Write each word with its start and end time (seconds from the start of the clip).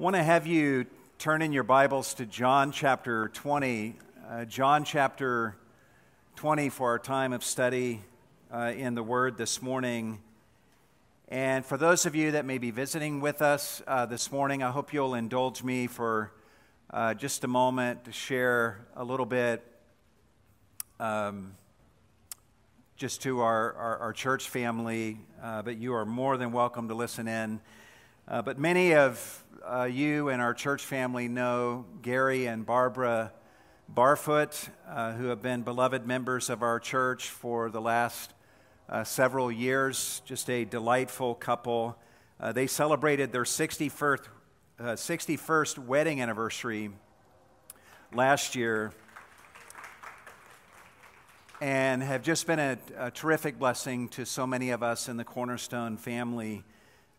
want 0.00 0.16
to 0.16 0.22
have 0.22 0.46
you 0.46 0.86
turn 1.18 1.42
in 1.42 1.52
your 1.52 1.62
Bibles 1.62 2.14
to 2.14 2.24
John 2.24 2.72
chapter 2.72 3.28
20. 3.34 3.96
Uh, 4.30 4.46
John 4.46 4.82
chapter 4.82 5.56
20 6.36 6.70
for 6.70 6.88
our 6.88 6.98
time 6.98 7.34
of 7.34 7.44
study 7.44 8.00
uh, 8.50 8.72
in 8.74 8.94
the 8.94 9.02
Word 9.02 9.36
this 9.36 9.60
morning. 9.60 10.20
And 11.28 11.66
for 11.66 11.76
those 11.76 12.06
of 12.06 12.14
you 12.14 12.30
that 12.30 12.46
may 12.46 12.56
be 12.56 12.70
visiting 12.70 13.20
with 13.20 13.42
us 13.42 13.82
uh, 13.86 14.06
this 14.06 14.32
morning, 14.32 14.62
I 14.62 14.70
hope 14.70 14.94
you'll 14.94 15.14
indulge 15.14 15.62
me 15.62 15.86
for 15.86 16.32
uh, 16.88 17.12
just 17.12 17.44
a 17.44 17.48
moment 17.48 18.06
to 18.06 18.12
share 18.12 18.86
a 18.96 19.04
little 19.04 19.26
bit 19.26 19.62
um, 20.98 21.52
just 22.96 23.20
to 23.24 23.40
our, 23.40 23.74
our, 23.74 23.98
our 23.98 24.12
church 24.14 24.48
family, 24.48 25.18
uh, 25.42 25.60
but 25.60 25.76
you 25.76 25.92
are 25.92 26.06
more 26.06 26.38
than 26.38 26.52
welcome 26.52 26.88
to 26.88 26.94
listen 26.94 27.28
in. 27.28 27.60
Uh, 28.26 28.40
but 28.40 28.58
many 28.58 28.94
of 28.94 29.44
uh, 29.64 29.84
you 29.84 30.28
and 30.28 30.40
our 30.40 30.54
church 30.54 30.84
family 30.84 31.28
know 31.28 31.84
Gary 32.02 32.46
and 32.46 32.64
Barbara 32.64 33.32
Barfoot, 33.92 34.68
uh, 34.88 35.12
who 35.12 35.26
have 35.26 35.42
been 35.42 35.62
beloved 35.62 36.06
members 36.06 36.48
of 36.48 36.62
our 36.62 36.80
church 36.80 37.28
for 37.28 37.70
the 37.70 37.80
last 37.80 38.32
uh, 38.88 39.04
several 39.04 39.50
years. 39.52 40.22
Just 40.24 40.48
a 40.48 40.64
delightful 40.64 41.34
couple. 41.34 41.96
Uh, 42.38 42.52
they 42.52 42.66
celebrated 42.66 43.32
their 43.32 43.44
61st, 43.44 44.28
61st 44.80 45.78
uh, 45.78 45.82
wedding 45.82 46.20
anniversary 46.20 46.90
last 48.14 48.56
year 48.56 48.92
and 51.60 52.02
have 52.02 52.22
just 52.22 52.46
been 52.46 52.58
a, 52.58 52.78
a, 52.96 53.10
terrific 53.10 53.58
blessing 53.58 54.08
to 54.08 54.24
so 54.24 54.46
many 54.46 54.70
of 54.70 54.82
us 54.82 55.08
in 55.08 55.18
the 55.18 55.24
Cornerstone 55.24 55.98
family. 55.98 56.64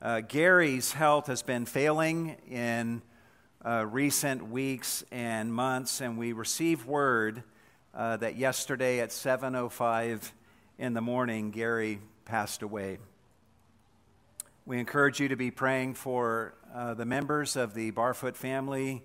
Uh, 0.01 0.19
Gary's 0.19 0.93
health 0.93 1.27
has 1.27 1.43
been 1.43 1.67
failing 1.67 2.35
in 2.49 3.03
uh, 3.63 3.85
recent 3.87 4.49
weeks 4.49 5.03
and 5.11 5.53
months, 5.53 6.01
and 6.01 6.17
we 6.17 6.33
received 6.33 6.87
word 6.87 7.43
uh, 7.93 8.17
that 8.17 8.35
yesterday 8.35 8.99
at 8.99 9.09
7:05 9.09 10.31
in 10.79 10.95
the 10.95 11.01
morning, 11.01 11.51
Gary 11.51 11.99
passed 12.25 12.63
away. 12.63 12.97
We 14.65 14.79
encourage 14.79 15.19
you 15.19 15.27
to 15.27 15.35
be 15.35 15.51
praying 15.51 15.93
for 15.93 16.55
uh, 16.73 16.95
the 16.95 17.05
members 17.05 17.55
of 17.55 17.75
the 17.75 17.91
Barfoot 17.91 18.35
family, 18.35 19.03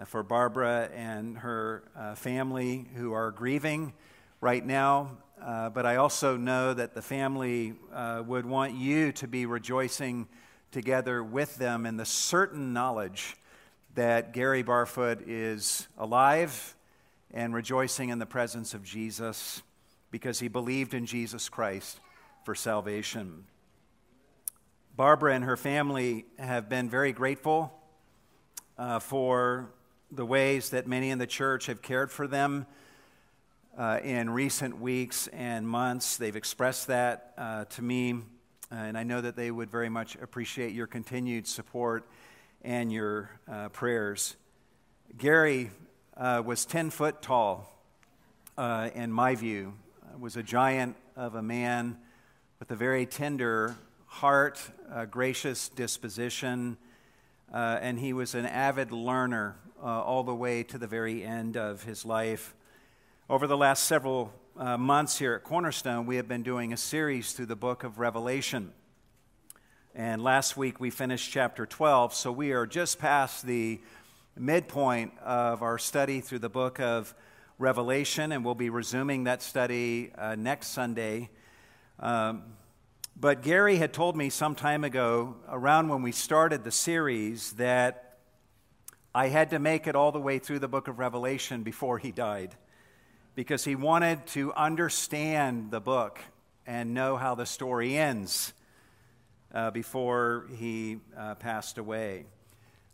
uh, 0.00 0.04
for 0.04 0.22
Barbara 0.22 0.90
and 0.94 1.38
her 1.38 1.82
uh, 1.96 2.14
family 2.14 2.86
who 2.94 3.12
are 3.14 3.32
grieving 3.32 3.94
right 4.40 4.64
now. 4.64 5.18
Uh, 5.40 5.70
but 5.70 5.86
I 5.86 5.96
also 5.96 6.36
know 6.36 6.74
that 6.74 6.94
the 6.94 7.00
family 7.00 7.72
uh, 7.94 8.22
would 8.26 8.44
want 8.44 8.74
you 8.74 9.10
to 9.12 9.26
be 9.26 9.46
rejoicing 9.46 10.28
together 10.70 11.24
with 11.24 11.56
them 11.56 11.86
in 11.86 11.96
the 11.96 12.04
certain 12.04 12.74
knowledge 12.74 13.36
that 13.94 14.34
Gary 14.34 14.62
Barfoot 14.62 15.22
is 15.26 15.88
alive 15.96 16.76
and 17.32 17.54
rejoicing 17.54 18.10
in 18.10 18.18
the 18.18 18.26
presence 18.26 18.74
of 18.74 18.84
Jesus 18.84 19.62
because 20.10 20.40
he 20.40 20.48
believed 20.48 20.92
in 20.92 21.06
Jesus 21.06 21.48
Christ 21.48 22.00
for 22.44 22.54
salvation. 22.54 23.44
Barbara 24.94 25.34
and 25.34 25.44
her 25.44 25.56
family 25.56 26.26
have 26.38 26.68
been 26.68 26.90
very 26.90 27.12
grateful 27.12 27.72
uh, 28.76 28.98
for 28.98 29.72
the 30.12 30.26
ways 30.26 30.70
that 30.70 30.86
many 30.86 31.08
in 31.08 31.18
the 31.18 31.26
church 31.26 31.66
have 31.66 31.80
cared 31.80 32.10
for 32.10 32.26
them 32.26 32.66
uh, 33.76 34.00
in 34.02 34.30
recent 34.30 34.80
weeks 34.80 35.28
and 35.28 35.66
months. 35.66 36.16
They've 36.16 36.36
expressed 36.36 36.88
that 36.88 37.32
uh, 37.38 37.64
to 37.66 37.82
me, 37.82 38.16
and 38.70 38.96
I 38.96 39.04
know 39.04 39.20
that 39.20 39.36
they 39.36 39.50
would 39.50 39.70
very 39.70 39.88
much 39.88 40.16
appreciate 40.16 40.72
your 40.72 40.86
continued 40.86 41.46
support 41.46 42.08
and 42.62 42.92
your 42.92 43.30
uh, 43.50 43.68
prayers. 43.70 44.36
Gary 45.16 45.70
uh, 46.16 46.42
was 46.44 46.64
10 46.66 46.90
foot 46.90 47.22
tall, 47.22 47.82
uh, 48.58 48.90
in 48.94 49.12
my 49.12 49.34
view, 49.34 49.74
was 50.18 50.36
a 50.36 50.42
giant 50.42 50.96
of 51.16 51.34
a 51.34 51.42
man 51.42 51.96
with 52.58 52.70
a 52.70 52.76
very 52.76 53.06
tender 53.06 53.76
heart, 54.06 54.60
a 54.92 55.06
gracious 55.06 55.68
disposition, 55.68 56.76
uh, 57.52 57.78
and 57.80 57.98
he 57.98 58.12
was 58.12 58.34
an 58.34 58.46
avid 58.46 58.92
learner 58.92 59.56
all 59.82 60.22
the 60.22 60.34
way 60.34 60.62
to 60.62 60.76
the 60.76 60.86
very 60.86 61.24
end 61.24 61.56
of 61.56 61.84
his 61.84 62.04
life. 62.04 62.54
Over 63.30 63.46
the 63.46 63.56
last 63.56 63.84
several 63.84 64.32
uh, 64.58 64.76
months 64.76 65.16
here 65.16 65.34
at 65.34 65.44
Cornerstone, 65.44 66.04
we 66.04 66.16
have 66.16 66.26
been 66.26 66.42
doing 66.42 66.72
a 66.72 66.76
series 66.76 67.32
through 67.32 67.46
the 67.46 67.54
book 67.54 67.84
of 67.84 68.00
Revelation. 68.00 68.72
And 69.94 70.20
last 70.20 70.56
week 70.56 70.80
we 70.80 70.90
finished 70.90 71.30
chapter 71.30 71.64
12, 71.64 72.12
so 72.12 72.32
we 72.32 72.50
are 72.50 72.66
just 72.66 72.98
past 72.98 73.46
the 73.46 73.80
midpoint 74.36 75.16
of 75.20 75.62
our 75.62 75.78
study 75.78 76.20
through 76.20 76.40
the 76.40 76.48
book 76.48 76.80
of 76.80 77.14
Revelation, 77.56 78.32
and 78.32 78.44
we'll 78.44 78.56
be 78.56 78.68
resuming 78.68 79.22
that 79.22 79.42
study 79.42 80.10
uh, 80.18 80.34
next 80.34 80.70
Sunday. 80.70 81.30
Um, 82.00 82.42
but 83.14 83.42
Gary 83.42 83.76
had 83.76 83.92
told 83.92 84.16
me 84.16 84.28
some 84.28 84.56
time 84.56 84.82
ago, 84.82 85.36
around 85.48 85.86
when 85.88 86.02
we 86.02 86.10
started 86.10 86.64
the 86.64 86.72
series, 86.72 87.52
that 87.52 88.18
I 89.14 89.28
had 89.28 89.50
to 89.50 89.60
make 89.60 89.86
it 89.86 89.94
all 89.94 90.10
the 90.10 90.18
way 90.20 90.40
through 90.40 90.58
the 90.58 90.66
book 90.66 90.88
of 90.88 90.98
Revelation 90.98 91.62
before 91.62 91.98
he 91.98 92.10
died 92.10 92.56
because 93.34 93.64
he 93.64 93.74
wanted 93.74 94.26
to 94.28 94.52
understand 94.54 95.70
the 95.70 95.80
book 95.80 96.18
and 96.66 96.94
know 96.94 97.16
how 97.16 97.34
the 97.34 97.46
story 97.46 97.96
ends 97.96 98.52
uh, 99.54 99.70
before 99.70 100.46
he 100.56 100.98
uh, 101.16 101.34
passed 101.36 101.78
away. 101.78 102.26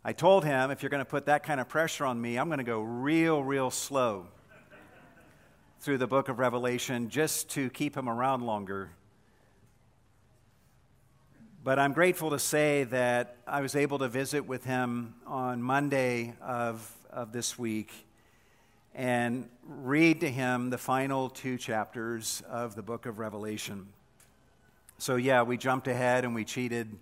I 0.03 0.13
told 0.13 0.45
him, 0.45 0.71
if 0.71 0.81
you're 0.81 0.89
going 0.89 1.03
to 1.03 1.05
put 1.05 1.25
that 1.25 1.43
kind 1.43 1.59
of 1.59 1.67
pressure 1.67 2.05
on 2.05 2.19
me, 2.19 2.37
I'm 2.37 2.47
going 2.47 2.59
to 2.59 2.63
go 2.63 2.81
real, 2.81 3.43
real 3.43 3.69
slow 3.69 4.27
through 5.81 5.97
the 5.97 6.07
book 6.07 6.29
of 6.29 6.39
Revelation 6.39 7.09
just 7.09 7.49
to 7.51 7.69
keep 7.69 7.95
him 7.95 8.07
around 8.07 8.43
longer. 8.43 8.91
But 11.63 11.77
I'm 11.77 11.91
grateful 11.91 12.29
to 12.29 12.39
say 12.39 12.85
that 12.85 13.35
I 13.45 13.61
was 13.61 13.75
able 13.75 13.99
to 13.99 14.07
visit 14.07 14.47
with 14.47 14.63
him 14.63 15.15
on 15.25 15.61
Monday 15.61 16.33
of, 16.41 16.89
of 17.11 17.33
this 17.33 17.59
week 17.59 17.91
and 18.97 19.47
read 19.63 20.21
to 20.21 20.29
him 20.29 20.71
the 20.71 20.77
final 20.77 21.29
two 21.29 21.55
chapters 21.55 22.41
of 22.49 22.73
the 22.73 22.81
book 22.81 23.05
of 23.05 23.19
Revelation. 23.19 23.85
So, 24.97 25.17
yeah, 25.17 25.43
we 25.43 25.55
jumped 25.55 25.87
ahead 25.87 26.25
and 26.25 26.33
we 26.33 26.43
cheated 26.43 26.97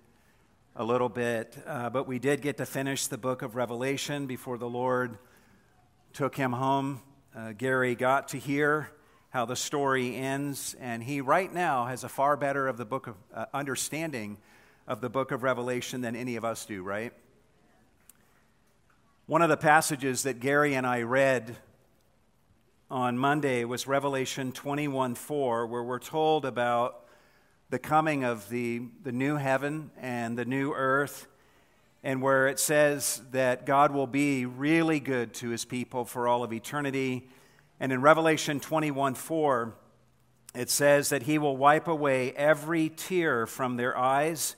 a 0.75 0.83
little 0.83 1.07
bit, 1.07 1.57
uh, 1.65 1.89
but 1.89 2.05
we 2.05 2.19
did 2.19 2.41
get 2.41 2.57
to 2.57 2.65
finish 2.65 3.07
the 3.07 3.17
book 3.17 3.41
of 3.43 3.55
Revelation 3.55 4.27
before 4.27 4.57
the 4.57 4.67
Lord 4.67 5.17
took 6.11 6.35
him 6.35 6.51
home. 6.51 7.01
Uh, 7.33 7.53
Gary 7.53 7.95
got 7.95 8.27
to 8.29 8.37
hear 8.37 8.89
how 9.29 9.45
the 9.45 9.55
story 9.55 10.17
ends, 10.17 10.75
and 10.81 11.01
he 11.01 11.21
right 11.21 11.53
now 11.53 11.85
has 11.85 12.03
a 12.03 12.09
far 12.09 12.35
better 12.35 12.67
of 12.67 12.75
the 12.75 12.85
book 12.85 13.07
of 13.07 13.15
uh, 13.33 13.45
understanding 13.53 14.37
of 14.85 14.99
the 14.99 15.09
book 15.09 15.31
of 15.31 15.43
Revelation 15.43 16.01
than 16.01 16.17
any 16.17 16.35
of 16.35 16.43
us 16.43 16.65
do, 16.65 16.83
right? 16.83 17.13
One 19.27 19.41
of 19.41 19.47
the 19.47 19.55
passages 19.55 20.23
that 20.23 20.41
Gary 20.41 20.75
and 20.75 20.85
I 20.85 21.03
read 21.03 21.55
on 22.91 23.17
Monday 23.17 23.65
was 23.65 23.87
Revelation 23.87 24.51
21 24.51 25.15
4, 25.15 25.65
where 25.65 25.81
we're 25.81 25.97
told 25.97 26.45
about 26.45 27.03
the 27.69 27.79
coming 27.79 28.23
of 28.23 28.47
the, 28.49 28.83
the 29.03 29.11
new 29.11 29.37
heaven 29.37 29.89
and 29.99 30.37
the 30.37 30.45
new 30.45 30.71
earth, 30.71 31.25
and 32.03 32.21
where 32.21 32.47
it 32.47 32.59
says 32.59 33.21
that 33.31 33.65
God 33.65 33.91
will 33.91 34.05
be 34.05 34.45
really 34.45 34.99
good 34.99 35.33
to 35.35 35.49
his 35.49 35.65
people 35.65 36.05
for 36.05 36.27
all 36.27 36.43
of 36.43 36.53
eternity. 36.53 37.27
And 37.79 37.91
in 37.91 38.01
Revelation 38.01 38.59
21 38.59 39.15
4, 39.15 39.73
it 40.53 40.69
says 40.69 41.09
that 41.09 41.23
he 41.23 41.39
will 41.39 41.57
wipe 41.57 41.87
away 41.87 42.33
every 42.33 42.89
tear 42.89 43.47
from 43.47 43.77
their 43.77 43.97
eyes, 43.97 44.55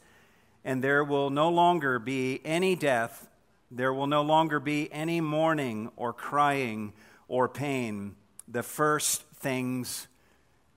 and 0.65 0.83
there 0.83 1.03
will 1.03 1.29
no 1.29 1.49
longer 1.49 1.97
be 1.97 2.41
any 2.43 2.75
death, 2.75 3.29
there 3.71 3.93
will 3.93 4.07
no 4.07 4.21
longer 4.21 4.59
be 4.59 4.91
any 4.91 5.21
mourning 5.21 5.91
or 5.95 6.11
crying 6.11 6.91
or 7.27 7.49
pain. 7.49 8.15
The 8.47 8.63
first 8.63 9.23
things 9.35 10.07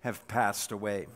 have 0.00 0.26
passed 0.28 0.72
away. 0.72 1.06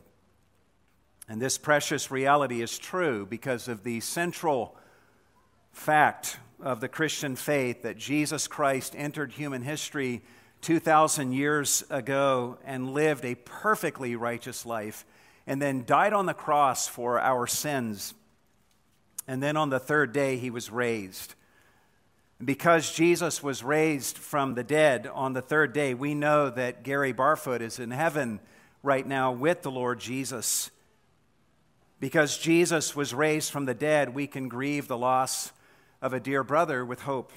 And 1.29 1.41
this 1.41 1.59
precious 1.59 2.11
reality 2.11 2.61
is 2.61 2.79
true 2.79 3.27
because 3.27 3.69
of 3.69 3.83
the 3.83 4.01
central 4.01 4.77
fact 5.73 6.39
of 6.61 6.81
the 6.81 6.89
Christian 6.89 7.35
faith 7.37 7.83
that 7.83 7.97
Jesus 7.97 8.47
Christ 8.47 8.95
entered 8.97 9.33
human 9.33 9.63
history 9.63 10.23
2,000 10.61 11.33
years 11.33 11.85
ago 11.91 12.59
and 12.65 12.93
lived 12.93 13.25
a 13.25 13.35
perfectly 13.35 14.17
righteous 14.17 14.65
life, 14.65 15.05
and 15.47 15.61
then 15.61 15.85
died 15.85 16.13
on 16.13 16.27
the 16.27 16.35
cross 16.35 16.89
for 16.89 17.21
our 17.21 17.47
sins. 17.47 18.15
And 19.27 19.43
then 19.43 19.57
on 19.57 19.71
the 19.71 19.79
third 19.79 20.13
day, 20.13 20.39
he 20.39 20.51
was 20.51 20.71
raised. 20.71 21.35
Because 22.43 22.93
Jesus 22.93 23.43
was 23.43 23.63
raised 23.63 24.19
from 24.19 24.55
the 24.55 24.65
dead 24.65 25.07
on 25.07 25.35
the 25.35 25.43
third 25.43 25.73
day, 25.73 25.95
we 25.95 26.15
know 26.15 26.51
that 26.51 26.83
Gary 26.83 27.13
Barfoot 27.13 27.61
is 27.61 27.79
in 27.79 27.91
heaven 27.91 28.41
right 28.83 29.07
now 29.07 29.33
with 29.33 29.63
the 29.63 29.71
Lord 29.71 30.01
Jesus. 30.01 30.71
Because 32.01 32.37
Jesus 32.37 32.97
was 32.97 33.15
raised 33.15 33.51
from 33.51 33.67
the 33.67 33.75
dead, 33.75 34.15
we 34.15 34.27
can 34.27 34.49
grieve 34.49 34.89
the 34.89 34.99
loss 34.99 35.53
of 36.03 36.13
a 36.13 36.21
dear 36.21 36.43
brother 36.43 36.85
with 36.85 37.03
hope. 37.03 37.33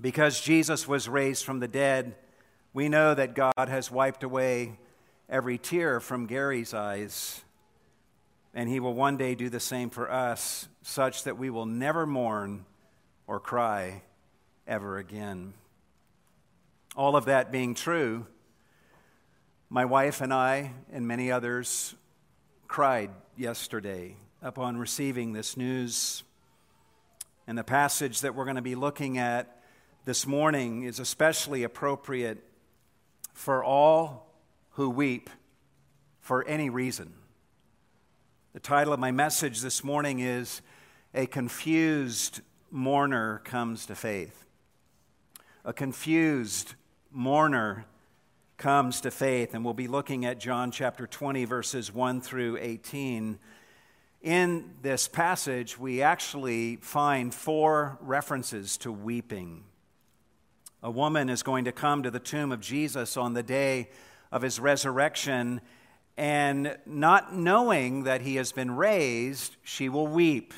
Because 0.00 0.40
Jesus 0.40 0.86
was 0.86 1.08
raised 1.08 1.44
from 1.44 1.60
the 1.60 1.68
dead, 1.68 2.14
we 2.72 2.88
know 2.88 3.14
that 3.14 3.34
God 3.34 3.68
has 3.68 3.90
wiped 3.90 4.22
away 4.22 4.78
every 5.28 5.58
tear 5.58 6.00
from 6.00 6.26
Gary's 6.26 6.74
eyes. 6.74 7.42
And 8.54 8.68
he 8.68 8.78
will 8.78 8.94
one 8.94 9.16
day 9.16 9.34
do 9.34 9.48
the 9.48 9.60
same 9.60 9.90
for 9.90 10.10
us, 10.10 10.68
such 10.82 11.24
that 11.24 11.38
we 11.38 11.50
will 11.50 11.66
never 11.66 12.06
mourn 12.06 12.66
or 13.30 13.38
cry 13.38 14.02
ever 14.66 14.98
again. 14.98 15.54
All 16.96 17.14
of 17.14 17.26
that 17.26 17.52
being 17.52 17.76
true, 17.76 18.26
my 19.68 19.84
wife 19.84 20.20
and 20.20 20.34
I, 20.34 20.72
and 20.92 21.06
many 21.06 21.30
others, 21.30 21.94
cried 22.66 23.10
yesterday 23.36 24.16
upon 24.42 24.78
receiving 24.78 25.32
this 25.32 25.56
news. 25.56 26.24
And 27.46 27.56
the 27.56 27.62
passage 27.62 28.22
that 28.22 28.34
we're 28.34 28.46
going 28.46 28.56
to 28.56 28.62
be 28.62 28.74
looking 28.74 29.16
at 29.16 29.62
this 30.04 30.26
morning 30.26 30.82
is 30.82 30.98
especially 30.98 31.62
appropriate 31.62 32.42
for 33.32 33.62
all 33.62 34.34
who 34.70 34.90
weep 34.90 35.30
for 36.18 36.44
any 36.48 36.68
reason. 36.68 37.12
The 38.54 38.60
title 38.60 38.92
of 38.92 38.98
my 38.98 39.12
message 39.12 39.60
this 39.60 39.84
morning 39.84 40.18
is 40.18 40.62
A 41.14 41.26
Confused 41.26 42.40
Mourner 42.70 43.40
Comes 43.44 43.86
to 43.86 43.94
Faith. 43.94 44.46
A 45.64 45.72
confused 45.72 46.74
mourner 47.10 47.84
comes 48.56 49.00
to 49.00 49.10
faith, 49.10 49.54
and 49.54 49.64
we'll 49.64 49.74
be 49.74 49.88
looking 49.88 50.24
at 50.24 50.38
John 50.38 50.70
chapter 50.70 51.06
20, 51.06 51.44
verses 51.46 51.92
1 51.92 52.20
through 52.20 52.58
18. 52.60 53.38
In 54.22 54.74
this 54.82 55.08
passage, 55.08 55.78
we 55.78 56.02
actually 56.02 56.76
find 56.76 57.34
four 57.34 57.98
references 58.00 58.76
to 58.78 58.92
weeping. 58.92 59.64
A 60.82 60.90
woman 60.90 61.28
is 61.28 61.42
going 61.42 61.64
to 61.64 61.72
come 61.72 62.02
to 62.02 62.10
the 62.10 62.20
tomb 62.20 62.52
of 62.52 62.60
Jesus 62.60 63.16
on 63.16 63.34
the 63.34 63.42
day 63.42 63.90
of 64.30 64.42
his 64.42 64.60
resurrection, 64.60 65.60
and 66.16 66.76
not 66.86 67.34
knowing 67.34 68.04
that 68.04 68.20
he 68.20 68.36
has 68.36 68.52
been 68.52 68.70
raised, 68.70 69.56
she 69.62 69.88
will 69.88 70.06
weep. 70.06 70.54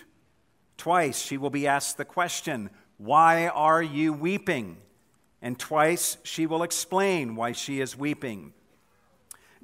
Twice 0.82 1.22
she 1.22 1.38
will 1.38 1.48
be 1.48 1.68
asked 1.68 1.96
the 1.96 2.04
question, 2.04 2.68
Why 2.98 3.46
are 3.46 3.80
you 3.80 4.12
weeping? 4.12 4.78
And 5.40 5.56
twice 5.56 6.16
she 6.24 6.44
will 6.44 6.64
explain 6.64 7.36
why 7.36 7.52
she 7.52 7.80
is 7.80 7.96
weeping. 7.96 8.52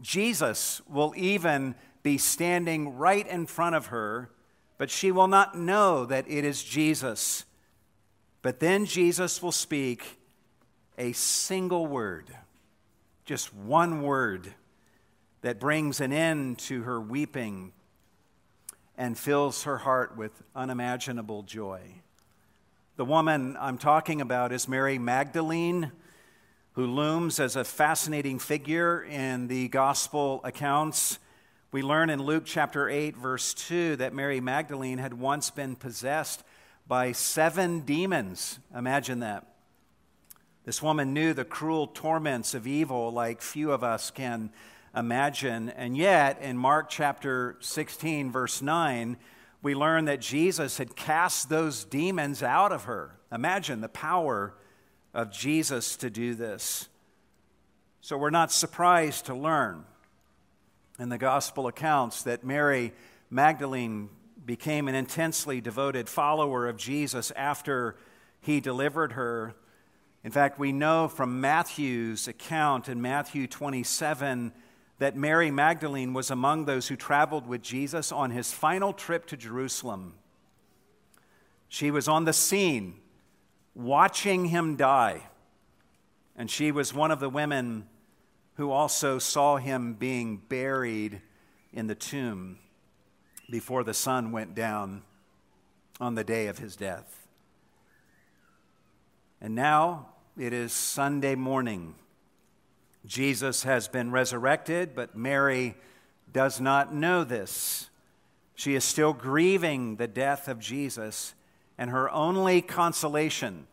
Jesus 0.00 0.80
will 0.88 1.12
even 1.16 1.74
be 2.04 2.18
standing 2.18 2.96
right 2.96 3.26
in 3.26 3.46
front 3.46 3.74
of 3.74 3.86
her, 3.86 4.30
but 4.76 4.90
she 4.90 5.10
will 5.10 5.26
not 5.26 5.58
know 5.58 6.04
that 6.04 6.24
it 6.28 6.44
is 6.44 6.62
Jesus. 6.62 7.44
But 8.40 8.60
then 8.60 8.86
Jesus 8.86 9.42
will 9.42 9.50
speak 9.50 10.20
a 10.96 11.10
single 11.14 11.88
word, 11.88 12.30
just 13.24 13.52
one 13.52 14.02
word 14.02 14.54
that 15.40 15.58
brings 15.58 16.00
an 16.00 16.12
end 16.12 16.60
to 16.60 16.84
her 16.84 17.00
weeping 17.00 17.72
and 18.98 19.16
fills 19.16 19.62
her 19.62 19.78
heart 19.78 20.16
with 20.16 20.42
unimaginable 20.56 21.44
joy. 21.44 21.80
The 22.96 23.04
woman 23.04 23.56
I'm 23.60 23.78
talking 23.78 24.20
about 24.20 24.50
is 24.50 24.66
Mary 24.66 24.98
Magdalene, 24.98 25.92
who 26.72 26.84
looms 26.84 27.38
as 27.38 27.54
a 27.54 27.62
fascinating 27.62 28.40
figure 28.40 29.04
in 29.04 29.46
the 29.46 29.68
gospel 29.68 30.40
accounts. 30.42 31.20
We 31.70 31.80
learn 31.80 32.10
in 32.10 32.20
Luke 32.20 32.42
chapter 32.44 32.88
8, 32.88 33.16
verse 33.16 33.54
2, 33.54 33.96
that 33.96 34.14
Mary 34.14 34.40
Magdalene 34.40 34.98
had 34.98 35.14
once 35.14 35.50
been 35.50 35.76
possessed 35.76 36.42
by 36.88 37.12
seven 37.12 37.80
demons. 37.80 38.58
Imagine 38.74 39.20
that. 39.20 39.46
This 40.64 40.82
woman 40.82 41.14
knew 41.14 41.34
the 41.34 41.44
cruel 41.44 41.86
torments 41.86 42.52
of 42.52 42.66
evil 42.66 43.12
like 43.12 43.42
few 43.42 43.70
of 43.70 43.84
us 43.84 44.10
can 44.10 44.50
imagine. 44.94 45.68
And 45.70 45.96
yet, 45.96 46.40
in 46.40 46.56
Mark 46.56 46.88
chapter 46.88 47.56
16, 47.60 48.30
verse 48.30 48.62
9, 48.62 49.16
we 49.62 49.74
learn 49.74 50.04
that 50.06 50.20
Jesus 50.20 50.78
had 50.78 50.96
cast 50.96 51.48
those 51.48 51.84
demons 51.84 52.42
out 52.42 52.72
of 52.72 52.84
her. 52.84 53.18
Imagine 53.32 53.80
the 53.80 53.88
power 53.88 54.54
of 55.12 55.32
Jesus 55.32 55.96
to 55.96 56.10
do 56.10 56.34
this. 56.34 56.88
So 58.00 58.16
we're 58.16 58.30
not 58.30 58.52
surprised 58.52 59.26
to 59.26 59.34
learn 59.34 59.84
in 60.98 61.08
the 61.08 61.18
gospel 61.18 61.66
accounts 61.66 62.22
that 62.22 62.44
Mary 62.44 62.92
Magdalene 63.30 64.08
became 64.44 64.88
an 64.88 64.94
intensely 64.94 65.60
devoted 65.60 66.08
follower 66.08 66.68
of 66.68 66.76
Jesus 66.76 67.30
after 67.32 67.96
he 68.40 68.60
delivered 68.60 69.12
her 69.12 69.54
in 70.24 70.32
fact, 70.32 70.58
we 70.58 70.72
know 70.72 71.08
from 71.08 71.40
Matthew's 71.40 72.28
account 72.28 72.88
in 72.88 73.00
Matthew 73.00 73.46
27 73.46 74.52
that 74.98 75.16
Mary 75.16 75.50
Magdalene 75.50 76.12
was 76.12 76.30
among 76.30 76.64
those 76.64 76.88
who 76.88 76.96
traveled 76.96 77.46
with 77.46 77.62
Jesus 77.62 78.10
on 78.10 78.30
his 78.30 78.52
final 78.52 78.92
trip 78.92 79.26
to 79.26 79.36
Jerusalem. 79.36 80.14
She 81.68 81.90
was 81.90 82.08
on 82.08 82.24
the 82.24 82.32
scene 82.32 82.96
watching 83.74 84.46
him 84.46 84.76
die, 84.76 85.22
and 86.36 86.50
she 86.50 86.72
was 86.72 86.92
one 86.92 87.10
of 87.10 87.20
the 87.20 87.30
women 87.30 87.86
who 88.54 88.72
also 88.72 89.18
saw 89.20 89.56
him 89.56 89.94
being 89.94 90.36
buried 90.48 91.20
in 91.72 91.86
the 91.86 91.94
tomb 91.94 92.58
before 93.48 93.84
the 93.84 93.94
sun 93.94 94.32
went 94.32 94.54
down 94.54 95.02
on 96.00 96.16
the 96.16 96.24
day 96.24 96.48
of 96.48 96.58
his 96.58 96.74
death. 96.74 97.28
And 99.40 99.54
now 99.54 100.08
it 100.36 100.52
is 100.52 100.72
Sunday 100.72 101.36
morning. 101.36 101.94
Jesus 103.08 103.62
has 103.62 103.88
been 103.88 104.10
resurrected, 104.10 104.94
but 104.94 105.16
Mary 105.16 105.74
does 106.30 106.60
not 106.60 106.94
know 106.94 107.24
this. 107.24 107.88
She 108.54 108.74
is 108.74 108.84
still 108.84 109.14
grieving 109.14 109.96
the 109.96 110.06
death 110.06 110.46
of 110.46 110.58
Jesus, 110.58 111.34
and 111.78 111.88
her 111.90 112.10
only 112.10 112.60
consolation 112.60 113.66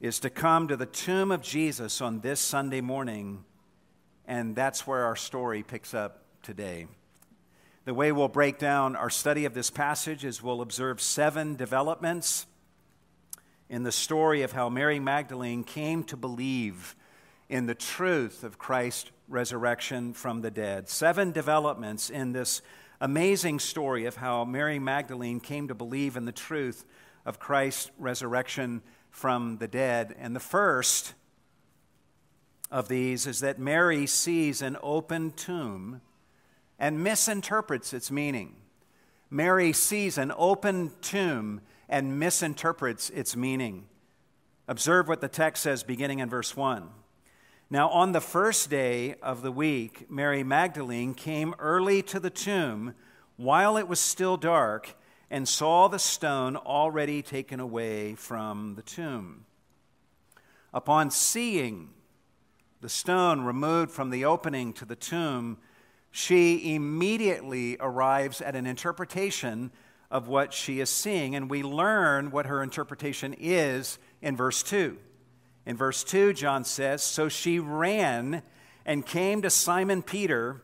is 0.00 0.20
to 0.20 0.30
come 0.30 0.68
to 0.68 0.76
the 0.76 0.86
tomb 0.86 1.32
of 1.32 1.42
Jesus 1.42 2.00
on 2.00 2.20
this 2.20 2.38
Sunday 2.38 2.80
morning, 2.80 3.44
and 4.26 4.54
that's 4.54 4.86
where 4.86 5.06
our 5.06 5.16
story 5.16 5.64
picks 5.64 5.92
up 5.92 6.22
today. 6.42 6.86
The 7.84 7.94
way 7.94 8.12
we'll 8.12 8.28
break 8.28 8.58
down 8.58 8.94
our 8.94 9.10
study 9.10 9.44
of 9.44 9.54
this 9.54 9.70
passage 9.70 10.24
is 10.24 10.40
we'll 10.40 10.62
observe 10.62 11.00
seven 11.00 11.56
developments 11.56 12.46
in 13.68 13.82
the 13.82 13.90
story 13.90 14.42
of 14.42 14.52
how 14.52 14.68
Mary 14.68 15.00
Magdalene 15.00 15.64
came 15.64 16.04
to 16.04 16.16
believe 16.16 16.94
in 17.52 17.66
the 17.66 17.74
truth 17.74 18.44
of 18.44 18.58
Christ's 18.58 19.10
resurrection 19.28 20.14
from 20.14 20.40
the 20.40 20.50
dead. 20.50 20.88
Seven 20.88 21.32
developments 21.32 22.08
in 22.08 22.32
this 22.32 22.62
amazing 22.98 23.58
story 23.58 24.06
of 24.06 24.16
how 24.16 24.46
Mary 24.46 24.78
Magdalene 24.78 25.38
came 25.38 25.68
to 25.68 25.74
believe 25.74 26.16
in 26.16 26.24
the 26.24 26.32
truth 26.32 26.86
of 27.26 27.38
Christ's 27.38 27.90
resurrection 27.98 28.80
from 29.10 29.58
the 29.58 29.68
dead. 29.68 30.16
And 30.18 30.34
the 30.34 30.40
first 30.40 31.12
of 32.70 32.88
these 32.88 33.26
is 33.26 33.40
that 33.40 33.58
Mary 33.58 34.06
sees 34.06 34.62
an 34.62 34.78
open 34.82 35.30
tomb 35.32 36.00
and 36.78 37.04
misinterprets 37.04 37.92
its 37.92 38.10
meaning. 38.10 38.56
Mary 39.28 39.74
sees 39.74 40.16
an 40.16 40.32
open 40.38 40.90
tomb 41.02 41.60
and 41.86 42.18
misinterprets 42.18 43.10
its 43.10 43.36
meaning. 43.36 43.88
Observe 44.66 45.06
what 45.06 45.20
the 45.20 45.28
text 45.28 45.64
says 45.64 45.82
beginning 45.82 46.20
in 46.20 46.30
verse 46.30 46.56
1. 46.56 46.88
Now, 47.72 47.88
on 47.88 48.12
the 48.12 48.20
first 48.20 48.68
day 48.68 49.14
of 49.22 49.40
the 49.40 49.50
week, 49.50 50.10
Mary 50.10 50.44
Magdalene 50.44 51.14
came 51.14 51.54
early 51.58 52.02
to 52.02 52.20
the 52.20 52.28
tomb 52.28 52.94
while 53.36 53.78
it 53.78 53.88
was 53.88 53.98
still 53.98 54.36
dark 54.36 54.94
and 55.30 55.48
saw 55.48 55.88
the 55.88 55.98
stone 55.98 56.54
already 56.54 57.22
taken 57.22 57.60
away 57.60 58.14
from 58.14 58.74
the 58.74 58.82
tomb. 58.82 59.46
Upon 60.74 61.10
seeing 61.10 61.88
the 62.82 62.90
stone 62.90 63.40
removed 63.40 63.90
from 63.90 64.10
the 64.10 64.26
opening 64.26 64.74
to 64.74 64.84
the 64.84 64.94
tomb, 64.94 65.56
she 66.10 66.74
immediately 66.74 67.78
arrives 67.80 68.42
at 68.42 68.54
an 68.54 68.66
interpretation 68.66 69.70
of 70.10 70.28
what 70.28 70.52
she 70.52 70.80
is 70.80 70.90
seeing. 70.90 71.34
And 71.34 71.48
we 71.48 71.62
learn 71.62 72.32
what 72.32 72.44
her 72.44 72.62
interpretation 72.62 73.34
is 73.38 73.98
in 74.20 74.36
verse 74.36 74.62
2. 74.62 74.98
In 75.64 75.76
verse 75.76 76.02
2, 76.04 76.32
John 76.32 76.64
says, 76.64 77.02
So 77.02 77.28
she 77.28 77.58
ran 77.58 78.42
and 78.84 79.06
came 79.06 79.42
to 79.42 79.50
Simon 79.50 80.02
Peter 80.02 80.62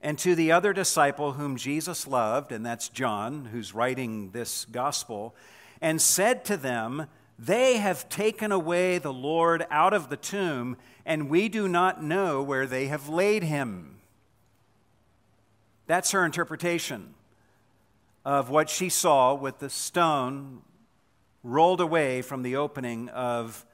and 0.00 0.18
to 0.18 0.34
the 0.34 0.50
other 0.50 0.72
disciple 0.72 1.32
whom 1.32 1.56
Jesus 1.56 2.06
loved, 2.06 2.50
and 2.52 2.66
that's 2.66 2.88
John, 2.88 3.46
who's 3.46 3.74
writing 3.74 4.30
this 4.30 4.64
gospel, 4.64 5.34
and 5.80 6.00
said 6.00 6.44
to 6.46 6.56
them, 6.56 7.06
They 7.38 7.76
have 7.76 8.08
taken 8.08 8.50
away 8.50 8.98
the 8.98 9.12
Lord 9.12 9.66
out 9.70 9.92
of 9.92 10.08
the 10.08 10.16
tomb, 10.16 10.76
and 11.06 11.28
we 11.28 11.48
do 11.48 11.68
not 11.68 12.02
know 12.02 12.42
where 12.42 12.66
they 12.66 12.86
have 12.86 13.08
laid 13.08 13.44
him. 13.44 14.00
That's 15.86 16.12
her 16.12 16.24
interpretation 16.24 17.14
of 18.24 18.50
what 18.50 18.70
she 18.70 18.88
saw 18.88 19.34
with 19.34 19.58
the 19.58 19.70
stone 19.70 20.62
rolled 21.42 21.80
away 21.80 22.22
from 22.22 22.42
the 22.42 22.56
opening 22.56 23.08
of 23.08 23.64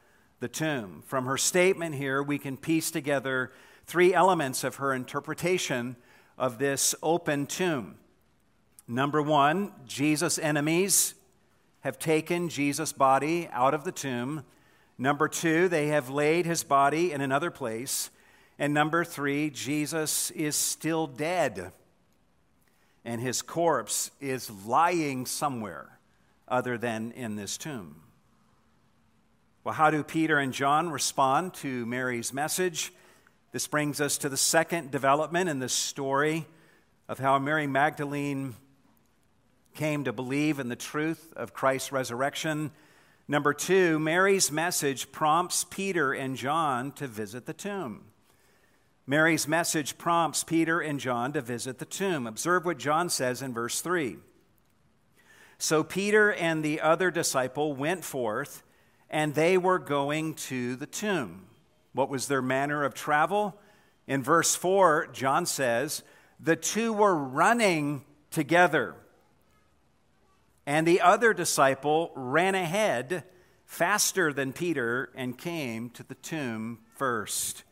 the 0.40 0.48
tomb. 0.48 1.02
From 1.06 1.26
her 1.26 1.36
statement 1.36 1.94
here, 1.94 2.22
we 2.22 2.38
can 2.38 2.56
piece 2.56 2.90
together 2.90 3.52
three 3.86 4.14
elements 4.14 4.64
of 4.64 4.76
her 4.76 4.92
interpretation 4.92 5.96
of 6.36 6.58
this 6.58 6.94
open 7.02 7.46
tomb. 7.46 7.96
Number 8.86 9.20
one, 9.20 9.72
Jesus' 9.86 10.38
enemies 10.38 11.14
have 11.80 11.98
taken 11.98 12.48
Jesus' 12.48 12.92
body 12.92 13.48
out 13.52 13.74
of 13.74 13.84
the 13.84 13.92
tomb. 13.92 14.44
Number 14.96 15.28
two, 15.28 15.68
they 15.68 15.88
have 15.88 16.10
laid 16.10 16.46
his 16.46 16.64
body 16.64 17.12
in 17.12 17.20
another 17.20 17.50
place. 17.50 18.10
And 18.58 18.74
number 18.74 19.04
three, 19.04 19.50
Jesus 19.50 20.30
is 20.32 20.56
still 20.56 21.06
dead, 21.06 21.72
and 23.04 23.20
his 23.20 23.40
corpse 23.40 24.10
is 24.20 24.50
lying 24.66 25.26
somewhere 25.26 25.98
other 26.48 26.76
than 26.76 27.12
in 27.12 27.36
this 27.36 27.56
tomb. 27.56 28.02
Well, 29.68 29.74
how 29.74 29.90
do 29.90 30.02
Peter 30.02 30.38
and 30.38 30.54
John 30.54 30.88
respond 30.88 31.52
to 31.56 31.84
Mary's 31.84 32.32
message? 32.32 32.90
This 33.52 33.66
brings 33.66 34.00
us 34.00 34.16
to 34.16 34.30
the 34.30 34.36
second 34.38 34.90
development 34.90 35.50
in 35.50 35.58
the 35.58 35.68
story 35.68 36.46
of 37.06 37.18
how 37.18 37.38
Mary 37.38 37.66
Magdalene 37.66 38.54
came 39.74 40.04
to 40.04 40.12
believe 40.14 40.58
in 40.58 40.70
the 40.70 40.74
truth 40.74 41.34
of 41.36 41.52
Christ's 41.52 41.92
resurrection. 41.92 42.70
Number 43.28 43.52
two, 43.52 43.98
Mary's 43.98 44.50
message 44.50 45.12
prompts 45.12 45.64
Peter 45.64 46.14
and 46.14 46.34
John 46.34 46.90
to 46.92 47.06
visit 47.06 47.44
the 47.44 47.52
tomb. 47.52 48.06
Mary's 49.06 49.46
message 49.46 49.98
prompts 49.98 50.44
Peter 50.44 50.80
and 50.80 50.98
John 50.98 51.34
to 51.34 51.42
visit 51.42 51.78
the 51.78 51.84
tomb. 51.84 52.26
Observe 52.26 52.64
what 52.64 52.78
John 52.78 53.10
says 53.10 53.42
in 53.42 53.52
verse 53.52 53.82
3. 53.82 54.16
So 55.58 55.84
Peter 55.84 56.32
and 56.32 56.64
the 56.64 56.80
other 56.80 57.10
disciple 57.10 57.74
went 57.74 58.02
forth, 58.02 58.62
and 59.10 59.34
they 59.34 59.56
were 59.56 59.78
going 59.78 60.34
to 60.34 60.76
the 60.76 60.86
tomb. 60.86 61.46
What 61.92 62.08
was 62.08 62.26
their 62.28 62.42
manner 62.42 62.84
of 62.84 62.94
travel? 62.94 63.58
In 64.06 64.22
verse 64.22 64.54
4, 64.54 65.08
John 65.12 65.46
says, 65.46 66.02
the 66.40 66.56
two 66.56 66.92
were 66.92 67.16
running 67.16 68.04
together. 68.30 68.94
And 70.66 70.86
the 70.86 71.00
other 71.00 71.32
disciple 71.32 72.12
ran 72.14 72.54
ahead 72.54 73.24
faster 73.64 74.32
than 74.32 74.52
Peter 74.52 75.10
and 75.14 75.36
came 75.36 75.90
to 75.90 76.02
the 76.02 76.14
tomb 76.14 76.80
first. 76.94 77.64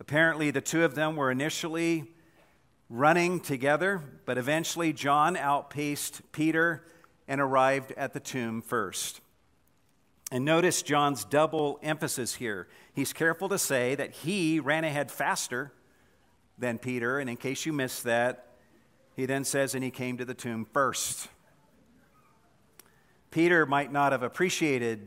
Apparently, 0.00 0.50
the 0.50 0.60
two 0.60 0.84
of 0.84 0.94
them 0.94 1.16
were 1.16 1.30
initially 1.30 2.04
running 2.88 3.40
together, 3.40 4.02
but 4.26 4.36
eventually 4.36 4.92
John 4.92 5.36
outpaced 5.36 6.32
Peter 6.32 6.84
and 7.28 7.40
arrived 7.40 7.92
at 7.96 8.12
the 8.12 8.20
tomb 8.20 8.60
first. 8.60 9.20
And 10.32 10.46
notice 10.46 10.80
John's 10.80 11.26
double 11.26 11.78
emphasis 11.82 12.36
here. 12.36 12.66
He's 12.94 13.12
careful 13.12 13.50
to 13.50 13.58
say 13.58 13.94
that 13.96 14.12
he 14.12 14.60
ran 14.60 14.82
ahead 14.82 15.10
faster 15.10 15.74
than 16.56 16.78
Peter, 16.78 17.18
and 17.18 17.28
in 17.28 17.36
case 17.36 17.66
you 17.66 17.72
missed 17.74 18.04
that, 18.04 18.46
he 19.14 19.26
then 19.26 19.44
says, 19.44 19.74
and 19.74 19.84
he 19.84 19.90
came 19.90 20.16
to 20.16 20.24
the 20.24 20.32
tomb 20.32 20.66
first. 20.72 21.28
Peter 23.30 23.66
might 23.66 23.92
not 23.92 24.12
have 24.12 24.22
appreciated 24.22 25.06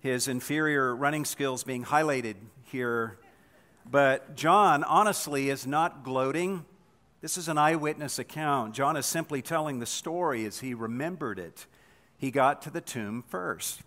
his 0.00 0.26
inferior 0.26 0.96
running 0.96 1.26
skills 1.26 1.62
being 1.62 1.84
highlighted 1.84 2.36
here, 2.62 3.18
but 3.84 4.36
John 4.36 4.84
honestly 4.84 5.50
is 5.50 5.66
not 5.66 6.02
gloating. 6.02 6.64
This 7.20 7.36
is 7.36 7.48
an 7.48 7.58
eyewitness 7.58 8.18
account. 8.18 8.74
John 8.74 8.96
is 8.96 9.04
simply 9.04 9.42
telling 9.42 9.80
the 9.80 9.86
story 9.86 10.46
as 10.46 10.60
he 10.60 10.72
remembered 10.72 11.38
it. 11.38 11.66
He 12.16 12.30
got 12.30 12.62
to 12.62 12.70
the 12.70 12.80
tomb 12.80 13.22
first. 13.28 13.82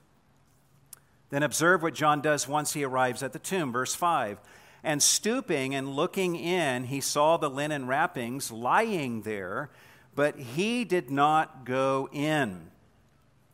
Then 1.29 1.43
observe 1.43 1.81
what 1.81 1.93
John 1.93 2.21
does 2.21 2.47
once 2.47 2.73
he 2.73 2.83
arrives 2.83 3.21
at 3.21 3.33
the 3.33 3.39
tomb. 3.39 3.71
Verse 3.71 3.93
5 3.93 4.39
And 4.83 5.03
stooping 5.03 5.75
and 5.75 5.95
looking 5.95 6.35
in, 6.35 6.85
he 6.85 7.01
saw 7.01 7.37
the 7.37 7.49
linen 7.49 7.87
wrappings 7.87 8.51
lying 8.51 9.23
there, 9.23 9.69
but 10.15 10.37
he 10.37 10.85
did 10.85 11.09
not 11.09 11.65
go 11.65 12.07
in. 12.11 12.71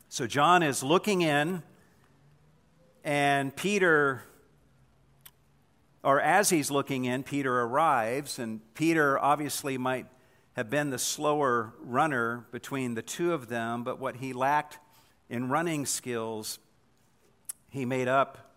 So 0.10 0.28
John 0.28 0.62
is 0.62 0.84
looking 0.84 1.22
in, 1.22 1.64
and 3.04 3.56
Peter, 3.56 4.22
or 6.04 6.22
as 6.22 6.52
he's 6.52 6.70
looking 6.70 7.06
in, 7.06 7.24
Peter 7.24 7.62
arrives, 7.62 8.38
and 8.38 8.62
Peter 8.76 9.18
obviously 9.18 9.80
might 9.80 10.06
have 10.56 10.70
been 10.70 10.92
the 10.92 11.00
slower 11.00 11.74
runner 11.82 12.46
between 12.52 12.94
the 12.94 13.02
two 13.02 13.34
of 13.34 13.48
them, 13.48 13.84
but 13.84 14.00
what 14.00 14.18
he 14.18 14.34
lacked 14.34 14.78
in 15.30 15.50
running 15.50 15.86
skills, 15.86 16.60
he 17.74 17.84
made 17.84 18.08
up 18.08 18.56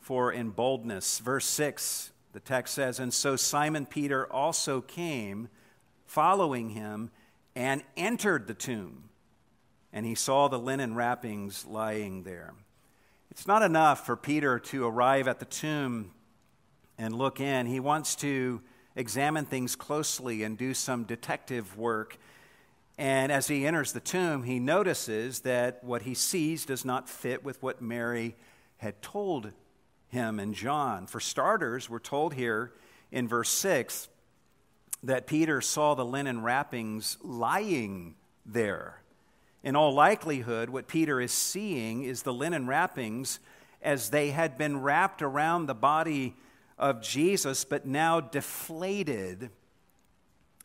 for 0.00 0.30
in 0.32 0.50
boldness. 0.50 1.20
Verse 1.20 1.46
6, 1.46 2.10
the 2.32 2.40
text 2.40 2.74
says, 2.74 2.98
And 2.98 3.14
so 3.14 3.36
Simon 3.36 3.86
Peter 3.86 4.30
also 4.30 4.80
came, 4.80 5.48
following 6.04 6.70
him, 6.70 7.10
and 7.54 7.82
entered 7.96 8.46
the 8.46 8.54
tomb 8.54 9.08
and 9.92 10.06
he 10.06 10.14
saw 10.14 10.48
the 10.48 10.58
linen 10.58 10.94
wrappings 10.94 11.66
lying 11.66 12.22
there. 12.22 12.54
It's 13.30 13.46
not 13.46 13.62
enough 13.62 14.06
for 14.06 14.16
Peter 14.16 14.58
to 14.58 14.86
arrive 14.86 15.28
at 15.28 15.38
the 15.38 15.44
tomb 15.44 16.12
and 16.98 17.14
look 17.14 17.40
in. 17.40 17.66
He 17.66 17.80
wants 17.80 18.14
to 18.16 18.62
examine 18.96 19.44
things 19.44 19.76
closely 19.76 20.42
and 20.42 20.56
do 20.56 20.74
some 20.74 21.04
detective 21.04 21.76
work. 21.76 22.18
And 22.98 23.32
as 23.32 23.48
he 23.48 23.66
enters 23.66 23.92
the 23.92 24.00
tomb, 24.00 24.42
he 24.42 24.58
notices 24.58 25.40
that 25.40 25.82
what 25.82 26.02
he 26.02 26.14
sees 26.14 26.64
does 26.64 26.84
not 26.84 27.08
fit 27.08 27.44
with 27.44 27.62
what 27.62 27.80
Mary 27.80 28.36
had 28.76 29.00
told 29.00 29.52
him 30.08 30.38
and 30.38 30.54
John. 30.54 31.06
For 31.06 31.20
starters, 31.20 31.88
we're 31.88 31.98
told 31.98 32.34
here 32.34 32.72
in 33.10 33.28
verse 33.28 33.48
6 33.48 34.08
that 35.02 35.26
Peter 35.26 35.60
saw 35.60 35.94
the 35.94 36.04
linen 36.04 36.42
wrappings 36.42 37.16
lying 37.22 38.14
there. 38.44 39.02
In 39.62 39.74
all 39.74 39.94
likelihood, 39.94 40.70
what 40.70 40.86
Peter 40.86 41.20
is 41.20 41.32
seeing 41.32 42.04
is 42.04 42.22
the 42.22 42.32
linen 42.32 42.66
wrappings 42.66 43.40
as 43.80 44.10
they 44.10 44.30
had 44.30 44.58
been 44.58 44.80
wrapped 44.80 45.22
around 45.22 45.66
the 45.66 45.74
body 45.74 46.34
of 46.78 47.00
Jesus, 47.00 47.64
but 47.64 47.86
now 47.86 48.20
deflated 48.20 49.50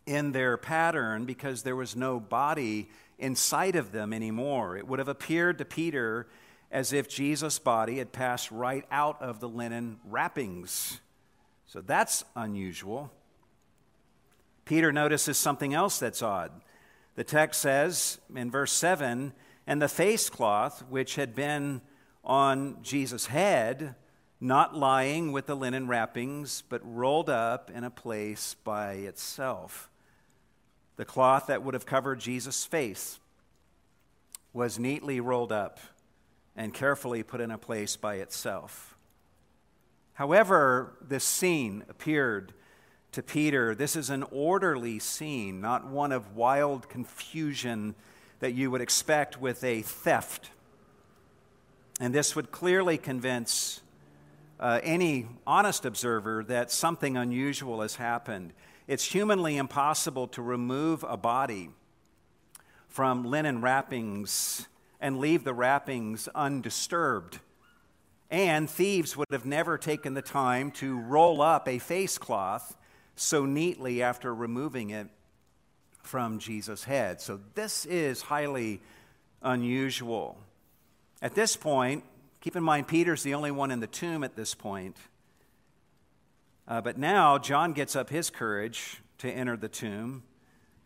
in 0.07 0.31
their 0.31 0.57
pattern 0.57 1.25
because 1.25 1.61
there 1.61 1.75
was 1.75 1.95
no 1.95 2.19
body 2.19 2.89
inside 3.19 3.75
of 3.75 3.91
them 3.91 4.13
anymore. 4.13 4.77
It 4.77 4.87
would 4.87 4.99
have 4.99 5.07
appeared 5.07 5.57
to 5.59 5.65
Peter 5.65 6.27
as 6.71 6.93
if 6.93 7.07
Jesus' 7.07 7.59
body 7.59 7.97
had 7.97 8.11
passed 8.11 8.49
right 8.51 8.85
out 8.91 9.21
of 9.21 9.39
the 9.39 9.49
linen 9.49 9.99
wrappings. 10.05 10.99
So 11.65 11.81
that's 11.81 12.23
unusual. 12.35 13.11
Peter 14.65 14.91
notices 14.91 15.37
something 15.37 15.73
else 15.73 15.99
that's 15.99 16.21
odd. 16.21 16.51
The 17.15 17.23
text 17.23 17.61
says 17.61 18.19
in 18.35 18.51
verse 18.51 18.71
7 18.71 19.33
and 19.65 19.81
the 19.81 19.87
face 19.87 20.29
cloth 20.29 20.83
which 20.89 21.15
had 21.15 21.35
been 21.35 21.81
on 22.23 22.77
Jesus' 22.81 23.27
head, 23.27 23.95
not 24.39 24.75
lying 24.75 25.31
with 25.31 25.47
the 25.47 25.55
linen 25.55 25.87
wrappings, 25.87 26.63
but 26.69 26.81
rolled 26.83 27.29
up 27.29 27.71
in 27.71 27.83
a 27.83 27.89
place 27.89 28.55
by 28.63 28.93
itself. 28.93 29.89
The 30.97 31.05
cloth 31.05 31.47
that 31.47 31.63
would 31.63 31.73
have 31.73 31.85
covered 31.85 32.19
Jesus' 32.19 32.65
face 32.65 33.19
was 34.51 34.77
neatly 34.77 35.19
rolled 35.19 35.51
up 35.51 35.79
and 36.55 36.73
carefully 36.73 37.23
put 37.23 37.39
in 37.39 37.51
a 37.51 37.57
place 37.57 37.95
by 37.95 38.15
itself. 38.15 38.97
However, 40.13 40.97
this 40.99 41.23
scene 41.23 41.83
appeared 41.87 42.53
to 43.11 43.21
Peter, 43.21 43.73
this 43.73 43.95
is 43.95 44.09
an 44.09 44.23
orderly 44.31 44.99
scene, 44.99 45.61
not 45.61 45.87
one 45.87 46.11
of 46.11 46.35
wild 46.35 46.89
confusion 46.89 47.95
that 48.39 48.53
you 48.53 48.69
would 48.69 48.81
expect 48.81 49.39
with 49.39 49.63
a 49.63 49.81
theft. 49.81 50.49
And 51.99 52.13
this 52.13 52.35
would 52.35 52.51
clearly 52.51 52.97
convince 52.97 53.81
uh, 54.59 54.79
any 54.83 55.27
honest 55.45 55.85
observer 55.85 56.43
that 56.47 56.71
something 56.71 57.15
unusual 57.17 57.81
has 57.81 57.95
happened. 57.95 58.53
It's 58.87 59.03
humanly 59.03 59.57
impossible 59.57 60.27
to 60.29 60.41
remove 60.41 61.03
a 61.03 61.17
body 61.17 61.71
from 62.87 63.25
linen 63.25 63.61
wrappings 63.61 64.67
and 65.01 65.19
leave 65.19 65.43
the 65.43 65.53
wrappings 65.53 66.29
undisturbed. 66.33 67.39
And 68.31 68.69
thieves 68.69 69.15
would 69.17 69.27
have 69.31 69.45
never 69.45 69.77
taken 69.77 70.13
the 70.13 70.21
time 70.21 70.71
to 70.71 70.99
roll 70.99 71.41
up 71.41 71.67
a 71.67 71.79
face 71.79 72.17
cloth 72.17 72.77
so 73.15 73.45
neatly 73.45 74.01
after 74.01 74.33
removing 74.33 74.89
it 74.91 75.07
from 76.01 76.39
Jesus' 76.39 76.85
head. 76.85 77.19
So 77.19 77.39
this 77.55 77.85
is 77.85 78.21
highly 78.21 78.81
unusual. 79.41 80.37
At 81.21 81.35
this 81.35 81.57
point, 81.57 82.03
keep 82.39 82.55
in 82.55 82.63
mind, 82.63 82.87
Peter's 82.87 83.23
the 83.23 83.33
only 83.33 83.51
one 83.51 83.71
in 83.71 83.81
the 83.81 83.87
tomb 83.87 84.23
at 84.23 84.35
this 84.35 84.53
point. 84.53 84.95
Uh, 86.67 86.81
but 86.81 86.97
now, 86.97 87.37
John 87.37 87.71
gets 87.71 87.95
up 87.95 88.09
his 88.09 88.29
courage 88.29 89.01
to 89.19 89.31
enter 89.31 89.55
the 89.55 89.69
tomb. 89.69 90.23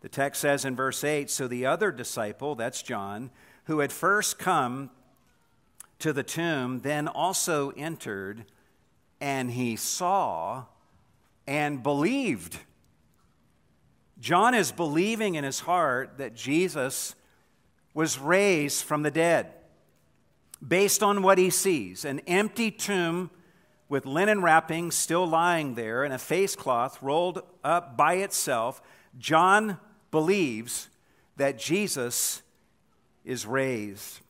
The 0.02 0.10
text 0.10 0.42
says 0.42 0.64
in 0.64 0.76
verse 0.76 1.04
8 1.04 1.30
So 1.30 1.48
the 1.48 1.66
other 1.66 1.92
disciple, 1.92 2.56
that's 2.56 2.82
John, 2.84 3.32
who 3.66 3.80
had 3.80 3.92
first 3.92 4.38
come 4.38 4.92
to 6.00 6.14
the 6.14 6.24
tomb, 6.24 6.82
then 6.82 7.08
also 7.08 7.72
entered, 7.72 8.46
and 9.20 9.52
he 9.52 9.76
saw 9.76 10.66
and 11.48 11.82
believed. 11.82 12.60
John 14.20 14.54
is 14.54 14.72
believing 14.72 15.36
in 15.36 15.44
his 15.44 15.62
heart 15.62 16.18
that 16.18 16.36
Jesus 16.36 17.16
was 17.94 18.20
raised 18.20 18.84
from 18.84 19.02
the 19.02 19.12
dead 19.12 19.52
based 20.66 21.02
on 21.02 21.24
what 21.24 21.40
he 21.40 21.50
sees 21.50 22.06
an 22.06 22.20
empty 22.28 22.70
tomb 22.70 23.32
with 23.92 24.06
linen 24.06 24.42
wrappings 24.42 24.96
still 24.96 25.28
lying 25.28 25.76
there 25.76 26.06
and 26.06 26.14
a 26.14 26.18
face 26.18 26.56
cloth 26.56 26.98
rolled 27.02 27.44
up 27.62 27.98
by 27.98 28.14
itself. 28.14 28.82
John 29.20 29.78
believes 30.12 30.88
that 31.36 31.60
Jesus 31.60 32.42
is 33.26 33.46
raised. 33.46 34.22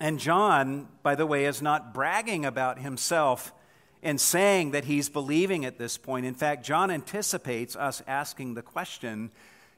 And 0.00 0.20
John, 0.20 0.86
by 1.02 1.16
the 1.16 1.26
way, 1.26 1.46
is 1.46 1.60
not 1.60 1.92
bragging 1.92 2.44
about 2.44 2.78
himself 2.78 3.52
and 4.00 4.20
saying 4.20 4.70
that 4.70 4.84
he's 4.84 5.08
believing 5.08 5.64
at 5.64 5.76
this 5.76 5.98
point. 5.98 6.24
In 6.24 6.34
fact, 6.34 6.64
John 6.64 6.88
anticipates 6.88 7.74
us 7.74 8.00
asking 8.06 8.54
the 8.54 8.62
question 8.62 9.32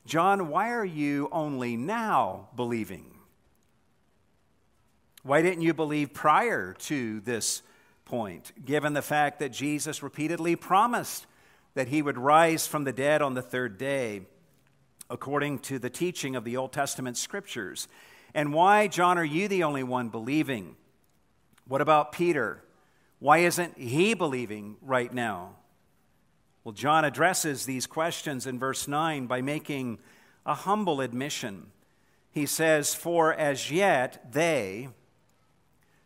John, 0.04 0.48
why 0.48 0.72
are 0.72 0.84
you 0.84 1.30
only 1.32 1.78
now 1.78 2.48
believing? 2.54 3.14
Why 5.22 5.40
didn't 5.40 5.62
you 5.62 5.72
believe 5.72 6.12
prior 6.12 6.74
to 6.80 7.20
this 7.20 7.62
point, 8.08 8.52
given 8.64 8.94
the 8.94 9.02
fact 9.02 9.38
that 9.38 9.52
Jesus 9.52 10.02
repeatedly 10.02 10.56
promised 10.56 11.26
that 11.74 11.88
he 11.88 12.02
would 12.02 12.18
rise 12.18 12.66
from 12.66 12.84
the 12.84 12.92
dead 12.92 13.22
on 13.22 13.34
the 13.34 13.42
third 13.42 13.78
day, 13.78 14.22
according 15.10 15.58
to 15.60 15.78
the 15.78 15.90
teaching 15.90 16.34
of 16.34 16.44
the 16.44 16.56
Old 16.56 16.72
Testament 16.72 17.16
scriptures? 17.16 17.86
And 18.34 18.52
why, 18.52 18.88
John, 18.88 19.18
are 19.18 19.24
you 19.24 19.46
the 19.46 19.62
only 19.62 19.82
one 19.82 20.08
believing? 20.08 20.76
What 21.66 21.80
about 21.80 22.12
Peter? 22.12 22.62
Why 23.18 23.38
isn't 23.38 23.78
he 23.78 24.14
believing 24.14 24.76
right 24.80 25.12
now? 25.12 25.56
Well, 26.64 26.72
John 26.72 27.04
addresses 27.04 27.66
these 27.66 27.86
questions 27.86 28.46
in 28.46 28.58
verse 28.58 28.88
9 28.88 29.26
by 29.26 29.42
making 29.42 29.98
a 30.46 30.54
humble 30.54 31.00
admission. 31.00 31.66
He 32.30 32.46
says, 32.46 32.94
For 32.94 33.34
as 33.34 33.70
yet 33.70 34.32
they, 34.32 34.88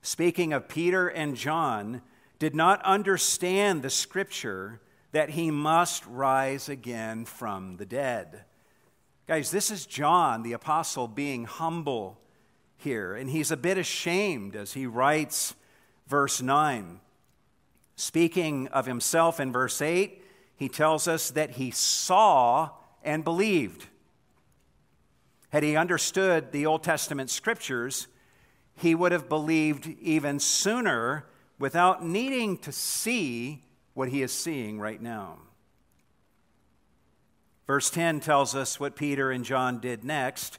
speaking 0.02 0.52
of 0.52 0.68
Peter 0.68 1.08
and 1.08 1.36
John, 1.36 2.02
did 2.38 2.54
not 2.54 2.82
understand 2.82 3.82
the 3.82 3.90
scripture 3.90 4.80
that 5.12 5.30
he 5.30 5.50
must 5.50 6.04
rise 6.06 6.68
again 6.68 7.24
from 7.24 7.76
the 7.76 7.86
dead. 7.86 8.44
Guys, 9.28 9.50
this 9.50 9.70
is 9.70 9.86
John, 9.86 10.42
the 10.42 10.52
apostle, 10.52 11.06
being 11.06 11.44
humble 11.44 12.18
here, 12.76 13.14
and 13.14 13.30
he's 13.30 13.52
a 13.52 13.56
bit 13.56 13.78
ashamed 13.78 14.56
as 14.56 14.72
he 14.72 14.86
writes 14.86 15.54
verse 16.08 16.42
9. 16.42 17.00
Speaking 17.94 18.66
of 18.68 18.86
himself 18.86 19.38
in 19.38 19.52
verse 19.52 19.80
8, 19.80 20.24
he 20.56 20.68
tells 20.68 21.06
us 21.06 21.30
that 21.30 21.52
he 21.52 21.70
saw 21.70 22.70
and 23.04 23.22
believed. 23.22 23.86
Had 25.50 25.62
he 25.62 25.76
understood 25.76 26.50
the 26.50 26.66
Old 26.66 26.82
Testament 26.82 27.30
scriptures, 27.30 28.08
he 28.82 28.94
would 28.96 29.12
have 29.12 29.28
believed 29.28 29.86
even 30.00 30.40
sooner 30.40 31.24
without 31.58 32.04
needing 32.04 32.58
to 32.58 32.72
see 32.72 33.62
what 33.94 34.08
he 34.08 34.22
is 34.22 34.32
seeing 34.32 34.80
right 34.80 35.00
now. 35.00 35.38
Verse 37.66 37.90
10 37.90 38.18
tells 38.18 38.56
us 38.56 38.80
what 38.80 38.96
Peter 38.96 39.30
and 39.30 39.44
John 39.44 39.78
did 39.78 40.02
next. 40.02 40.58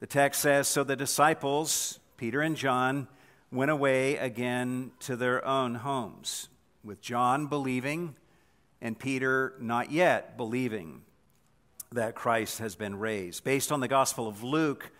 The 0.00 0.08
text 0.08 0.40
says 0.40 0.66
So 0.66 0.82
the 0.82 0.96
disciples, 0.96 2.00
Peter 2.16 2.40
and 2.40 2.56
John, 2.56 3.06
went 3.52 3.70
away 3.70 4.16
again 4.16 4.90
to 5.00 5.14
their 5.14 5.44
own 5.44 5.76
homes, 5.76 6.48
with 6.82 7.00
John 7.00 7.46
believing 7.46 8.16
and 8.80 8.98
Peter 8.98 9.54
not 9.60 9.92
yet 9.92 10.36
believing 10.36 11.02
that 11.92 12.16
Christ 12.16 12.58
has 12.58 12.74
been 12.74 12.98
raised. 12.98 13.44
Based 13.44 13.70
on 13.70 13.78
the 13.78 13.86
Gospel 13.86 14.26
of 14.26 14.42
Luke, 14.42 14.90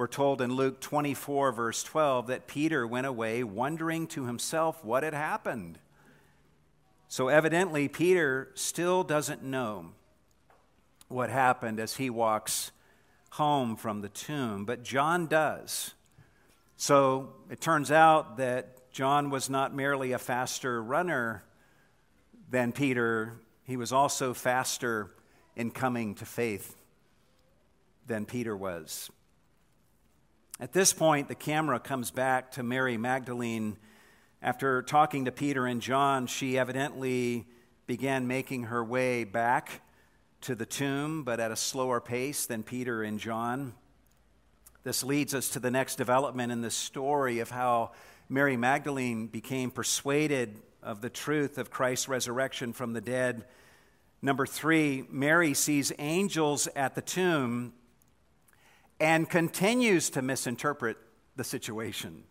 we're 0.00 0.06
told 0.06 0.40
in 0.40 0.54
Luke 0.54 0.80
24, 0.80 1.52
verse 1.52 1.82
12, 1.82 2.28
that 2.28 2.46
Peter 2.46 2.86
went 2.86 3.06
away 3.06 3.44
wondering 3.44 4.06
to 4.06 4.24
himself 4.24 4.82
what 4.82 5.02
had 5.02 5.12
happened. 5.12 5.78
So 7.06 7.28
evidently, 7.28 7.86
Peter 7.86 8.50
still 8.54 9.04
doesn't 9.04 9.42
know 9.42 9.90
what 11.08 11.28
happened 11.28 11.78
as 11.78 11.96
he 11.96 12.08
walks 12.08 12.70
home 13.32 13.76
from 13.76 14.00
the 14.00 14.08
tomb, 14.08 14.64
but 14.64 14.82
John 14.82 15.26
does. 15.26 15.92
So 16.78 17.34
it 17.50 17.60
turns 17.60 17.90
out 17.90 18.38
that 18.38 18.90
John 18.92 19.28
was 19.28 19.50
not 19.50 19.74
merely 19.74 20.12
a 20.12 20.18
faster 20.18 20.82
runner 20.82 21.44
than 22.48 22.72
Peter, 22.72 23.34
he 23.64 23.76
was 23.76 23.92
also 23.92 24.32
faster 24.32 25.10
in 25.56 25.70
coming 25.70 26.14
to 26.14 26.24
faith 26.24 26.74
than 28.06 28.24
Peter 28.24 28.56
was. 28.56 29.10
At 30.60 30.74
this 30.74 30.92
point, 30.92 31.28
the 31.28 31.34
camera 31.34 31.80
comes 31.80 32.10
back 32.10 32.52
to 32.52 32.62
Mary 32.62 32.98
Magdalene. 32.98 33.78
After 34.42 34.82
talking 34.82 35.24
to 35.24 35.32
Peter 35.32 35.64
and 35.64 35.80
John, 35.80 36.26
she 36.26 36.58
evidently 36.58 37.46
began 37.86 38.26
making 38.26 38.64
her 38.64 38.84
way 38.84 39.24
back 39.24 39.80
to 40.42 40.54
the 40.54 40.66
tomb, 40.66 41.24
but 41.24 41.40
at 41.40 41.50
a 41.50 41.56
slower 41.56 41.98
pace 41.98 42.44
than 42.44 42.62
Peter 42.62 43.02
and 43.02 43.18
John. 43.18 43.72
This 44.84 45.02
leads 45.02 45.32
us 45.32 45.48
to 45.50 45.60
the 45.60 45.70
next 45.70 45.96
development 45.96 46.52
in 46.52 46.60
the 46.60 46.70
story 46.70 47.38
of 47.38 47.50
how 47.50 47.92
Mary 48.28 48.58
Magdalene 48.58 49.28
became 49.28 49.70
persuaded 49.70 50.60
of 50.82 51.00
the 51.00 51.08
truth 51.08 51.56
of 51.56 51.70
Christ's 51.70 52.06
resurrection 52.06 52.74
from 52.74 52.92
the 52.92 53.00
dead. 53.00 53.46
Number 54.20 54.44
three, 54.44 55.06
Mary 55.08 55.54
sees 55.54 55.90
angels 55.98 56.68
at 56.76 56.94
the 56.94 57.00
tomb 57.00 57.72
and 59.00 59.28
continues 59.28 60.10
to 60.10 60.22
misinterpret 60.22 60.98
the 61.34 61.44
situation. 61.44 62.22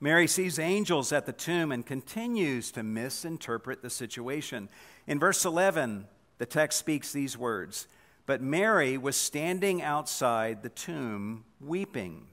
Mary 0.00 0.28
sees 0.28 0.58
angels 0.58 1.10
at 1.10 1.26
the 1.26 1.32
tomb 1.32 1.72
and 1.72 1.84
continues 1.84 2.70
to 2.70 2.82
misinterpret 2.82 3.82
the 3.82 3.90
situation. 3.90 4.68
In 5.06 5.18
verse 5.18 5.44
11, 5.44 6.06
the 6.36 6.46
text 6.46 6.78
speaks 6.78 7.12
these 7.12 7.36
words 7.36 7.88
But 8.26 8.42
Mary 8.42 8.96
was 8.96 9.16
standing 9.16 9.82
outside 9.82 10.62
the 10.62 10.68
tomb 10.68 11.44
weeping. 11.60 12.26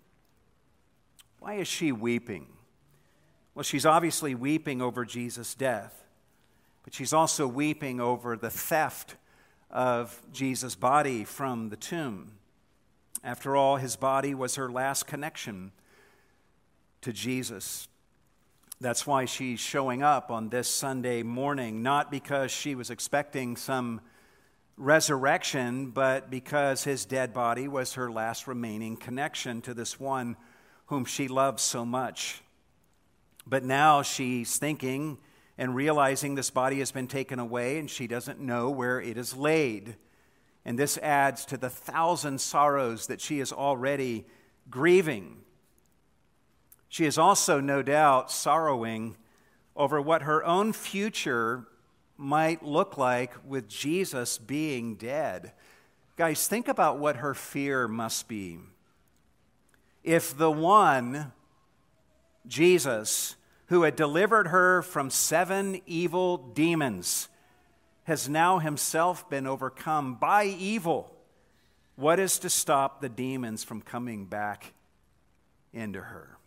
Why 1.40 1.56
is 1.56 1.68
she 1.68 1.92
weeping? 1.92 2.48
Well, 3.56 3.64
she's 3.64 3.86
obviously 3.86 4.36
weeping 4.36 4.82
over 4.82 5.06
Jesus' 5.06 5.56
death, 5.56 6.04
but 6.84 6.94
she's 6.94 7.14
also 7.14 7.48
weeping 7.48 8.02
over 8.02 8.36
the 8.36 8.50
theft 8.50 9.16
of 9.72 10.22
Jesus' 10.34 10.76
body 10.76 11.24
from 11.24 11.70
the 11.70 11.78
tomb. 11.78 12.34
After 13.26 13.56
all, 13.56 13.78
his 13.78 13.96
body 13.96 14.36
was 14.36 14.54
her 14.54 14.72
last 14.72 15.08
connection 15.08 15.72
to 17.02 17.12
Jesus. 17.12 17.88
That's 18.80 19.08
why 19.08 19.26
she's 19.26 19.60
showing 19.60 20.04
up 20.04 20.30
on 20.30 20.50
this 20.50 20.68
Sunday 20.68 21.24
morning, 21.24 21.82
not 21.82 22.12
because 22.12 22.52
she 22.52 22.76
was 22.76 22.92
expecting 22.92 23.56
some 23.56 24.00
resurrection, 24.78 25.90
but 25.90 26.30
because 26.30 26.84
his 26.84 27.04
dead 27.06 27.34
body 27.34 27.68
was 27.68 27.96
her 27.96 28.12
last 28.12 28.46
remaining 28.46 28.96
connection 28.96 29.60
to 29.64 29.74
this 29.74 30.00
one 30.00 30.38
whom 30.86 31.04
she 31.04 31.28
loves 31.28 31.64
so 31.64 31.84
much. 31.84 32.44
But 33.48 33.64
now 33.64 34.04
she's 34.04 34.60
thinking 34.60 35.18
and 35.58 35.74
realizing 35.74 36.36
this 36.36 36.52
body 36.52 36.78
has 36.78 36.92
been 36.92 37.08
taken 37.08 37.40
away 37.40 37.80
and 37.80 37.90
she 37.90 38.06
doesn't 38.06 38.40
know 38.40 38.70
where 38.70 39.02
it 39.02 39.18
is 39.18 39.36
laid. 39.36 39.96
And 40.66 40.80
this 40.80 40.98
adds 40.98 41.46
to 41.46 41.58
the 41.58 41.70
thousand 41.70 42.42
sorrows 42.42 43.08
that 43.08 43.22
she 43.22 43.40
is 43.40 43.54
already 43.54 44.26
grieving. 44.70 45.38
She 46.90 47.06
is 47.06 47.18
also, 47.18 47.60
no 47.60 47.84
doubt, 47.84 48.32
sorrowing 48.32 49.16
over 49.76 50.02
what 50.02 50.24
her 50.24 50.44
own 50.44 50.74
future 50.74 51.68
might 52.18 52.64
look 52.64 52.98
like 52.98 53.34
with 53.46 53.68
Jesus 53.68 54.38
being 54.38 54.96
dead. 54.96 55.52
Guys, 56.16 56.48
think 56.48 56.68
about 56.68 56.98
what 56.98 57.18
her 57.18 57.34
fear 57.34 57.88
must 57.88 58.28
be. 58.28 58.58
If 60.04 60.38
the 60.38 60.52
one, 60.52 61.34
Jesus, 62.48 63.36
who 63.68 63.84
had 63.84 63.96
delivered 63.96 64.48
her 64.48 64.82
from 64.82 65.10
seven 65.10 65.82
evil 65.86 66.38
demons, 66.38 67.28
has 68.06 68.28
now 68.28 68.60
himself 68.60 69.30
been 69.30 69.46
overcome 69.46 70.16
by 70.16 70.46
evil. 70.46 71.12
What 71.96 72.20
is 72.20 72.40
to 72.40 72.50
stop 72.50 73.02
the 73.02 73.10
demons 73.10 73.64
from 73.64 73.82
coming 73.82 74.26
back 74.26 74.74
into 75.74 76.02
her? 76.02 76.38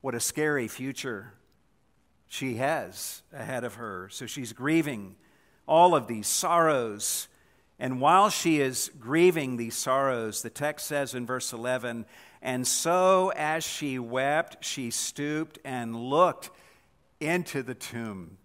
What 0.00 0.14
a 0.14 0.20
scary 0.20 0.68
future 0.68 1.34
she 2.28 2.54
has 2.54 3.22
ahead 3.32 3.64
of 3.64 3.74
her. 3.74 4.08
So 4.10 4.26
she's 4.26 4.52
grieving 4.52 5.16
all 5.66 5.94
of 5.94 6.06
these 6.06 6.26
sorrows 6.26 7.28
And 7.82 8.00
while 8.00 8.30
she 8.30 8.60
is 8.60 8.92
grieving 9.00 9.56
these 9.56 9.74
sorrows, 9.74 10.42
the 10.42 10.50
text 10.50 10.86
says 10.86 11.16
in 11.16 11.26
verse 11.26 11.52
11, 11.52 12.06
and 12.40 12.64
so 12.64 13.32
as 13.34 13.64
she 13.64 13.98
wept, 13.98 14.64
she 14.64 14.92
stooped 14.92 15.58
and 15.64 15.96
looked 15.96 16.50
into 17.18 17.60
the 17.64 17.74
tomb. 17.74 18.38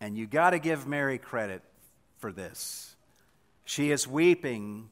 And 0.00 0.16
you 0.16 0.26
got 0.26 0.50
to 0.50 0.58
give 0.58 0.86
Mary 0.86 1.18
credit 1.18 1.62
for 2.18 2.32
this. 2.32 2.96
She 3.64 3.90
is 3.90 4.08
weeping, 4.08 4.88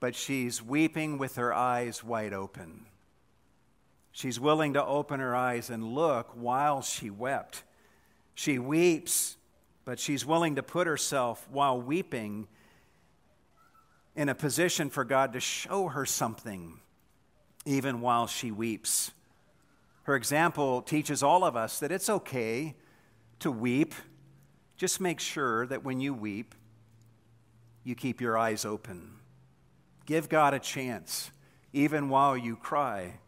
but 0.00 0.14
she's 0.14 0.62
weeping 0.62 1.18
with 1.18 1.36
her 1.36 1.52
eyes 1.52 2.04
wide 2.04 2.32
open. 2.32 2.86
She's 4.12 4.38
willing 4.38 4.74
to 4.74 4.84
open 4.84 5.20
her 5.20 5.34
eyes 5.34 5.70
and 5.70 5.94
look 5.94 6.30
while 6.34 6.82
she 6.82 7.08
wept. 7.08 7.62
She 8.34 8.58
weeps, 8.58 9.36
but 9.84 9.98
she's 9.98 10.26
willing 10.26 10.56
to 10.56 10.62
put 10.62 10.86
herself 10.86 11.46
while 11.50 11.80
weeping 11.80 12.48
in 14.14 14.28
a 14.28 14.34
position 14.34 14.90
for 14.90 15.04
God 15.04 15.32
to 15.32 15.40
show 15.40 15.88
her 15.88 16.04
something 16.04 16.80
even 17.64 18.00
while 18.00 18.26
she 18.26 18.50
weeps. 18.50 19.12
Her 20.02 20.16
example 20.16 20.82
teaches 20.82 21.22
all 21.22 21.44
of 21.44 21.54
us 21.54 21.78
that 21.80 21.92
it's 21.92 22.08
okay 22.08 22.74
to 23.40 23.50
weep. 23.50 23.94
Just 24.76 25.00
make 25.00 25.20
sure 25.20 25.66
that 25.66 25.84
when 25.84 26.00
you 26.00 26.14
weep, 26.14 26.54
you 27.84 27.94
keep 27.94 28.20
your 28.20 28.36
eyes 28.36 28.64
open. 28.64 29.12
Give 30.06 30.28
God 30.28 30.54
a 30.54 30.58
chance, 30.58 31.30
even 31.72 32.08
while 32.08 32.36
you 32.36 32.56
cry, 32.56 33.18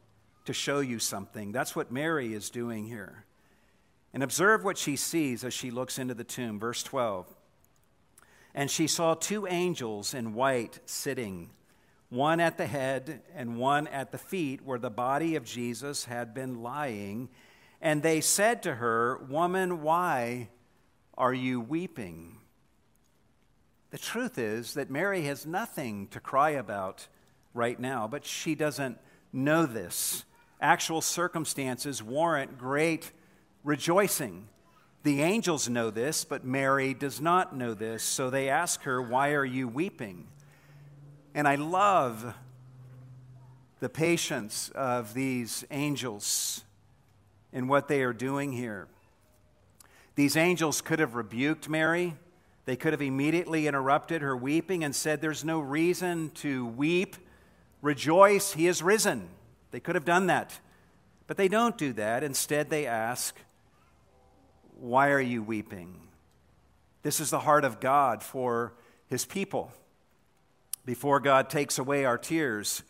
to 0.45 0.53
show 0.53 0.81
you 0.81 0.99
something. 0.99 1.53
That's 1.53 1.77
what 1.77 1.93
Mary 1.93 2.33
is 2.33 2.51
doing 2.51 2.87
here. 2.87 3.25
And 4.13 4.23
observe 4.23 4.65
what 4.65 4.79
she 4.79 4.97
sees 4.97 5.45
as 5.45 5.55
she 5.55 5.71
looks 5.71 5.99
into 5.99 6.15
the 6.15 6.25
tomb. 6.25 6.59
Verse 6.59 6.83
12. 6.83 7.27
And 8.55 8.71
she 8.71 8.87
saw 8.87 9.15
two 9.15 9.47
angels 9.47 10.15
in 10.15 10.35
white 10.35 10.81
sitting, 10.85 11.51
one 12.09 12.41
at 12.41 12.59
the 12.59 12.67
head 12.67 13.23
and 13.35 13.57
one 13.57 13.87
at 13.87 14.11
the 14.11 14.19
feet, 14.19 14.63
where 14.65 14.79
the 14.79 14.91
body 14.91 15.37
of 15.37 15.45
Jesus 15.45 16.07
had 16.07 16.35
been 16.35 16.63
lying. 16.63 17.29
And 17.81 18.03
they 18.03 18.21
said 18.21 18.63
to 18.65 18.75
her, 18.75 19.19
Woman, 19.29 19.83
why 19.83 20.49
are 21.17 21.33
you 21.33 21.61
weeping? 21.61 22.37
The 23.91 23.99
truth 23.99 24.39
is 24.39 24.75
that 24.75 24.91
Mary 24.91 25.23
has 25.23 25.47
nothing 25.47 26.07
to 26.09 26.21
cry 26.21 26.51
about 26.51 27.09
right 27.55 27.79
now, 27.79 28.07
but 28.07 28.25
she 28.25 28.55
doesn't 28.55 28.99
know 29.33 29.67
this. 29.67 30.25
Actual 30.61 31.01
circumstances 31.01 32.03
warrant 32.03 32.59
great 32.59 33.13
rejoicing. 33.65 34.47
The 35.03 35.23
angels 35.23 35.69
know 35.69 35.91
this, 35.91 36.25
but 36.25 36.45
Mary 36.45 36.93
does 36.93 37.21
not 37.21 37.57
know 37.57 37.73
this, 37.73 38.03
so 38.03 38.29
they 38.29 38.51
ask 38.51 38.83
her, 38.83 39.01
Why 39.01 39.33
are 39.33 39.45
you 39.45 39.67
weeping? 39.67 40.29
And 41.35 41.49
I 41.49 41.55
love 41.55 42.35
the 43.81 43.89
patience 43.89 44.71
of 44.75 45.15
these 45.15 45.65
angels 45.71 46.65
in 47.53 47.69
what 47.69 47.89
they 47.89 48.03
are 48.03 48.13
doing 48.13 48.53
here. 48.53 48.89
These 50.15 50.37
angels 50.37 50.81
could 50.81 50.99
have 50.99 51.15
rebuked 51.15 51.69
Mary. 51.69 52.15
They 52.65 52.77
could 52.77 52.93
have 52.93 53.03
immediately 53.03 53.67
interrupted 53.67 54.23
her 54.23 54.37
weeping 54.37 54.85
and 54.85 54.95
said, 54.95 55.21
There's 55.21 55.45
no 55.45 55.61
reason 55.61 56.31
to 56.37 56.67
weep. 56.67 57.17
Rejoice, 57.83 58.53
he 58.53 58.67
is 58.67 58.83
risen. 58.83 59.29
They 59.71 59.81
could 59.81 59.95
have 59.95 60.05
done 60.05 60.27
that. 60.27 60.59
But 61.27 61.37
they 61.37 61.49
don't 61.49 61.79
do 61.79 61.93
that. 61.95 62.23
Instead, 62.23 62.71
they 62.71 62.87
ask, 62.87 63.37
why 64.81 65.11
are 65.11 65.21
you 65.21 65.43
weeping? 65.43 65.95
This 67.03 67.21
is 67.21 67.31
the 67.31 67.41
heart 67.41 67.65
of 67.65 67.81
God 67.81 68.23
for 68.23 68.73
his 69.09 69.27
people. 69.27 69.73
Before 70.87 71.21
God 71.21 71.51
takes 71.51 71.79
away 71.79 72.05
our 72.07 72.17
tears, 72.17 72.83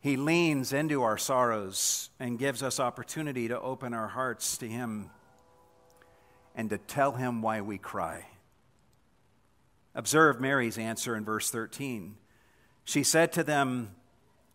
he 0.00 0.16
leans 0.16 0.72
into 0.72 1.02
our 1.02 1.18
sorrows 1.18 2.10
and 2.20 2.38
gives 2.38 2.62
us 2.62 2.78
opportunity 2.78 3.48
to 3.48 3.60
open 3.60 3.92
our 3.94 4.08
hearts 4.08 4.58
to 4.58 4.68
him 4.68 5.10
and 6.54 6.70
to 6.70 6.78
tell 6.78 7.12
him 7.12 7.42
why 7.42 7.60
we 7.60 7.78
cry. 7.78 8.26
Observe 9.94 10.40
Mary's 10.40 10.78
answer 10.78 11.16
in 11.16 11.24
verse 11.24 11.50
13. 11.50 12.16
She 12.84 13.02
said 13.02 13.32
to 13.32 13.42
them, 13.42 13.94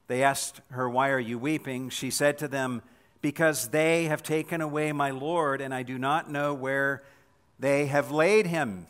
They 0.07 0.23
asked 0.23 0.61
her, 0.69 0.89
Why 0.89 1.09
are 1.09 1.19
you 1.19 1.37
weeping? 1.37 1.89
She 1.89 2.09
said 2.09 2.37
to 2.37 2.47
them, 2.47 2.81
because 3.23 3.69
they 3.69 4.03
have 4.05 4.21
taken 4.21 4.59
away 4.59 4.91
my 4.91 5.09
Lord, 5.09 5.61
and 5.61 5.73
I 5.73 5.81
do 5.83 5.97
not 5.97 6.29
know 6.29 6.53
where 6.53 7.03
they 7.57 7.85
have 7.85 8.11
laid 8.11 8.45
him. 8.45 8.85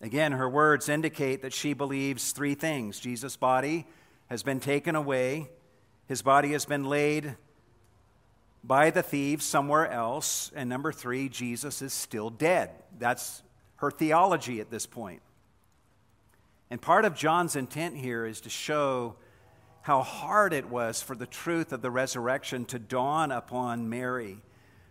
Again, 0.00 0.32
her 0.32 0.48
words 0.48 0.88
indicate 0.88 1.42
that 1.42 1.52
she 1.52 1.72
believes 1.72 2.32
three 2.32 2.56
things 2.56 2.98
Jesus' 2.98 3.36
body 3.36 3.86
has 4.28 4.42
been 4.42 4.60
taken 4.60 4.94
away, 4.96 5.48
his 6.06 6.22
body 6.22 6.52
has 6.52 6.64
been 6.64 6.84
laid 6.84 7.36
by 8.62 8.90
the 8.90 9.02
thieves 9.02 9.44
somewhere 9.44 9.90
else, 9.90 10.50
and 10.54 10.68
number 10.68 10.92
three, 10.92 11.28
Jesus 11.28 11.82
is 11.82 11.92
still 11.92 12.30
dead. 12.30 12.70
That's 12.98 13.42
her 13.76 13.90
theology 13.90 14.60
at 14.60 14.70
this 14.70 14.86
point. 14.86 15.20
And 16.70 16.80
part 16.80 17.04
of 17.04 17.14
John's 17.14 17.56
intent 17.56 17.96
here 17.96 18.24
is 18.24 18.40
to 18.42 18.50
show 18.50 19.16
how 19.82 20.00
hard 20.02 20.54
it 20.54 20.68
was 20.70 21.02
for 21.02 21.14
the 21.14 21.26
truth 21.26 21.72
of 21.72 21.82
the 21.82 21.90
resurrection 21.90 22.64
to 22.64 22.78
dawn 22.78 23.30
upon 23.30 23.90
Mary. 23.90 24.38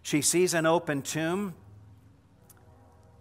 She 0.04 0.22
sees 0.22 0.54
an 0.54 0.68
open 0.68 1.02
tomb 1.02 1.56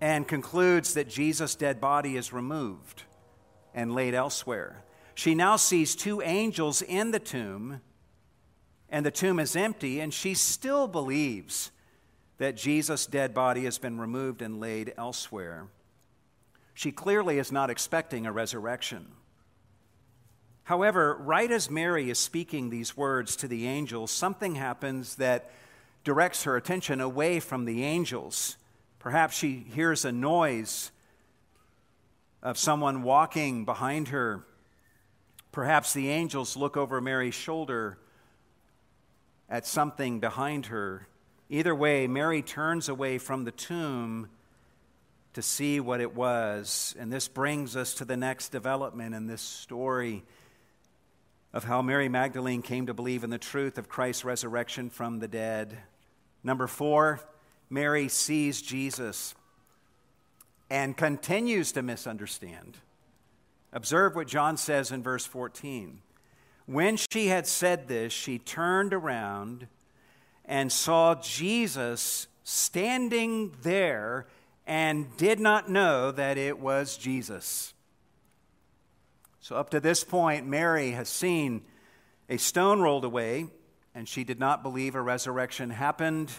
and 0.02 0.28
concludes 0.28 0.94
that 0.94 1.08
Jesus' 1.08 1.54
dead 1.54 1.80
body 1.80 2.16
is 2.16 2.32
removed 2.32 3.04
and 3.74 3.94
laid 3.94 4.14
elsewhere. 4.14 4.84
She 5.22 5.36
now 5.36 5.54
sees 5.54 5.94
two 5.94 6.20
angels 6.20 6.82
in 6.82 7.12
the 7.12 7.20
tomb, 7.20 7.80
and 8.88 9.06
the 9.06 9.12
tomb 9.12 9.38
is 9.38 9.54
empty, 9.54 10.00
and 10.00 10.12
she 10.12 10.34
still 10.34 10.88
believes 10.88 11.70
that 12.38 12.56
Jesus' 12.56 13.06
dead 13.06 13.32
body 13.32 13.62
has 13.62 13.78
been 13.78 14.00
removed 14.00 14.42
and 14.42 14.58
laid 14.58 14.92
elsewhere. 14.98 15.68
She 16.74 16.90
clearly 16.90 17.38
is 17.38 17.52
not 17.52 17.70
expecting 17.70 18.26
a 18.26 18.32
resurrection. 18.32 19.12
However, 20.64 21.16
right 21.20 21.52
as 21.52 21.70
Mary 21.70 22.10
is 22.10 22.18
speaking 22.18 22.68
these 22.68 22.96
words 22.96 23.36
to 23.36 23.46
the 23.46 23.68
angels, 23.68 24.10
something 24.10 24.56
happens 24.56 25.14
that 25.14 25.52
directs 26.02 26.42
her 26.42 26.56
attention 26.56 27.00
away 27.00 27.38
from 27.38 27.64
the 27.64 27.84
angels. 27.84 28.56
Perhaps 28.98 29.38
she 29.38 29.66
hears 29.72 30.04
a 30.04 30.10
noise 30.10 30.90
of 32.42 32.58
someone 32.58 33.04
walking 33.04 33.64
behind 33.64 34.08
her. 34.08 34.44
Perhaps 35.52 35.92
the 35.92 36.08
angels 36.08 36.56
look 36.56 36.76
over 36.76 37.00
Mary's 37.00 37.34
shoulder 37.34 37.98
at 39.48 39.66
something 39.66 40.18
behind 40.18 40.66
her. 40.66 41.06
Either 41.50 41.74
way, 41.74 42.06
Mary 42.06 42.40
turns 42.40 42.88
away 42.88 43.18
from 43.18 43.44
the 43.44 43.52
tomb 43.52 44.30
to 45.34 45.42
see 45.42 45.78
what 45.78 46.00
it 46.00 46.14
was. 46.14 46.94
And 46.98 47.12
this 47.12 47.28
brings 47.28 47.76
us 47.76 47.94
to 47.94 48.06
the 48.06 48.16
next 48.16 48.48
development 48.48 49.14
in 49.14 49.26
this 49.26 49.42
story 49.42 50.24
of 51.52 51.64
how 51.64 51.82
Mary 51.82 52.08
Magdalene 52.08 52.62
came 52.62 52.86
to 52.86 52.94
believe 52.94 53.24
in 53.24 53.30
the 53.30 53.36
truth 53.36 53.76
of 53.76 53.88
Christ's 53.88 54.24
resurrection 54.24 54.88
from 54.88 55.18
the 55.18 55.28
dead. 55.28 55.76
Number 56.42 56.66
four, 56.66 57.20
Mary 57.68 58.08
sees 58.08 58.62
Jesus 58.62 59.34
and 60.70 60.96
continues 60.96 61.72
to 61.72 61.82
misunderstand. 61.82 62.78
Observe 63.72 64.14
what 64.14 64.26
John 64.26 64.56
says 64.56 64.90
in 64.90 65.02
verse 65.02 65.24
14. 65.24 66.00
When 66.66 66.96
she 66.96 67.28
had 67.28 67.46
said 67.46 67.88
this, 67.88 68.12
she 68.12 68.38
turned 68.38 68.92
around 68.92 69.66
and 70.44 70.70
saw 70.70 71.14
Jesus 71.14 72.26
standing 72.44 73.54
there 73.62 74.26
and 74.66 75.16
did 75.16 75.40
not 75.40 75.70
know 75.70 76.12
that 76.12 76.38
it 76.38 76.58
was 76.58 76.96
Jesus. 76.96 77.74
So, 79.40 79.56
up 79.56 79.70
to 79.70 79.80
this 79.80 80.04
point, 80.04 80.46
Mary 80.46 80.92
has 80.92 81.08
seen 81.08 81.62
a 82.28 82.36
stone 82.36 82.80
rolled 82.80 83.04
away, 83.04 83.46
and 83.94 84.08
she 84.08 84.22
did 84.22 84.38
not 84.38 84.62
believe 84.62 84.94
a 84.94 85.02
resurrection 85.02 85.70
happened. 85.70 86.30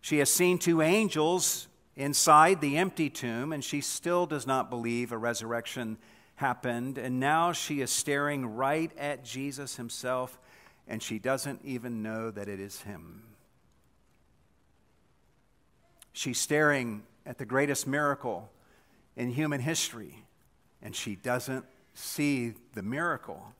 She 0.00 0.18
has 0.18 0.30
seen 0.30 0.58
two 0.58 0.80
angels 0.80 1.68
inside 1.96 2.60
the 2.60 2.78
empty 2.78 3.10
tomb, 3.10 3.52
and 3.52 3.62
she 3.62 3.82
still 3.82 4.24
does 4.24 4.46
not 4.46 4.70
believe 4.70 5.12
a 5.12 5.18
resurrection 5.18 5.98
happened. 6.40 6.96
And 6.96 7.20
now 7.20 7.52
she 7.52 7.82
is 7.82 7.90
staring 7.90 8.46
right 8.46 8.90
at 8.98 9.24
Jesus 9.24 9.76
himself, 9.76 10.38
and 10.88 11.02
she 11.02 11.18
doesn't 11.18 11.60
even 11.64 12.02
know 12.02 12.30
that 12.30 12.48
it 12.48 12.58
is 12.58 12.80
him. 12.80 13.22
She's 16.12 16.38
staring 16.38 17.02
at 17.26 17.36
the 17.36 17.44
greatest 17.44 17.86
miracle 17.86 18.50
in 19.16 19.30
human 19.30 19.60
history, 19.60 20.24
and 20.82 20.96
she 20.96 21.14
doesn't 21.14 21.66
see 21.94 22.54
the 22.72 22.82
miracle. 22.82 23.52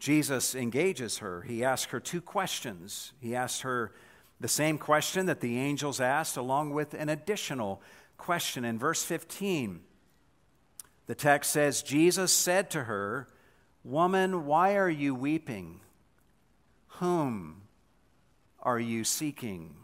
Jesus 0.00 0.56
engages 0.56 1.18
her. 1.18 1.42
He 1.42 1.62
asks 1.62 1.92
her 1.92 2.00
two 2.00 2.20
questions. 2.20 3.12
He 3.20 3.36
asks 3.36 3.60
her 3.60 3.92
the 4.40 4.48
same 4.48 4.76
question 4.76 5.26
that 5.26 5.40
the 5.40 5.56
angels 5.56 6.00
asked, 6.00 6.36
along 6.36 6.72
with 6.72 6.94
an 6.94 7.08
additional 7.08 7.80
question. 8.18 8.64
In 8.64 8.76
verse 8.76 9.04
15, 9.04 9.82
the 11.06 11.14
text 11.14 11.50
says, 11.50 11.82
Jesus 11.82 12.32
said 12.32 12.70
to 12.70 12.84
her, 12.84 13.26
Woman, 13.84 14.46
why 14.46 14.76
are 14.76 14.88
you 14.90 15.14
weeping? 15.14 15.80
Whom 16.98 17.62
are 18.60 18.78
you 18.78 19.02
seeking? 19.02 19.74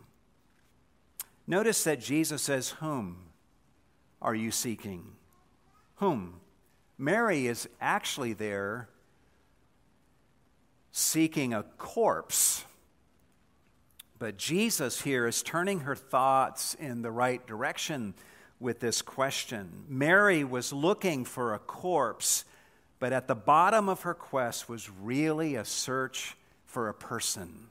Notice 1.47 1.83
that 1.85 2.01
Jesus 2.01 2.43
says, 2.43 2.71
Whom 2.71 3.17
are 4.23 4.35
you 4.35 4.51
seeking? 4.51 5.13
Whom? 5.97 6.41
Mary 6.97 7.47
is 7.47 7.69
actually 7.81 8.33
there 8.33 8.89
seeking 10.93 11.55
a 11.55 11.63
corpse. 11.63 12.65
But 14.19 14.37
Jesus 14.37 15.01
here 15.03 15.27
is 15.27 15.43
turning 15.43 15.81
her 15.81 15.95
thoughts 15.95 16.75
in 16.75 17.03
the 17.03 17.11
right 17.11 17.45
direction 17.47 18.15
with 18.61 18.81
this 18.81 19.03
question. 19.03 19.85
Mary 19.89 20.45
was 20.45 20.73
looking 20.73 21.25
for 21.25 21.55
a 21.55 21.59
corpse, 21.59 22.45
but 22.99 23.13
at 23.13 23.29
the 23.29 23.35
bottom 23.35 23.89
of 23.89 24.03
her 24.03 24.15
quest 24.15 24.69
was 24.69 24.91
really 24.91 25.55
a 25.55 25.65
search 25.65 26.37
for 26.67 26.89
a 26.89 26.95
person. 26.95 27.69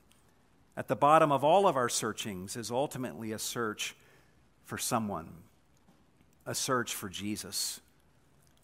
At 0.76 0.88
the 0.88 0.96
bottom 0.96 1.32
of 1.32 1.44
all 1.44 1.68
of 1.68 1.76
our 1.76 1.90
searchings 1.90 2.56
is 2.56 2.72
ultimately 2.72 3.32
a 3.32 3.40
search 3.40 3.96
for 4.64 4.78
someone, 4.78 5.30
a 6.46 6.54
search 6.54 6.94
for 6.94 7.10
Jesus. 7.10 7.82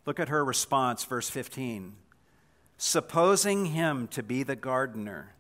Look 0.05 0.19
at 0.19 0.29
her 0.29 0.43
response, 0.43 1.03
verse 1.05 1.29
15. 1.29 1.95
Supposing 2.77 3.67
him 3.67 4.07
to 4.09 4.21
be 4.21 4.43
the 4.43 4.55
gardener, 4.55 5.33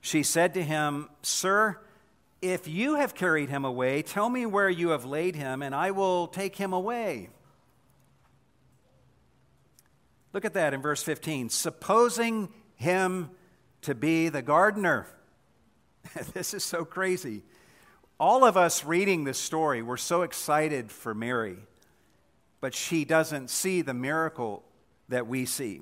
she 0.00 0.22
said 0.22 0.54
to 0.54 0.62
him, 0.62 1.08
Sir, 1.22 1.78
if 2.42 2.66
you 2.66 2.94
have 2.96 3.14
carried 3.14 3.50
him 3.50 3.64
away, 3.64 4.02
tell 4.02 4.28
me 4.28 4.46
where 4.46 4.70
you 4.70 4.90
have 4.90 5.04
laid 5.04 5.36
him, 5.36 5.62
and 5.62 5.74
I 5.74 5.90
will 5.90 6.26
take 6.26 6.56
him 6.56 6.72
away. 6.72 7.28
Look 10.32 10.44
at 10.44 10.54
that 10.54 10.72
in 10.72 10.80
verse 10.80 11.02
15. 11.02 11.50
Supposing 11.50 12.48
him 12.76 13.30
to 13.82 13.94
be 13.94 14.28
the 14.28 14.42
gardener. 14.42 15.06
this 16.34 16.54
is 16.54 16.64
so 16.64 16.84
crazy. 16.84 17.42
All 18.18 18.44
of 18.44 18.56
us 18.56 18.84
reading 18.84 19.24
this 19.24 19.38
story, 19.38 19.82
we're 19.82 19.96
so 19.96 20.22
excited 20.22 20.92
for 20.92 21.14
Mary, 21.14 21.56
but 22.60 22.74
she 22.74 23.04
doesn't 23.04 23.48
see 23.48 23.82
the 23.82 23.94
miracle 23.94 24.62
that 25.08 25.26
we 25.26 25.46
see. 25.46 25.80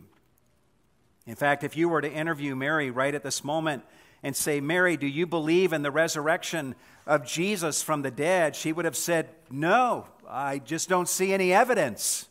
In 1.27 1.35
fact, 1.35 1.63
if 1.63 1.77
you 1.77 1.89
were 1.89 2.01
to 2.01 2.11
interview 2.11 2.57
Mary 2.57 2.91
right 2.91 3.15
at 3.15 3.23
this 3.23 3.45
moment 3.45 3.85
and 4.23 4.35
say, 4.35 4.61
Mary, 4.61 4.97
do 4.97 5.07
you 5.07 5.27
believe 5.27 5.73
in 5.73 5.83
the 5.83 5.91
resurrection 5.91 6.75
of 7.07 7.27
Jesus 7.27 7.83
from 7.83 8.03
the 8.03 8.11
dead? 8.11 8.57
She 8.57 8.73
would 8.73 8.85
have 8.85 8.97
said, 8.97 9.29
No, 9.51 10.07
I 10.29 10.59
just 10.59 10.89
don't 10.89 11.09
see 11.09 11.33
any 11.33 11.53
evidence. 11.53 12.29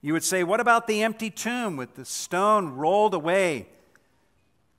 You 0.00 0.12
would 0.12 0.24
say, 0.24 0.44
What 0.44 0.60
about 0.60 0.86
the 0.86 1.02
empty 1.02 1.30
tomb 1.30 1.76
with 1.76 1.94
the 1.94 2.04
stone 2.04 2.74
rolled 2.74 3.14
away? 3.14 3.68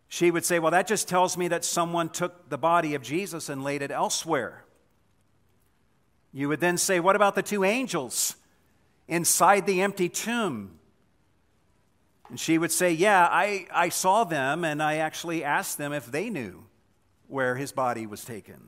She 0.08 0.30
would 0.32 0.46
say, 0.46 0.60
Well, 0.60 0.72
that 0.72 0.88
just 0.88 1.08
tells 1.08 1.36
me 1.36 1.48
that 1.48 1.66
someone 1.66 2.10
took 2.10 2.50
the 2.50 2.58
body 2.58 2.94
of 2.94 3.02
Jesus 3.02 3.50
and 3.50 3.64
laid 3.64 3.82
it 3.82 3.92
elsewhere. 3.92 4.64
You 6.32 6.48
would 6.50 6.60
then 6.60 6.78
say, 6.78 7.00
What 7.00 7.16
about 7.16 7.36
the 7.36 7.42
two 7.42 7.64
angels 7.64 8.36
inside 9.08 9.66
the 9.66 9.82
empty 9.82 10.10
tomb? 10.10 10.80
And 12.30 12.40
she 12.40 12.58
would 12.58 12.72
say, 12.72 12.92
Yeah, 12.92 13.28
I, 13.30 13.68
I 13.74 13.90
saw 13.90 14.24
them, 14.24 14.64
and 14.64 14.82
I 14.82 14.98
actually 14.98 15.44
asked 15.44 15.78
them 15.78 15.94
if 15.94 16.08
they 16.08 16.30
knew 16.30 16.66
where 17.28 17.56
his 17.56 17.72
body 17.72 18.06
was 18.06 18.24
taken. 18.24 18.68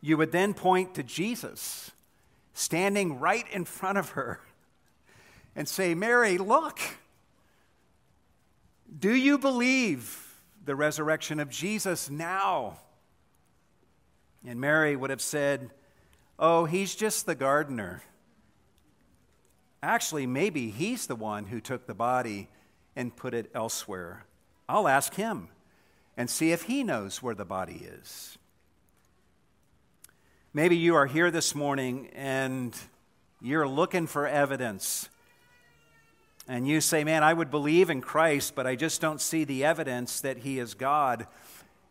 You 0.00 0.16
would 0.16 0.32
then 0.32 0.54
point 0.54 0.94
to 0.94 1.02
Jesus 1.02 1.92
standing 2.54 3.20
right 3.20 3.46
in 3.52 3.64
front 3.64 3.98
of 3.98 4.10
her 4.10 4.40
and 5.56 5.68
say, 5.68 5.94
Mary, 5.94 6.38
look, 6.38 6.80
do 8.98 9.14
you 9.14 9.38
believe 9.38 10.34
the 10.64 10.74
resurrection 10.74 11.40
of 11.40 11.48
Jesus 11.48 12.10
now? 12.10 12.78
And 14.46 14.60
Mary 14.60 14.96
would 14.96 15.10
have 15.10 15.22
said, 15.22 15.70
Oh, 16.38 16.64
he's 16.64 16.94
just 16.94 17.26
the 17.26 17.36
gardener. 17.36 18.02
Actually, 19.82 20.26
maybe 20.26 20.70
he's 20.70 21.06
the 21.06 21.16
one 21.16 21.46
who 21.46 21.60
took 21.60 21.86
the 21.86 21.94
body 21.94 22.48
and 22.94 23.16
put 23.16 23.34
it 23.34 23.50
elsewhere. 23.54 24.24
I'll 24.68 24.86
ask 24.86 25.14
him 25.14 25.48
and 26.16 26.30
see 26.30 26.52
if 26.52 26.62
he 26.64 26.84
knows 26.84 27.22
where 27.22 27.34
the 27.34 27.44
body 27.44 27.84
is. 27.84 28.38
Maybe 30.54 30.76
you 30.76 30.94
are 30.94 31.06
here 31.06 31.30
this 31.30 31.54
morning 31.54 32.08
and 32.14 32.76
you're 33.40 33.66
looking 33.66 34.06
for 34.06 34.26
evidence. 34.26 35.08
And 36.46 36.68
you 36.68 36.80
say, 36.80 37.02
Man, 37.02 37.24
I 37.24 37.32
would 37.32 37.50
believe 37.50 37.90
in 37.90 38.02
Christ, 38.02 38.54
but 38.54 38.66
I 38.66 38.76
just 38.76 39.00
don't 39.00 39.20
see 39.20 39.44
the 39.44 39.64
evidence 39.64 40.20
that 40.20 40.38
he 40.38 40.58
is 40.58 40.74
God 40.74 41.26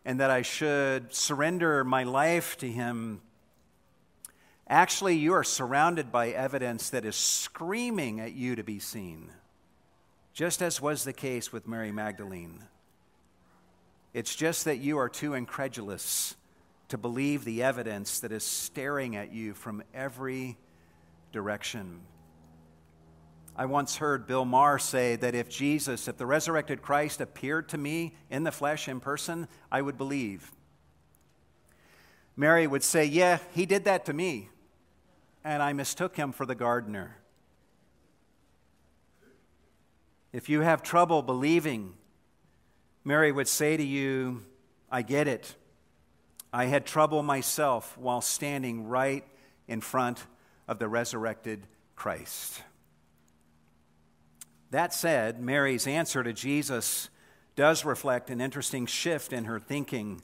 and 0.06 0.20
that 0.20 0.30
I 0.30 0.44
should 0.44 1.14
surrender 1.14 1.84
my 1.84 2.04
life 2.04 2.58
to 2.60 2.70
him 2.70 3.22
Actually, 4.72 5.18
you 5.18 5.34
are 5.34 5.44
surrounded 5.44 6.14
by 6.14 6.30
evidence 6.30 6.92
that 6.92 7.04
is 7.04 7.18
screaming 7.18 8.22
at 8.22 8.32
you 8.32 8.56
to 8.56 8.64
be 8.64 8.80
seen, 8.80 9.30
just 10.32 10.62
as 10.62 10.80
was 10.80 11.04
the 11.04 11.12
case 11.12 11.52
with 11.52 11.68
Mary 11.68 11.92
Magdalene. 11.92 12.64
It's 14.14 14.34
just 14.34 14.64
that 14.64 14.78
you 14.78 14.98
are 14.98 15.10
too 15.10 15.34
incredulous 15.34 16.38
to 16.88 16.98
believe 16.98 17.44
the 17.44 17.64
evidence 17.64 18.22
that 18.22 18.32
is 18.32 18.46
staring 18.46 19.18
at 19.18 19.34
you 19.34 19.54
from 19.54 19.84
every 19.94 20.58
direction. 21.34 22.00
I 23.58 23.66
once 23.66 23.98
heard 23.98 24.26
Bill 24.26 24.46
Maher 24.46 24.80
say 24.80 25.18
that 25.18 25.36
if 25.36 25.50
Jesus, 25.50 26.08
if 26.08 26.16
the 26.16 26.26
resurrected 26.26 26.82
Christ 26.82 27.20
appeared 27.20 27.68
to 27.70 27.78
me 27.78 28.16
in 28.30 28.46
the 28.46 28.54
flesh 28.54 28.88
in 28.88 29.02
person, 29.02 29.50
I 29.70 29.82
would 29.82 29.98
believe. 29.98 30.50
Mary 32.38 32.68
would 32.68 32.84
say, 32.84 33.04
Yeah, 33.04 33.40
he 33.54 33.66
did 33.66 33.84
that 33.84 34.06
to 34.06 34.14
me 34.14 34.48
and 35.44 35.62
I 35.62 35.74
mistook 35.74 36.16
him 36.16 36.32
for 36.32 36.46
the 36.46 36.56
gardener. 36.56 37.18
If 40.34 40.50
you 40.50 40.62
have 40.62 40.82
trouble 40.82 41.22
believing, 41.22 41.94
Mary 43.04 43.32
would 43.32 43.48
say 43.48 43.76
to 43.76 43.84
you, 43.84 44.44
I 44.90 45.02
get 45.02 45.28
it. 45.28 45.56
I 46.54 46.66
had 46.66 46.86
trouble 46.86 47.24
myself 47.24 47.98
while 47.98 48.22
standing 48.22 48.88
right 48.88 49.26
in 49.68 49.82
front 49.82 50.26
of 50.68 50.80
the 50.80 50.88
resurrected 50.88 51.66
Christ. 51.96 52.62
That 54.70 54.94
said, 54.94 55.42
Mary's 55.42 55.88
answer 55.88 56.24
to 56.24 56.34
Jesus 56.34 57.10
does 57.56 57.84
reflect 57.84 58.30
an 58.30 58.40
interesting 58.40 58.86
shift 58.86 59.34
in 59.34 59.46
her 59.46 59.60
thinking 59.60 60.22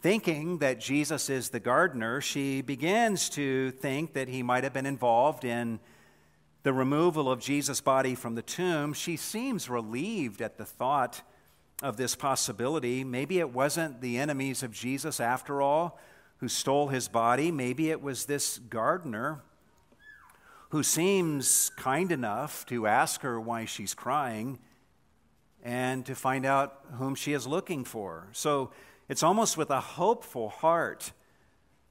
Thinking 0.00 0.58
that 0.58 0.78
Jesus 0.78 1.28
is 1.28 1.50
the 1.50 1.58
gardener, 1.58 2.20
she 2.20 2.62
begins 2.62 3.28
to 3.30 3.72
think 3.72 4.12
that 4.12 4.28
he 4.28 4.44
might 4.44 4.62
have 4.62 4.72
been 4.72 4.86
involved 4.86 5.44
in 5.44 5.80
the 6.62 6.72
removal 6.72 7.30
of 7.30 7.40
Jesus' 7.40 7.80
body 7.80 8.14
from 8.14 8.36
the 8.36 8.42
tomb. 8.42 8.92
She 8.92 9.16
seems 9.16 9.68
relieved 9.68 10.40
at 10.40 10.56
the 10.56 10.64
thought 10.64 11.22
of 11.82 11.96
this 11.96 12.14
possibility. 12.14 13.02
Maybe 13.02 13.40
it 13.40 13.52
wasn't 13.52 14.00
the 14.00 14.18
enemies 14.18 14.62
of 14.62 14.70
Jesus 14.70 15.18
after 15.18 15.60
all 15.60 15.98
who 16.38 16.46
stole 16.46 16.88
his 16.88 17.08
body. 17.08 17.50
Maybe 17.50 17.90
it 17.90 18.00
was 18.00 18.26
this 18.26 18.58
gardener 18.58 19.42
who 20.68 20.84
seems 20.84 21.70
kind 21.76 22.12
enough 22.12 22.64
to 22.66 22.86
ask 22.86 23.22
her 23.22 23.40
why 23.40 23.64
she's 23.64 23.94
crying 23.94 24.60
and 25.64 26.06
to 26.06 26.14
find 26.14 26.46
out 26.46 26.84
whom 26.98 27.16
she 27.16 27.32
is 27.32 27.48
looking 27.48 27.84
for. 27.84 28.28
So 28.30 28.70
it's 29.08 29.22
almost 29.22 29.56
with 29.56 29.70
a 29.70 29.80
hopeful 29.80 30.48
heart. 30.50 31.12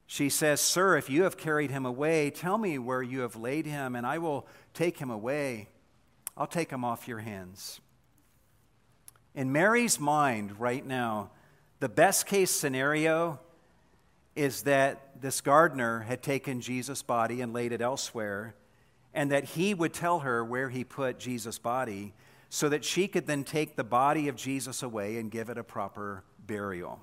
She 0.06 0.28
says, 0.28 0.60
Sir, 0.60 0.96
if 0.96 1.10
you 1.10 1.24
have 1.24 1.36
carried 1.36 1.70
him 1.70 1.84
away, 1.84 2.30
tell 2.30 2.56
me 2.56 2.78
where 2.78 3.02
you 3.02 3.20
have 3.20 3.36
laid 3.36 3.66
him, 3.66 3.94
and 3.94 4.06
I 4.06 4.18
will 4.18 4.46
take 4.72 4.98
him 4.98 5.10
away. 5.10 5.68
I'll 6.36 6.46
take 6.46 6.70
him 6.70 6.84
off 6.84 7.08
your 7.08 7.18
hands. 7.18 7.80
In 9.34 9.52
Mary's 9.52 10.00
mind 10.00 10.58
right 10.58 10.84
now, 10.84 11.30
the 11.80 11.88
best 11.88 12.26
case 12.26 12.50
scenario 12.50 13.40
is 14.34 14.62
that 14.62 15.20
this 15.20 15.40
gardener 15.40 16.00
had 16.00 16.22
taken 16.22 16.60
Jesus' 16.60 17.02
body 17.02 17.40
and 17.40 17.52
laid 17.52 17.72
it 17.72 17.80
elsewhere, 17.80 18.54
and 19.12 19.32
that 19.32 19.44
he 19.44 19.74
would 19.74 19.92
tell 19.92 20.20
her 20.20 20.44
where 20.44 20.68
he 20.68 20.84
put 20.84 21.18
Jesus' 21.18 21.58
body 21.58 22.14
so 22.48 22.68
that 22.68 22.84
she 22.84 23.08
could 23.08 23.26
then 23.26 23.44
take 23.44 23.76
the 23.76 23.84
body 23.84 24.28
of 24.28 24.36
Jesus 24.36 24.82
away 24.82 25.18
and 25.18 25.30
give 25.30 25.50
it 25.50 25.58
a 25.58 25.64
proper 25.64 26.24
burial. 26.46 27.00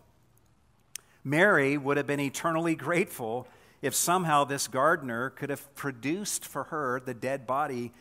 Mary 1.25 1.75
would 1.75 1.97
have 1.97 2.05
been 2.05 2.19
eternally 2.19 2.75
grateful 2.75 3.47
if 3.81 3.95
somehow 3.95 4.43
this 4.43 4.67
gardener 4.67 5.31
could 5.31 5.49
have 5.49 5.75
produced 5.75 6.45
for 6.45 6.65
her 6.65 6.99
the 6.99 7.15
dead 7.15 7.47
body 7.47 7.91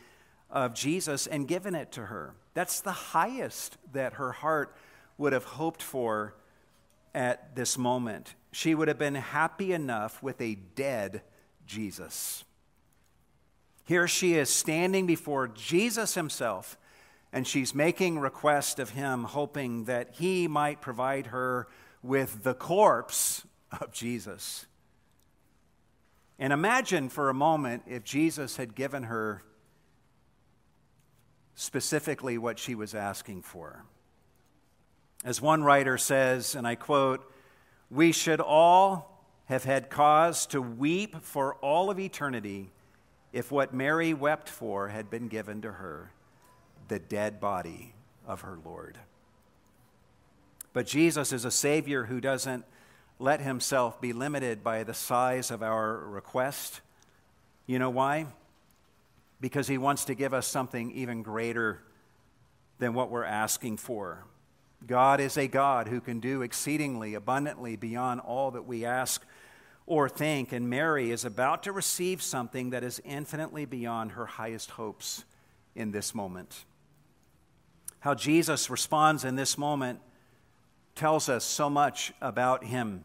of 0.50 0.74
Jesus 0.74 1.26
and 1.26 1.48
given 1.48 1.74
it 1.74 1.90
to 1.92 2.06
her. 2.06 2.34
That's 2.52 2.80
the 2.80 2.92
highest 2.92 3.78
that 3.92 4.14
her 4.14 4.32
heart 4.32 4.76
would 5.18 5.32
have 5.32 5.44
hoped 5.44 5.82
for 5.82 6.34
at 7.14 7.56
this 7.56 7.78
moment. 7.78 8.34
she 8.54 8.74
would 8.74 8.88
have 8.88 8.98
been 8.98 9.16
happy 9.16 9.72
enough 9.72 10.22
with 10.22 10.40
a 10.40 10.54
dead 10.54 11.22
Jesus. 11.66 12.44
Here 13.84 14.06
she 14.06 14.34
is 14.34 14.48
standing 14.48 15.06
before 15.06 15.48
Jesus 15.48 16.14
himself, 16.14 16.78
and 17.32 17.46
she's 17.46 17.74
making 17.74 18.20
request 18.20 18.78
of 18.78 18.90
him, 18.90 19.24
hoping 19.24 19.84
that 19.84 20.10
he 20.12 20.46
might 20.46 20.80
provide 20.80 21.26
her 21.26 21.66
with 22.04 22.42
the 22.42 22.54
corpse 22.54 23.46
of 23.80 23.90
Jesus. 23.90 24.66
And 26.38 26.52
imagine 26.52 27.08
for 27.08 27.30
a 27.30 27.34
moment 27.34 27.84
if 27.86 28.04
Jesus 28.04 28.58
had 28.58 28.74
given 28.74 29.04
her 29.04 29.42
specifically 31.54 32.36
what 32.36 32.58
she 32.58 32.74
was 32.74 32.94
asking 32.94 33.40
for. 33.42 33.84
As 35.24 35.40
one 35.40 35.64
writer 35.64 35.96
says, 35.96 36.54
and 36.54 36.66
I 36.66 36.74
quote, 36.74 37.32
we 37.90 38.12
should 38.12 38.40
all 38.40 39.24
have 39.46 39.64
had 39.64 39.88
cause 39.88 40.44
to 40.46 40.60
weep 40.60 41.16
for 41.22 41.54
all 41.56 41.88
of 41.88 41.98
eternity 41.98 42.70
if 43.32 43.50
what 43.50 43.72
Mary 43.72 44.12
wept 44.12 44.50
for 44.50 44.88
had 44.88 45.08
been 45.08 45.28
given 45.28 45.62
to 45.62 45.72
her 45.72 46.10
the 46.88 46.98
dead 46.98 47.40
body 47.40 47.94
of 48.26 48.42
her 48.42 48.58
Lord. 48.62 48.98
But 50.74 50.86
Jesus 50.86 51.32
is 51.32 51.46
a 51.46 51.50
Savior 51.50 52.04
who 52.04 52.20
doesn't 52.20 52.66
let 53.18 53.40
himself 53.40 54.00
be 54.00 54.12
limited 54.12 54.62
by 54.62 54.82
the 54.82 54.92
size 54.92 55.50
of 55.50 55.62
our 55.62 55.96
request. 55.96 56.80
You 57.66 57.78
know 57.78 57.90
why? 57.90 58.26
Because 59.40 59.68
he 59.68 59.78
wants 59.78 60.04
to 60.06 60.14
give 60.14 60.34
us 60.34 60.46
something 60.46 60.90
even 60.90 61.22
greater 61.22 61.80
than 62.80 62.92
what 62.92 63.08
we're 63.08 63.24
asking 63.24 63.76
for. 63.76 64.24
God 64.84 65.20
is 65.20 65.38
a 65.38 65.46
God 65.46 65.86
who 65.86 66.00
can 66.00 66.18
do 66.18 66.42
exceedingly 66.42 67.14
abundantly 67.14 67.76
beyond 67.76 68.20
all 68.20 68.50
that 68.50 68.66
we 68.66 68.84
ask 68.84 69.24
or 69.86 70.08
think, 70.08 70.52
and 70.52 70.68
Mary 70.68 71.12
is 71.12 71.24
about 71.24 71.62
to 71.62 71.72
receive 71.72 72.20
something 72.20 72.70
that 72.70 72.82
is 72.82 73.00
infinitely 73.04 73.64
beyond 73.64 74.12
her 74.12 74.26
highest 74.26 74.70
hopes 74.70 75.24
in 75.76 75.92
this 75.92 76.14
moment. 76.14 76.64
How 78.00 78.14
Jesus 78.14 78.68
responds 78.68 79.24
in 79.24 79.36
this 79.36 79.56
moment 79.56 80.00
tells 80.94 81.28
us 81.28 81.44
so 81.44 81.68
much 81.68 82.12
about 82.20 82.64
him. 82.64 83.04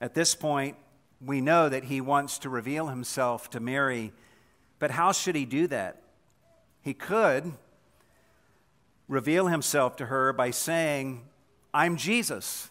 At 0.00 0.14
this 0.14 0.34
point, 0.34 0.76
we 1.24 1.40
know 1.40 1.68
that 1.68 1.84
he 1.84 2.00
wants 2.00 2.38
to 2.40 2.48
reveal 2.48 2.88
himself 2.88 3.50
to 3.50 3.60
Mary, 3.60 4.12
but 4.78 4.90
how 4.90 5.12
should 5.12 5.34
he 5.34 5.44
do 5.44 5.66
that? 5.68 6.02
He 6.82 6.94
could 6.94 7.52
reveal 9.08 9.46
himself 9.46 9.96
to 9.96 10.06
her 10.06 10.32
by 10.32 10.50
saying, 10.50 11.22
I'm 11.72 11.96
Jesus. 11.96 12.70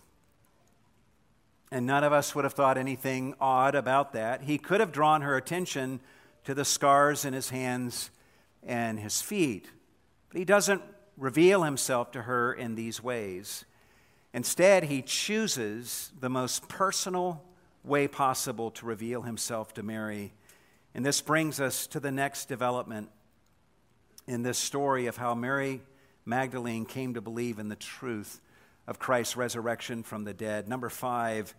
And 1.72 1.88
none 1.88 2.04
of 2.04 2.14
us 2.14 2.36
would 2.36 2.44
have 2.44 2.54
thought 2.54 2.78
anything 2.78 3.34
odd 3.42 3.74
about 3.74 4.14
that. 4.14 4.44
He 4.44 4.58
could 4.58 4.80
have 4.80 4.92
drawn 4.92 5.22
her 5.22 5.36
attention 5.36 6.00
to 6.44 6.54
the 6.54 6.66
scars 6.66 7.26
in 7.26 7.34
his 7.34 7.50
hands 7.50 8.12
and 8.62 9.00
his 9.00 9.22
feet. 9.22 9.70
But 10.30 10.38
he 10.38 10.46
doesn't 10.46 10.82
reveal 11.18 11.64
himself 11.64 12.12
to 12.12 12.24
her 12.24 12.54
in 12.54 12.76
these 12.76 13.02
ways. 13.02 13.66
Instead, 14.34 14.86
he 14.86 15.02
chooses 15.02 16.12
the 16.20 16.30
most 16.30 16.68
personal 16.68 17.44
way 17.84 18.08
possible 18.08 18.72
to 18.72 18.86
reveal 18.86 19.22
himself 19.22 19.74
to 19.74 19.84
Mary. 19.84 20.34
And 20.96 21.06
this 21.06 21.22
brings 21.22 21.60
us 21.60 21.88
to 21.88 22.00
the 22.00 22.12
next 22.12 22.48
development 22.48 23.10
in 24.28 24.44
this 24.44 24.58
story 24.58 25.08
of 25.08 25.18
how 25.18 25.36
Mary 25.36 25.82
Magdalene 26.26 26.86
came 26.86 27.14
to 27.14 27.22
believe 27.22 27.60
in 27.60 27.70
the 27.70 27.76
truth 27.76 28.42
of 28.88 29.00
Christ's 29.00 29.38
resurrection 29.38 30.04
from 30.04 30.24
the 30.24 30.34
dead. 30.34 30.68
Number 30.68 30.90
five, 30.90 31.54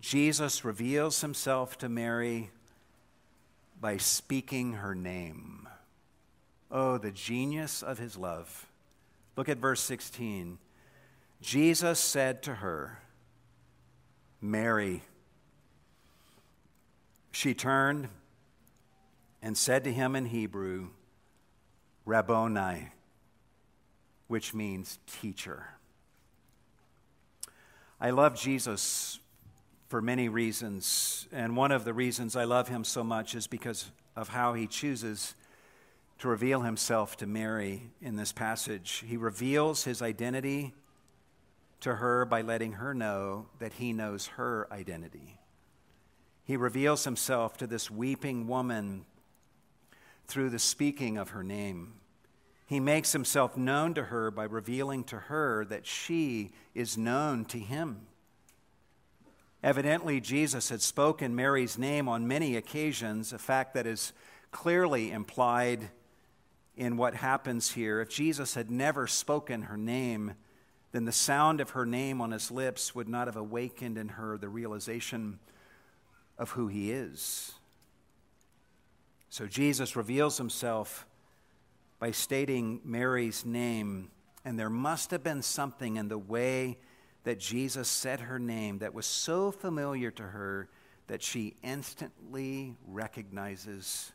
Jesus 0.00 0.64
reveals 0.64 1.20
himself 1.20 1.78
to 1.78 1.88
Mary 1.88 2.50
by 3.80 3.96
speaking 3.96 4.74
her 4.74 4.94
name. 4.94 5.68
Oh, 6.70 6.98
the 6.98 7.10
genius 7.10 7.82
of 7.82 7.98
his 7.98 8.16
love. 8.16 8.66
Look 9.36 9.48
at 9.48 9.58
verse 9.58 9.80
16. 9.80 10.58
Jesus 11.42 11.98
said 11.98 12.42
to 12.44 12.54
her, 12.54 13.00
Mary. 14.40 15.02
She 17.32 17.52
turned 17.52 18.08
and 19.42 19.58
said 19.58 19.84
to 19.84 19.92
him 19.92 20.16
in 20.16 20.26
Hebrew, 20.26 20.88
Rabboni 22.04 22.92
which 24.32 24.54
means 24.54 24.98
teacher. 25.06 25.66
I 28.00 28.08
love 28.10 28.34
Jesus 28.34 29.18
for 29.88 30.00
many 30.00 30.30
reasons, 30.30 31.28
and 31.30 31.54
one 31.54 31.70
of 31.70 31.84
the 31.84 31.92
reasons 31.92 32.34
I 32.34 32.44
love 32.44 32.68
him 32.68 32.82
so 32.82 33.04
much 33.04 33.34
is 33.34 33.46
because 33.46 33.90
of 34.16 34.28
how 34.28 34.54
he 34.54 34.66
chooses 34.66 35.34
to 36.20 36.28
reveal 36.28 36.62
himself 36.62 37.18
to 37.18 37.26
Mary 37.26 37.90
in 38.00 38.16
this 38.16 38.32
passage. 38.32 39.04
He 39.06 39.18
reveals 39.18 39.84
his 39.84 40.00
identity 40.00 40.72
to 41.82 41.96
her 41.96 42.24
by 42.24 42.40
letting 42.42 42.72
her 42.72 42.94
know 42.94 43.46
that 43.58 43.74
he 43.74 43.92
knows 43.92 44.26
her 44.28 44.66
identity. 44.72 45.38
He 46.44 46.56
reveals 46.56 47.04
himself 47.04 47.56
to 47.58 47.66
this 47.66 47.90
weeping 47.90 48.48
woman 48.48 49.04
through 50.26 50.50
the 50.50 50.58
speaking 50.58 51.18
of 51.18 51.30
her 51.30 51.42
name. 51.42 51.94
He 52.66 52.80
makes 52.80 53.12
himself 53.12 53.56
known 53.56 53.94
to 53.94 54.04
her 54.04 54.30
by 54.30 54.44
revealing 54.44 55.04
to 55.04 55.16
her 55.16 55.64
that 55.66 55.86
she 55.86 56.52
is 56.74 56.96
known 56.96 57.44
to 57.46 57.58
him. 57.58 58.06
Evidently, 59.62 60.20
Jesus 60.20 60.70
had 60.70 60.82
spoken 60.82 61.36
Mary's 61.36 61.78
name 61.78 62.08
on 62.08 62.26
many 62.26 62.56
occasions, 62.56 63.32
a 63.32 63.38
fact 63.38 63.74
that 63.74 63.86
is 63.86 64.12
clearly 64.50 65.12
implied 65.12 65.90
in 66.76 66.96
what 66.96 67.14
happens 67.14 67.72
here. 67.72 68.00
If 68.00 68.08
Jesus 68.08 68.54
had 68.54 68.70
never 68.70 69.06
spoken 69.06 69.62
her 69.62 69.76
name, 69.76 70.34
then 70.92 71.06
the 71.06 71.12
sound 71.12 71.60
of 71.60 71.70
her 71.70 71.86
name 71.86 72.20
on 72.20 72.30
his 72.30 72.50
lips 72.50 72.94
would 72.94 73.08
not 73.08 73.26
have 73.26 73.36
awakened 73.36 73.98
in 73.98 74.08
her 74.10 74.36
the 74.36 74.48
realization 74.48 75.38
of 76.38 76.50
who 76.50 76.68
he 76.68 76.92
is. 76.92 77.52
So 79.30 79.46
Jesus 79.46 79.96
reveals 79.96 80.36
himself 80.36 81.06
by 81.98 82.10
stating 82.10 82.80
Mary's 82.84 83.46
name, 83.46 84.10
and 84.44 84.58
there 84.58 84.68
must 84.68 85.10
have 85.10 85.22
been 85.22 85.40
something 85.40 85.96
in 85.96 86.08
the 86.08 86.18
way 86.18 86.76
that 87.24 87.38
Jesus 87.38 87.88
said 87.88 88.20
her 88.20 88.38
name 88.38 88.78
that 88.78 88.92
was 88.92 89.06
so 89.06 89.50
familiar 89.50 90.10
to 90.10 90.22
her 90.22 90.68
that 91.06 91.22
she 91.22 91.54
instantly 91.62 92.74
recognizes 92.86 94.12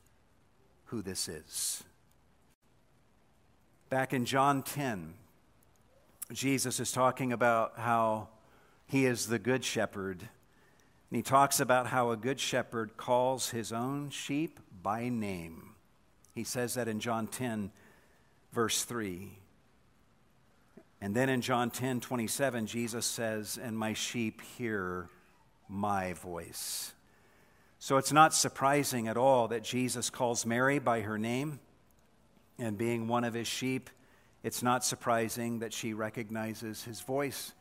who 0.86 1.02
this 1.02 1.28
is. 1.28 1.84
Back 3.90 4.13
in 4.13 4.26
John 4.26 4.63
10, 4.63 5.13
Jesus 6.32 6.80
is 6.80 6.92
talking 6.92 7.32
about 7.32 7.74
how 7.78 8.28
he 8.86 9.06
is 9.06 9.28
the 9.28 9.40
good 9.40 9.63
shepherd. 9.63 10.20
And 10.20 11.16
he 11.16 11.22
talks 11.22 11.60
about 11.60 11.88
how 11.88 12.12
a 12.12 12.18
good 12.18 12.40
shepherd 12.40 12.98
calls 12.98 13.50
his 13.50 13.72
own 13.72 14.10
sheep 14.10 14.60
by 14.84 15.10
name. 15.10 15.76
He 16.36 16.44
says 16.44 16.74
that 16.74 16.88
in 16.88 17.00
John 17.00 17.28
10, 17.28 17.72
verse 18.52 18.84
3. 18.84 19.38
And 21.00 21.16
then 21.16 21.30
in 21.30 21.42
John 21.42 21.70
10, 21.70 22.02
27, 22.02 22.68
Jesus 22.68 23.06
says, 23.06 23.58
And 23.62 23.78
my 23.78 23.94
sheep 23.94 24.42
hear 24.42 25.10
my 25.70 26.13
voice. 26.13 26.94
So 27.80 27.98
it's 27.98 28.12
not 28.12 28.34
surprising 28.34 29.08
at 29.08 29.18
all 29.18 29.48
that 29.50 29.63
Jesus 29.63 30.10
calls 30.10 30.46
Mary 30.46 30.80
by 30.80 31.02
her 31.02 31.18
name. 31.18 31.60
And 32.60 32.78
being 32.78 33.08
one 33.08 33.24
of 33.24 33.36
his 33.36 33.48
sheep, 33.48 33.90
it's 34.43 34.63
not 34.63 34.84
surprising 34.84 35.60
that 35.60 35.73
she 35.73 35.93
recognizes 35.93 36.84
his 36.84 37.02
voice 37.02 37.54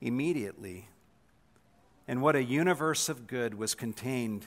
immediately. 0.00 0.88
And 2.08 2.22
what 2.22 2.36
a 2.36 2.42
universe 2.42 3.08
of 3.08 3.26
good 3.26 3.54
was 3.54 3.74
contained 3.74 4.46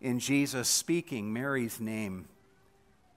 in 0.00 0.18
Jesus 0.18 0.68
speaking 0.68 1.32
Mary's 1.32 1.80
name. 1.80 2.28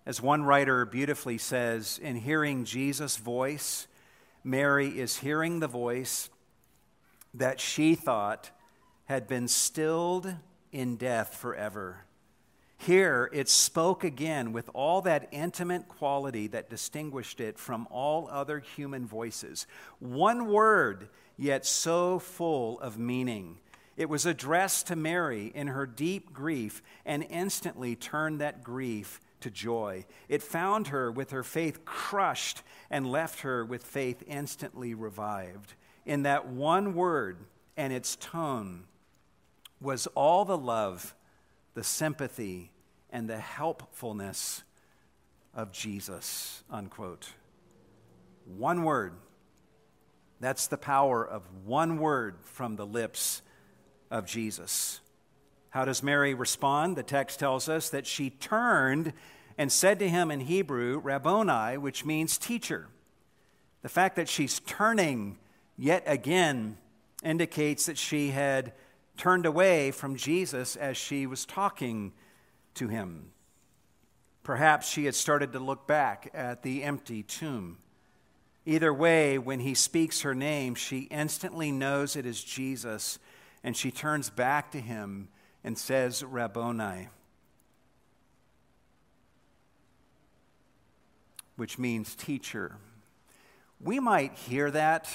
As 0.05 0.21
one 0.21 0.43
writer 0.43 0.86
beautifully 0.86 1.38
says, 1.38 1.99
in 2.01 2.15
hearing 2.15 2.65
Jesus' 2.65 3.17
voice, 3.17 3.88
Mary 4.43 4.99
is 4.99 5.17
hearing 5.17 5.59
the 5.59 5.67
voice 5.67 6.29
that 7.34 7.59
she 7.59 7.93
thought 7.93 8.49
had 9.05 9.27
been 9.27 9.47
stilled 9.47 10.34
in 10.71 10.95
death 10.95 11.36
forever. 11.36 12.05
Here 12.86 13.29
it 13.32 13.47
spoke 13.47 14.03
again 14.03 14.53
with 14.53 14.67
all 14.73 15.03
that 15.03 15.27
intimate 15.32 15.88
quality 15.88 16.47
that 16.47 16.71
distinguished 16.71 17.39
it 17.39 17.59
from 17.59 17.88
all 17.91 18.27
other 18.32 18.57
human 18.57 19.05
voices. 19.05 19.67
One 19.99 20.47
word, 20.47 21.09
yet 21.38 21.63
so 21.63 22.17
full 22.17 22.79
of 22.79 22.97
meaning. 22.97 23.59
It 23.97 24.09
was 24.09 24.25
addressed 24.25 24.88
to 24.88 24.95
Mary 24.95 25.51
in 25.53 25.67
her 25.67 25.86
deep 25.86 26.34
grief 26.34 26.82
and 27.05 27.23
instantly 27.29 27.95
turned 27.95 28.41
that 28.41 28.63
grief 28.63 29.19
to 29.41 29.51
joy. 29.51 30.03
It 30.27 30.41
found 30.41 30.88
her 30.88 31.11
with 31.11 31.29
her 31.29 31.43
faith 31.43 31.86
crushed 31.86 32.63
and 32.89 33.05
left 33.05 33.41
her 33.41 33.63
with 33.63 33.84
faith 33.84 34.23
instantly 34.25 34.95
revived. 34.95 35.75
In 36.03 36.23
that 36.23 36.47
one 36.47 36.95
word 36.95 37.45
and 37.77 37.93
its 37.93 38.15
tone, 38.15 38.86
was 39.79 40.07
all 40.15 40.45
the 40.45 40.57
love, 40.57 41.15
the 41.74 41.84
sympathy, 41.84 42.72
and 43.09 43.30
the 43.30 43.38
helpfulness 43.38 44.63
of 45.53 45.72
Jesus, 45.72 46.63
unquote. 46.69 47.34
One 48.45 48.84
word. 48.84 49.13
That's 50.39 50.67
the 50.67 50.78
power 50.78 51.26
of 51.26 51.43
one 51.65 51.97
word 51.97 52.36
from 52.41 52.76
the 52.76 52.86
lips 52.86 53.41
of 54.09 54.26
Jesus. 54.26 55.01
How 55.69 55.86
does 55.86 56.03
Mary 56.03 56.34
respond? 56.34 56.95
The 56.95 57.03
text 57.03 57.39
tells 57.39 57.69
us 57.69 57.89
that 57.89 58.07
she 58.07 58.30
turned 58.30 59.13
and 59.57 59.72
said 59.72 59.99
to 59.99 60.09
him 60.09 60.32
in 60.32 60.41
Hebrew, 60.41 60.99
Rabboni, 60.99 61.78
which 61.78 62.05
means 62.05 62.38
teacher. 62.38 62.88
The 63.82 63.89
fact 63.89 64.15
that 64.15 64.30
she's 64.30 64.59
turning 64.59 65.38
yet 65.78 66.03
again 66.05 66.78
indicates 67.24 67.86
that 67.86 67.97
she 67.97 68.30
had 68.30 68.74
turned 69.22 69.45
away 69.45 69.91
from 69.91 70.15
Jesus 70.15 70.76
as 70.76 70.97
she 70.97 71.28
was 71.28 71.45
talking 71.45 72.11
to 72.74 72.88
him. 72.88 73.30
Perhaps 74.41 74.89
she 74.89 75.05
had 75.05 75.13
started 75.13 75.53
to 75.53 75.59
look 75.59 75.86
back 75.86 76.32
at 76.34 76.63
the 76.63 76.82
empty 76.82 77.22
tomb. 77.22 77.78
Either 78.65 78.91
way, 78.91 79.38
when 79.38 79.59
he 79.59 79.76
speaks 79.76 80.22
her 80.22 80.34
name, 80.34 80.74
she 80.74 81.01
instantly 81.11 81.72
knows 81.72 82.15
it 82.15 82.26
is 82.26 82.43
Jesus, 82.43 83.19
and 83.63 83.78
she 83.78 83.91
turns 83.91 84.32
back 84.32 84.72
to 84.72 84.80
him 84.80 85.28
and 85.63 85.78
says, 85.78 86.24
Rabboni, 86.24 87.09
which 91.57 91.78
means 91.78 92.15
teacher. 92.15 92.78
We 93.80 93.99
might 93.99 94.34
hear 94.34 94.72
that. 94.72 95.07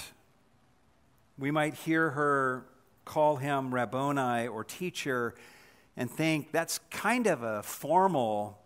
We 1.36 1.50
might 1.50 1.74
hear 1.74 2.10
her 2.10 2.66
call 3.06 3.36
him 3.36 3.72
Rabboni 3.72 4.48
or 4.48 4.64
teacher 4.64 5.34
and 5.96 6.10
think 6.10 6.52
that's 6.52 6.78
kind 6.90 7.26
of 7.26 7.42
a 7.42 7.62
formal 7.62 8.58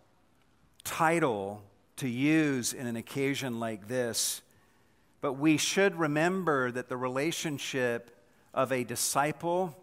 title 0.83 1.61
to 1.97 2.09
use 2.09 2.73
in 2.73 2.87
an 2.87 2.97
occasion 2.97 3.61
like 3.61 3.87
this. 3.87 4.41
But 5.21 5.33
we 5.33 5.55
should 5.55 5.95
remember 5.95 6.71
that 6.71 6.89
the 6.89 6.97
relationship 6.97 8.11
of 8.53 8.71
a 8.73 8.83
disciple 8.83 9.77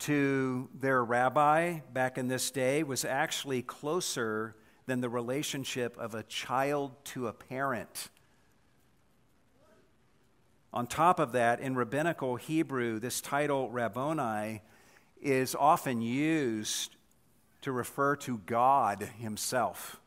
to 0.00 0.68
their 0.74 1.04
rabbi 1.04 1.80
back 1.92 2.16
in 2.16 2.26
this 2.26 2.50
day 2.50 2.82
was 2.82 3.04
actually 3.04 3.62
closer 3.62 4.56
than 4.86 5.02
the 5.02 5.10
relationship 5.10 5.96
of 5.98 6.14
a 6.14 6.22
child 6.22 6.92
to 7.04 7.28
a 7.28 7.32
parent. 7.32 8.08
On 10.72 10.86
top 10.86 11.18
of 11.18 11.32
that, 11.32 11.60
in 11.60 11.74
rabbinical 11.74 12.36
Hebrew, 12.36 13.00
this 13.00 13.20
title, 13.20 13.70
Rabboni, 13.70 14.62
is 15.20 15.56
often 15.56 16.00
used 16.00 16.96
to 17.62 17.72
refer 17.72 18.14
to 18.16 18.38
God 18.38 19.08
Himself, 19.18 20.00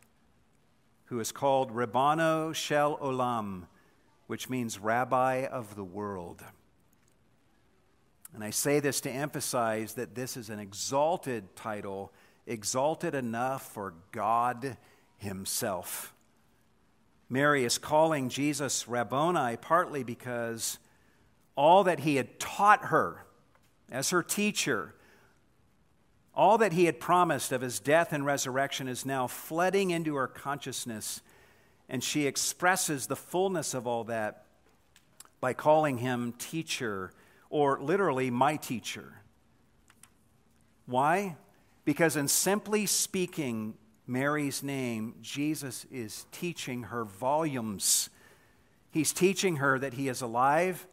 who 1.05 1.19
is 1.19 1.31
called 1.31 1.71
Rabbano 1.71 2.55
Shel 2.55 2.97
Olam, 2.97 3.67
which 4.27 4.49
means 4.49 4.79
Rabbi 4.79 5.45
of 5.45 5.75
the 5.75 5.83
world. 5.83 6.43
And 8.33 8.43
I 8.43 8.49
say 8.49 8.79
this 8.79 9.01
to 9.01 9.11
emphasize 9.11 9.93
that 9.95 10.15
this 10.15 10.37
is 10.37 10.49
an 10.49 10.59
exalted 10.59 11.55
title, 11.57 12.13
exalted 12.47 13.13
enough 13.13 13.69
for 13.71 13.93
God 14.11 14.77
Himself. 15.17 16.12
Mary 17.33 17.65
is 17.65 17.79
calling 17.79 18.29
Jesus 18.29 18.87
Rabboni 18.87 19.57
partly 19.57 20.03
because 20.03 20.77
all 21.55 21.83
that 21.85 22.01
He 22.01 22.17
had 22.17 22.39
taught 22.39 22.85
her 22.85 23.25
as 23.91 24.11
her 24.11 24.21
teacher, 24.21 24.93
all 26.35 26.59
that 26.59 26.73
He 26.73 26.85
had 26.85 26.99
promised 26.99 27.51
of 27.51 27.61
His 27.61 27.79
death 27.79 28.13
and 28.13 28.23
resurrection 28.23 28.87
is 28.87 29.03
now 29.03 29.25
flooding 29.25 29.89
into 29.89 30.13
her 30.13 30.27
consciousness, 30.27 31.21
and 31.89 32.03
she 32.03 32.27
expresses 32.27 33.07
the 33.07 33.15
fullness 33.15 33.73
of 33.73 33.87
all 33.87 34.03
that 34.03 34.45
by 35.41 35.53
calling 35.53 35.97
Him 35.97 36.35
teacher 36.37 37.13
or 37.49 37.79
literally, 37.79 38.29
my 38.29 38.57
teacher. 38.57 39.11
Why? 40.85 41.35
Because 41.83 42.15
in 42.15 42.27
simply 42.27 42.85
speaking 42.85 43.73
Mary's 44.05 44.61
name, 44.61 45.15
Jesus 45.21 45.85
is 45.91 46.25
teaching 46.31 46.83
her 46.83 47.05
volumes. 47.05 48.09
He's 48.91 49.13
teaching 49.13 49.57
her 49.57 49.79
that 49.79 49.93
he 49.93 50.09
is 50.09 50.21
alive, 50.21 50.87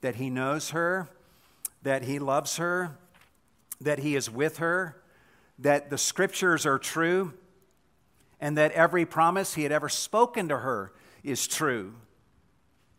that 0.00 0.16
he 0.16 0.30
knows 0.30 0.70
her, 0.70 1.08
that 1.82 2.02
he 2.02 2.18
loves 2.18 2.56
her, 2.56 2.96
that 3.80 3.98
he 3.98 4.16
is 4.16 4.30
with 4.30 4.58
her, 4.58 4.96
that 5.58 5.90
the 5.90 5.98
scriptures 5.98 6.64
are 6.66 6.78
true, 6.78 7.34
and 8.40 8.56
that 8.56 8.72
every 8.72 9.04
promise 9.04 9.54
he 9.54 9.62
had 9.62 9.72
ever 9.72 9.88
spoken 9.88 10.48
to 10.48 10.58
her 10.58 10.92
is 11.22 11.46
true. 11.46 11.94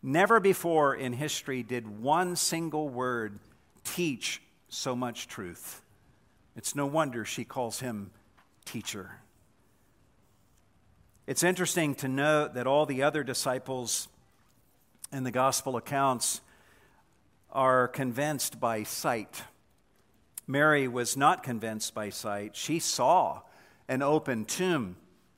Never 0.04 0.40
before 0.40 0.96
in 0.96 1.14
history 1.14 1.64
did 1.64 2.02
one 2.02 2.36
single 2.36 2.90
word 2.90 3.40
teach 3.84 4.42
so 4.70 4.96
much 4.96 5.28
truth. 5.28 5.82
It's 6.56 6.76
no 6.76 6.86
wonder 6.86 7.26
she 7.26 7.44
calls 7.44 7.80
him 7.80 8.12
teacher. 8.66 9.20
It's 11.28 11.44
interesting 11.44 11.94
to 11.96 12.08
note 12.08 12.54
that 12.54 12.68
all 12.68 12.86
the 12.86 13.04
other 13.04 13.22
disciples 13.22 14.08
in 15.12 15.26
the 15.26 15.32
gospel 15.32 15.76
accounts 15.76 16.40
are 17.52 17.90
convinced 17.90 18.62
by 18.62 18.84
sight. 18.84 19.44
Mary 20.48 20.88
was 20.88 21.18
not 21.18 21.44
convinced 21.44 21.94
by 21.94 22.12
sight. 22.12 22.56
She 22.56 22.80
saw 22.80 23.42
an 23.90 24.02
open 24.02 24.46
tomb 24.46 24.96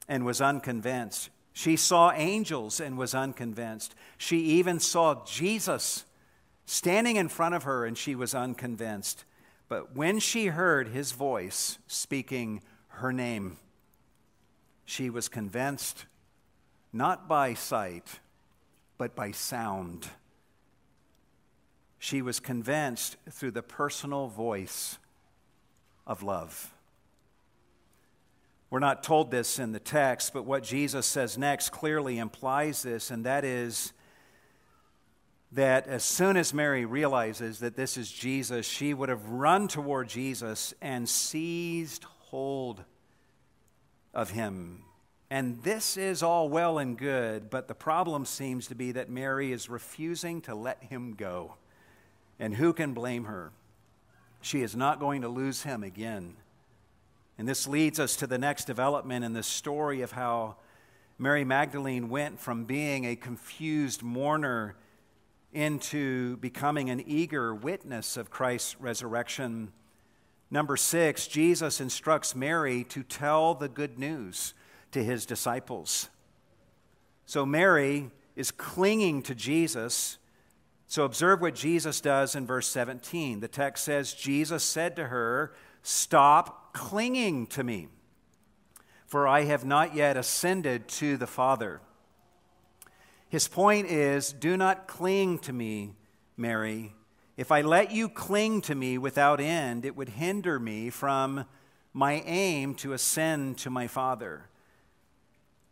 and 0.08 0.24
was 0.24 0.42
unconvinced. 0.42 1.32
She 1.54 1.76
saw 1.76 2.12
angels 2.12 2.80
and 2.80 2.96
was 2.96 3.16
unconvinced. 3.16 3.96
She 4.20 4.42
even 4.42 4.80
saw 4.80 5.26
Jesus 5.26 6.06
standing 6.68 7.16
in 7.16 7.30
front 7.30 7.56
of 7.56 7.64
her 7.64 7.84
and 7.84 7.98
she 7.98 8.14
was 8.14 8.36
unconvinced. 8.36 9.26
But 9.68 9.96
when 9.96 10.20
she 10.20 10.48
heard 10.48 10.90
his 10.90 11.14
voice 11.14 11.80
speaking 11.88 12.62
her 12.90 13.12
name, 13.12 13.58
she 14.90 15.12
was 15.12 15.30
convinced 15.30 16.06
not 16.92 17.28
by 17.28 17.54
sight, 17.54 18.20
but 18.98 19.16
by 19.16 19.30
sound. 19.30 20.08
She 22.00 22.24
was 22.24 22.40
convinced 22.40 23.16
through 23.30 23.52
the 23.52 23.62
personal 23.62 24.28
voice 24.28 24.98
of 26.08 26.24
love. 26.24 26.74
We're 28.72 28.80
not 28.80 29.04
told 29.04 29.30
this 29.30 29.60
in 29.60 29.74
the 29.74 29.80
text, 29.80 30.34
but 30.34 30.46
what 30.46 30.64
Jesus 30.64 31.06
says 31.06 31.38
next 31.38 31.70
clearly 31.70 32.18
implies 32.18 32.82
this, 32.82 33.12
and 33.12 33.26
that 33.28 33.46
is 33.46 33.94
that 35.52 35.86
as 35.86 36.04
soon 36.04 36.36
as 36.36 36.52
Mary 36.52 36.86
realizes 36.86 37.60
that 37.60 37.76
this 37.76 37.96
is 37.96 38.12
Jesus, 38.12 38.68
she 38.68 38.96
would 38.96 39.10
have 39.10 39.30
run 39.30 39.68
toward 39.68 40.10
Jesus 40.10 40.74
and 40.82 41.08
seized 41.08 42.06
hold 42.06 42.84
of 44.14 44.32
him. 44.32 44.84
And 45.30 45.62
this 45.64 45.96
is 45.96 46.24
all 46.24 46.50
well 46.50 46.80
and 46.80 46.98
good, 46.98 47.50
but 47.50 47.68
the 47.68 47.76
problem 47.76 48.26
seems 48.26 48.68
to 48.68 48.76
be 48.76 48.92
that 48.94 49.10
Mary 49.10 49.52
is 49.52 49.70
refusing 49.70 50.42
to 50.42 50.56
let 50.56 50.84
him 50.84 51.14
go. 51.14 51.56
And 52.40 52.56
who 52.56 52.74
can 52.74 52.94
blame 52.94 53.26
her? 53.26 53.52
She 54.42 54.62
is 54.62 54.76
not 54.76 55.00
going 55.00 55.22
to 55.22 55.28
lose 55.28 55.64
him 55.64 55.84
again. 55.84 56.36
And 57.38 57.48
this 57.48 57.68
leads 57.68 58.00
us 58.00 58.16
to 58.18 58.28
the 58.28 58.38
next 58.38 58.66
development 58.66 59.24
in 59.24 59.34
the 59.34 59.44
story 59.44 60.02
of 60.02 60.12
how 60.12 60.56
Mary 61.18 61.44
Magdalene 61.44 62.10
went 62.10 62.40
from 62.40 62.66
being 62.66 63.06
a 63.06 63.16
confused 63.16 64.02
mourner 64.02 64.76
into 65.52 66.38
becoming 66.38 66.90
an 66.90 67.04
eager 67.06 67.54
witness 67.54 68.18
of 68.18 68.30
Christ's 68.30 68.80
resurrection. 68.80 69.72
Number 70.52 70.78
six, 70.78 71.28
Jesus 71.28 71.80
instructs 71.80 72.36
Mary 72.36 72.84
to 72.86 73.04
tell 73.04 73.54
the 73.54 73.70
good 73.70 74.00
news 74.00 74.54
to 74.92 75.04
his 75.04 75.26
disciples. 75.26 76.10
So 77.26 77.46
Mary 77.46 78.10
is 78.36 78.50
clinging 78.50 79.22
to 79.24 79.36
Jesus. 79.36 80.18
So 80.88 81.04
observe 81.04 81.42
what 81.42 81.54
Jesus 81.54 82.02
does 82.02 82.36
in 82.36 82.48
verse 82.48 82.68
17. 82.68 83.42
The 83.42 83.48
text 83.48 83.86
says, 83.86 84.14
Jesus 84.14 84.64
said 84.64 84.96
to 84.96 85.06
her, 85.06 85.54
Stop 85.84 86.74
clinging 86.74 87.46
to 87.48 87.64
me, 87.64 87.88
for 89.06 89.28
I 89.28 89.44
have 89.44 89.64
not 89.64 89.96
yet 89.96 90.18
ascended 90.18 90.88
to 90.88 91.18
the 91.18 91.28
Father. 91.28 91.82
His 93.30 93.48
point 93.48 93.88
is 93.88 94.34
do 94.34 94.58
not 94.58 94.88
cling 94.88 95.38
to 95.40 95.54
me, 95.54 95.94
Mary. 96.36 96.96
If 97.40 97.54
I 97.54 97.62
let 97.62 97.94
you 97.94 98.10
cling 98.10 98.60
to 98.64 98.76
me 98.76 98.98
without 98.98 99.40
end, 99.40 99.86
it 99.86 99.96
would 99.96 100.10
hinder 100.10 100.60
me 100.60 100.90
from 100.90 101.46
my 101.94 102.22
aim 102.26 102.76
to 102.76 102.92
ascend 102.92 103.60
to 103.60 103.70
my 103.70 103.88
Father. 103.88 104.50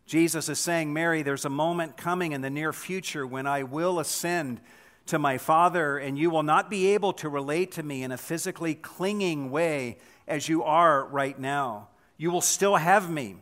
Jesus 0.05 0.47
is 0.47 0.59
saying, 0.59 0.93
Mary, 0.93 1.24
there's 1.24 1.43
a 1.43 1.49
moment 1.49 1.97
coming 1.97 2.32
in 2.32 2.39
the 2.39 2.49
near 2.49 2.72
future 2.72 3.28
when 3.28 3.45
I 3.45 3.63
will 3.63 3.99
ascend 3.99 4.61
to 5.07 5.20
my 5.20 5.38
Father, 5.38 5.97
and 5.97 6.18
you 6.18 6.30
will 6.30 6.41
not 6.41 6.70
be 6.70 6.93
able 6.93 7.11
to 7.11 7.28
relate 7.28 7.74
to 7.74 7.84
me 7.84 8.01
in 8.01 8.13
a 8.13 8.18
physically 8.18 8.74
clinging 8.74 9.51
way 9.51 9.97
as 10.26 10.47
you 10.47 10.63
are 10.63 11.03
right 11.07 11.38
now. 11.38 11.89
You 12.15 12.32
will 12.32 12.39
still 12.39 12.78
have 12.78 13.11
me, 13.11 13.36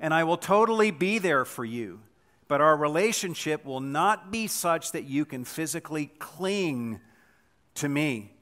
and 0.00 0.14
I 0.14 0.24
will 0.24 0.38
totally 0.38 0.90
be 0.90 1.18
there 1.18 1.44
for 1.44 1.66
you. 1.66 2.00
But 2.52 2.60
our 2.60 2.76
relationship 2.76 3.64
will 3.64 3.80
not 3.80 4.30
be 4.30 4.46
such 4.46 4.92
that 4.92 5.04
you 5.04 5.24
can 5.24 5.42
physically 5.46 6.12
cling 6.18 7.00
to 7.76 7.88
me. 7.88 8.34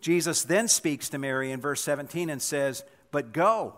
Jesus 0.00 0.42
then 0.42 0.68
speaks 0.68 1.10
to 1.10 1.18
Mary 1.18 1.50
in 1.50 1.60
verse 1.60 1.82
17 1.82 2.30
and 2.30 2.40
says, 2.40 2.82
But 3.10 3.34
go, 3.34 3.74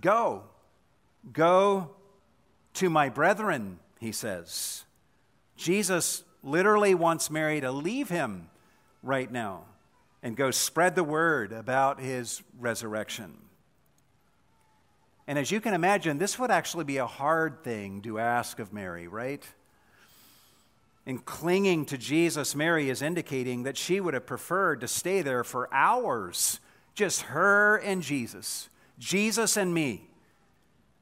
go, 0.00 0.44
go 1.34 1.90
to 2.72 2.88
my 2.88 3.10
brethren, 3.10 3.78
he 4.00 4.10
says. 4.10 4.84
Jesus 5.58 6.24
literally 6.42 6.94
wants 6.94 7.30
Mary 7.30 7.60
to 7.60 7.70
leave 7.70 8.08
him 8.08 8.48
right 9.02 9.30
now 9.30 9.64
and 10.22 10.34
go 10.34 10.50
spread 10.50 10.94
the 10.94 11.04
word 11.04 11.52
about 11.52 12.00
his 12.00 12.40
resurrection. 12.58 13.36
And 15.26 15.38
as 15.38 15.50
you 15.50 15.60
can 15.60 15.74
imagine, 15.74 16.18
this 16.18 16.38
would 16.38 16.50
actually 16.50 16.84
be 16.84 16.96
a 16.96 17.06
hard 17.06 17.62
thing 17.62 18.02
to 18.02 18.18
ask 18.18 18.58
of 18.58 18.72
Mary, 18.72 19.06
right? 19.06 19.44
In 21.06 21.18
clinging 21.18 21.84
to 21.86 21.98
Jesus, 21.98 22.54
Mary 22.54 22.90
is 22.90 23.02
indicating 23.02 23.64
that 23.64 23.76
she 23.76 24.00
would 24.00 24.14
have 24.14 24.26
preferred 24.26 24.80
to 24.80 24.88
stay 24.88 25.22
there 25.22 25.44
for 25.44 25.72
hours, 25.72 26.60
just 26.94 27.22
her 27.22 27.76
and 27.76 28.02
Jesus, 28.02 28.68
Jesus 28.98 29.56
and 29.56 29.72
me, 29.72 30.08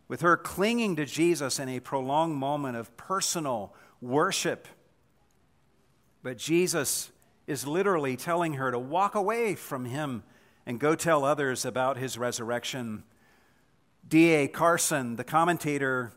with 0.08 0.22
her 0.22 0.36
clinging 0.36 0.96
to 0.96 1.06
Jesus 1.06 1.58
in 1.58 1.68
a 1.68 1.80
prolonged 1.80 2.36
moment 2.36 2.76
of 2.76 2.96
personal 2.96 3.74
worship. 4.00 4.68
But 6.22 6.36
Jesus 6.36 7.10
is 7.46 7.66
literally 7.66 8.16
telling 8.16 8.54
her 8.54 8.70
to 8.70 8.78
walk 8.78 9.14
away 9.14 9.54
from 9.54 9.84
him 9.84 10.22
and 10.66 10.78
go 10.78 10.94
tell 10.94 11.24
others 11.24 11.64
about 11.64 11.96
his 11.96 12.16
resurrection. 12.16 13.02
D.A. 14.08 14.48
Carson, 14.48 15.16
the 15.16 15.24
commentator, 15.24 16.12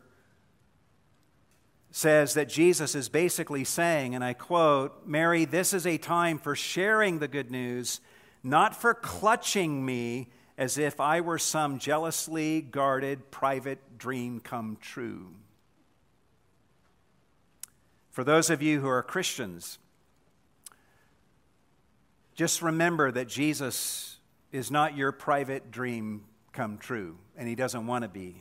says 1.90 2.34
that 2.34 2.48
Jesus 2.48 2.96
is 2.96 3.08
basically 3.08 3.62
saying, 3.62 4.16
and 4.16 4.24
I 4.24 4.32
quote, 4.32 5.06
Mary, 5.06 5.44
this 5.44 5.72
is 5.72 5.86
a 5.86 5.96
time 5.96 6.38
for 6.38 6.56
sharing 6.56 7.20
the 7.20 7.28
good 7.28 7.52
news, 7.52 8.00
not 8.42 8.74
for 8.74 8.94
clutching 8.94 9.86
me 9.86 10.28
as 10.58 10.76
if 10.76 10.98
I 10.98 11.20
were 11.20 11.38
some 11.38 11.78
jealously 11.78 12.60
guarded 12.62 13.30
private 13.30 13.96
dream 13.96 14.40
come 14.40 14.76
true. 14.80 15.34
For 18.10 18.24
those 18.24 18.50
of 18.50 18.62
you 18.62 18.80
who 18.80 18.88
are 18.88 19.02
Christians, 19.02 19.78
just 22.34 22.62
remember 22.62 23.12
that 23.12 23.28
Jesus 23.28 24.16
is 24.50 24.70
not 24.70 24.96
your 24.96 25.12
private 25.12 25.70
dream 25.70 26.24
come 26.54 26.78
true, 26.78 27.16
and 27.36 27.48
he 27.48 27.54
doesn't 27.54 27.86
want 27.86 28.02
to 28.02 28.08
be. 28.08 28.36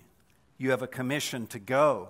You 0.58 0.70
have 0.70 0.84
a 0.84 0.88
commission 0.88 1.48
to 1.48 1.60
go 1.60 2.10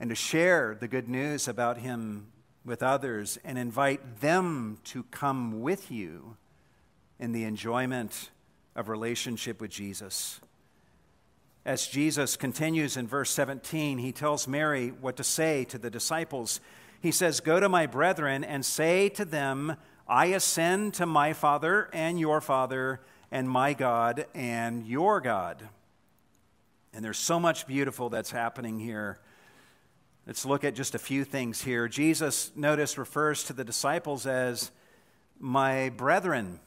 and 0.00 0.10
to 0.10 0.16
share 0.16 0.76
the 0.80 0.88
good 0.88 1.08
news 1.08 1.46
about 1.46 1.78
him 1.78 2.28
with 2.64 2.82
others 2.82 3.38
and 3.44 3.58
invite 3.58 4.20
them 4.20 4.78
to 4.84 5.02
come 5.04 5.60
with 5.60 5.90
you 5.90 6.36
in 7.20 7.32
the 7.32 7.44
enjoyment 7.44 8.30
of 8.74 8.88
relationship 8.88 9.60
with 9.60 9.70
Jesus. 9.70 10.40
As 11.64 11.86
Jesus 11.86 12.36
continues 12.36 12.96
in 12.96 13.06
verse 13.06 13.30
17, 13.30 13.98
he 13.98 14.12
tells 14.12 14.48
Mary 14.48 14.88
what 14.88 15.16
to 15.16 15.24
say 15.24 15.64
to 15.64 15.76
the 15.76 15.90
disciples. 15.90 16.60
He 17.00 17.10
says, 17.10 17.40
Go 17.40 17.60
to 17.60 17.68
my 17.68 17.86
brethren 17.86 18.44
and 18.44 18.64
say 18.64 19.10
to 19.10 19.24
them, 19.24 19.76
I 20.06 20.26
ascend 20.26 20.94
to 20.94 21.04
my 21.04 21.34
Father 21.34 21.90
and 21.92 22.18
your 22.18 22.40
Father, 22.40 23.00
and 23.30 23.48
my 23.48 23.74
God 23.74 24.26
and 24.34 24.86
your 24.86 25.20
God. 25.20 25.68
And 26.92 27.04
there's 27.04 27.18
so 27.18 27.38
much 27.38 27.66
beautiful 27.66 28.08
that's 28.08 28.30
happening 28.30 28.78
here. 28.78 29.18
Let's 30.26 30.44
look 30.44 30.64
at 30.64 30.74
just 30.74 30.94
a 30.94 30.98
few 30.98 31.24
things 31.24 31.62
here. 31.62 31.88
Jesus, 31.88 32.52
notice, 32.54 32.98
refers 32.98 33.44
to 33.44 33.52
the 33.52 33.64
disciples 33.64 34.26
as 34.26 34.70
my 35.38 35.90
brethren. 35.90 36.60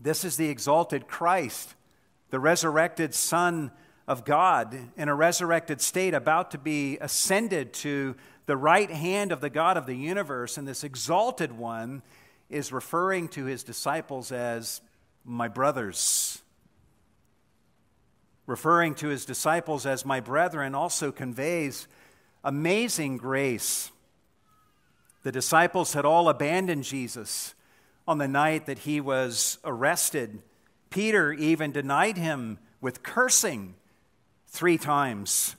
This 0.00 0.24
is 0.24 0.36
the 0.36 0.48
exalted 0.48 1.08
Christ, 1.08 1.74
the 2.30 2.38
resurrected 2.38 3.14
Son 3.14 3.72
of 4.06 4.24
God 4.24 4.78
in 4.96 5.08
a 5.08 5.14
resurrected 5.14 5.80
state, 5.80 6.14
about 6.14 6.52
to 6.52 6.58
be 6.58 6.98
ascended 7.00 7.72
to 7.74 8.14
the 8.46 8.56
right 8.56 8.90
hand 8.90 9.32
of 9.32 9.40
the 9.40 9.50
God 9.50 9.76
of 9.76 9.86
the 9.86 9.94
universe, 9.94 10.56
and 10.56 10.66
this 10.66 10.82
exalted 10.82 11.52
one 11.52 12.02
is 12.48 12.72
referring 12.72 13.28
to 13.28 13.44
his 13.44 13.62
disciples 13.62 14.32
as 14.32 14.80
my 15.28 15.48
brothers. 15.48 16.42
Referring 18.46 18.94
to 18.96 19.08
his 19.08 19.24
disciples 19.24 19.84
as 19.84 20.06
my 20.06 20.20
brethren 20.20 20.74
also 20.74 21.12
conveys 21.12 21.86
amazing 22.42 23.18
grace. 23.18 23.90
The 25.22 25.32
disciples 25.32 25.92
had 25.92 26.06
all 26.06 26.28
abandoned 26.28 26.84
Jesus 26.84 27.54
on 28.06 28.16
the 28.16 28.28
night 28.28 28.64
that 28.66 28.80
he 28.80 29.00
was 29.02 29.58
arrested. 29.64 30.40
Peter 30.88 31.32
even 31.32 31.72
denied 31.72 32.16
him 32.16 32.58
with 32.80 33.02
cursing 33.02 33.74
three 34.46 34.78
times. 34.78 35.56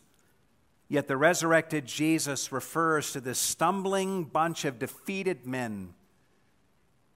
Yet 0.87 1.07
the 1.07 1.17
resurrected 1.17 1.85
Jesus 1.85 2.51
refers 2.51 3.11
to 3.11 3.21
this 3.21 3.37
stumbling 3.37 4.23
bunch 4.23 4.65
of 4.65 4.79
defeated 4.79 5.45
men 5.45 5.93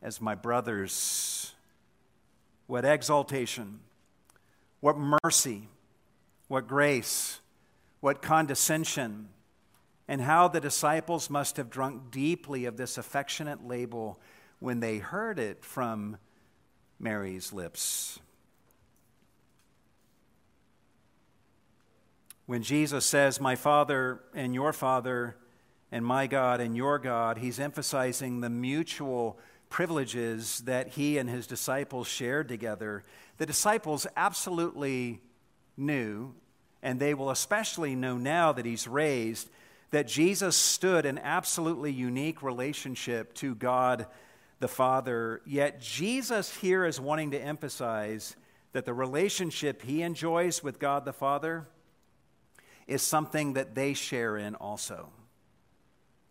as 0.03 0.21
my 0.21 0.35
brothers. 0.35 1.42
What 2.67 2.85
exaltation, 2.85 3.79
what 4.79 4.97
mercy, 4.97 5.67
what 6.47 6.67
grace, 6.67 7.39
what 7.99 8.21
condescension, 8.21 9.29
and 10.07 10.21
how 10.21 10.47
the 10.47 10.59
disciples 10.59 11.29
must 11.29 11.57
have 11.57 11.69
drunk 11.69 12.11
deeply 12.11 12.65
of 12.65 12.77
this 12.77 12.97
affectionate 12.97 13.65
label 13.65 14.19
when 14.59 14.79
they 14.79 14.97
heard 14.97 15.39
it 15.39 15.63
from 15.63 16.17
Mary's 16.99 17.53
lips. 17.53 18.19
When 22.45 22.61
Jesus 22.61 23.05
says, 23.05 23.39
My 23.39 23.55
Father 23.55 24.19
and 24.33 24.53
your 24.53 24.73
Father, 24.73 25.37
and 25.93 26.03
my 26.03 26.25
God 26.25 26.59
and 26.59 26.75
your 26.75 26.97
God, 26.97 27.37
he's 27.37 27.59
emphasizing 27.59 28.41
the 28.41 28.49
mutual 28.49 29.37
privileges 29.73 30.59
that 30.65 30.89
he 30.89 31.17
and 31.17 31.27
his 31.27 31.47
disciples 31.47 32.07
shared 32.07 32.47
together. 32.47 33.03
The 33.37 33.47
disciples 33.47 34.05
absolutely 34.15 35.19
knew, 35.75 36.35
and 36.83 36.99
they 36.99 37.15
will 37.15 37.31
especially 37.31 37.95
know 37.95 38.15
now 38.19 38.53
that 38.53 38.67
he's 38.67 38.87
raised, 38.87 39.49
that 39.89 40.07
Jesus 40.07 40.55
stood 40.55 41.07
in 41.07 41.17
absolutely 41.17 41.91
unique 41.91 42.43
relationship 42.43 43.33
to 43.33 43.55
God 43.55 44.05
the 44.59 44.67
Father. 44.67 45.41
Yet 45.43 45.81
Jesus 45.81 46.55
here 46.57 46.85
is 46.85 47.01
wanting 47.01 47.31
to 47.31 47.41
emphasize 47.41 48.35
that 48.73 48.85
the 48.85 48.93
relationship 48.93 49.81
he 49.81 50.03
enjoys 50.03 50.61
with 50.61 50.77
God 50.77 51.03
the 51.03 51.13
Father 51.13 51.67
is 52.85 53.01
something 53.01 53.53
that 53.53 53.73
they 53.73 53.95
share 53.95 54.37
in 54.37 54.53
also. 54.53 55.09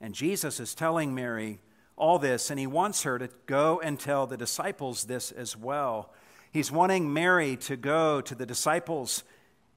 And 0.01 0.15
Jesus 0.15 0.61
is 0.61 0.77
telling 0.77 1.13
Mary 1.13 1.59
all 2.03 2.19
this, 2.19 2.51
and 2.51 2.59
he 2.59 2.67
wants 2.67 3.05
her 3.05 3.17
to 3.17 3.29
go 3.47 3.79
and 3.79 3.99
tell 3.99 4.27
the 4.27 4.37
disciples 4.37 5.05
this 5.05 5.31
as 5.31 5.57
well. 5.57 6.13
He's 6.51 6.73
wanting 6.73 7.13
Mary 7.13 7.57
to 7.59 7.77
go 7.77 8.21
to 8.21 8.35
the 8.35 8.45
disciples 8.45 9.23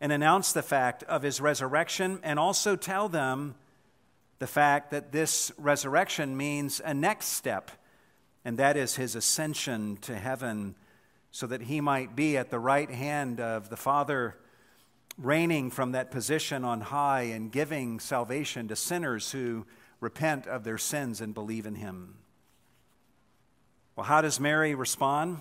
and 0.01 0.11
announce 0.11 0.51
the 0.51 0.63
fact 0.63 1.03
of 1.03 1.21
his 1.21 1.39
resurrection 1.39 2.19
and 2.23 2.39
also 2.39 2.75
tell 2.75 3.07
them 3.09 3.53
the 4.39 4.47
fact 4.47 4.89
that 4.89 5.11
this 5.11 5.51
resurrection 5.59 6.35
means 6.35 6.81
a 6.83 6.95
next 6.95 7.27
step, 7.27 7.69
and 8.43 8.57
that 8.57 8.75
is 8.75 8.95
his 8.95 9.15
ascension 9.15 9.97
to 9.97 10.15
heaven 10.15 10.73
so 11.29 11.45
that 11.45 11.61
he 11.61 11.79
might 11.79 12.15
be 12.15 12.37
at 12.37 12.49
the 12.49 12.57
right 12.57 12.89
hand 12.89 13.39
of 13.39 13.69
the 13.69 13.77
Father 13.77 14.35
reigning 15.19 15.69
from 15.69 15.91
that 15.91 16.09
position 16.09 16.65
on 16.65 16.81
high 16.81 17.21
and 17.21 17.51
giving 17.51 17.99
salvation 17.99 18.67
to 18.67 18.75
sinners 18.75 19.31
who 19.31 19.63
repent 19.99 20.47
of 20.47 20.63
their 20.63 20.77
sins 20.77 21.21
and 21.21 21.33
believe 21.33 21.65
in 21.65 21.75
him. 21.75 22.15
Well, 23.95 24.05
how 24.05 24.21
does 24.21 24.39
Mary 24.39 24.75
respond? 24.75 25.39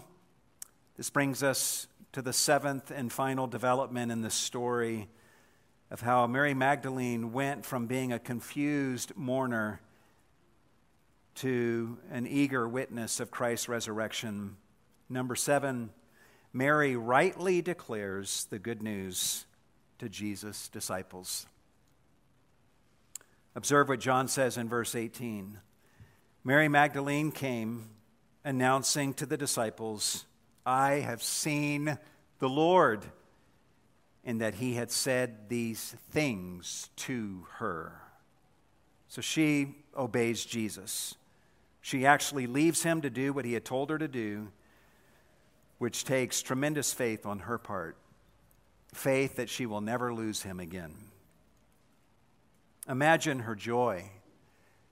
This 0.96 1.10
brings 1.10 1.42
us 1.42 1.88
to 2.12 2.22
the 2.22 2.32
seventh 2.32 2.90
and 2.90 3.12
final 3.12 3.46
development 3.46 4.12
in 4.12 4.22
this 4.22 4.34
story 4.34 5.08
of 5.90 6.00
how 6.00 6.26
Mary 6.26 6.54
Magdalene 6.54 7.32
went 7.32 7.64
from 7.64 7.86
being 7.86 8.12
a 8.12 8.18
confused 8.18 9.12
mourner 9.16 9.80
to 11.36 11.98
an 12.10 12.26
eager 12.26 12.68
witness 12.68 13.18
of 13.18 13.30
Christ's 13.30 13.68
resurrection. 13.68 14.56
Number 15.08 15.34
seven, 15.34 15.90
Mary 16.52 16.94
rightly 16.94 17.60
declares 17.60 18.46
the 18.50 18.60
good 18.60 18.82
news 18.82 19.46
to 19.98 20.08
Jesus' 20.08 20.68
disciples. 20.68 21.46
Observe 23.56 23.88
what 23.88 24.00
John 24.00 24.28
says 24.28 24.56
in 24.56 24.68
verse 24.68 24.94
18. 24.94 25.58
Mary 26.42 26.68
Magdalene 26.68 27.30
came 27.30 27.88
announcing 28.44 29.14
to 29.14 29.26
the 29.26 29.36
disciples, 29.36 30.26
I 30.66 30.94
have 30.94 31.22
seen 31.22 31.98
the 32.38 32.48
Lord, 32.48 33.04
and 34.24 34.40
that 34.40 34.54
he 34.54 34.74
had 34.74 34.90
said 34.90 35.48
these 35.48 35.94
things 36.10 36.90
to 36.96 37.46
her. 37.58 37.92
So 39.08 39.20
she 39.22 39.76
obeys 39.96 40.44
Jesus. 40.44 41.14
She 41.80 42.04
actually 42.04 42.46
leaves 42.46 42.82
him 42.82 43.02
to 43.02 43.10
do 43.10 43.32
what 43.32 43.44
he 43.44 43.52
had 43.52 43.64
told 43.64 43.90
her 43.90 43.98
to 43.98 44.08
do, 44.08 44.48
which 45.78 46.04
takes 46.04 46.42
tremendous 46.42 46.92
faith 46.92 47.24
on 47.26 47.40
her 47.40 47.58
part 47.58 47.96
faith 48.92 49.36
that 49.36 49.48
she 49.48 49.66
will 49.66 49.80
never 49.80 50.14
lose 50.14 50.42
him 50.42 50.60
again. 50.60 50.94
Imagine 52.88 53.40
her 53.40 53.54
joy 53.54 54.10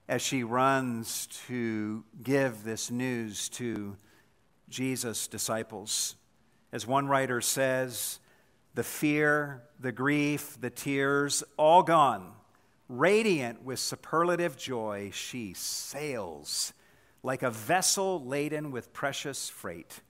as 0.09 0.23
she 0.23 0.43
runs 0.45 1.27
to 1.49 2.05
give 2.23 2.65
this 2.65 2.91
news 2.91 3.49
to 3.51 3.97
Jesus' 4.69 5.27
disciples. 5.27 6.17
As 6.73 6.87
one 6.87 7.07
writer 7.07 7.43
says, 7.43 8.19
the 8.75 8.83
fear, 8.83 9.63
the 9.79 9.93
grief, 9.93 10.59
the 10.59 10.71
tears, 10.71 11.45
all 11.59 11.83
gone. 11.83 12.33
Radiant 12.89 13.63
with 13.63 13.79
superlative 13.79 14.57
joy, 14.57 15.11
she 15.13 15.53
sails 15.53 16.73
like 17.23 17.43
a 17.43 17.51
vessel 17.51 18.25
laden 18.25 18.71
with 18.71 18.93
precious 18.95 19.51
freight 19.51 20.01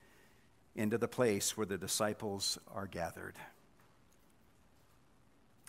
into 0.74 0.98
the 0.98 1.08
place 1.08 1.56
where 1.56 1.66
the 1.66 1.78
disciples 1.78 2.58
are 2.72 2.86
gathered. 2.86 3.34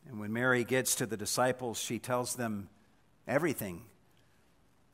And 0.08 0.20
when 0.20 0.34
Mary 0.34 0.64
gets 0.64 0.96
to 0.96 1.06
the 1.06 1.18
disciples, 1.18 1.80
she 1.80 2.00
tells 2.00 2.36
them 2.36 2.70
everything 3.28 3.84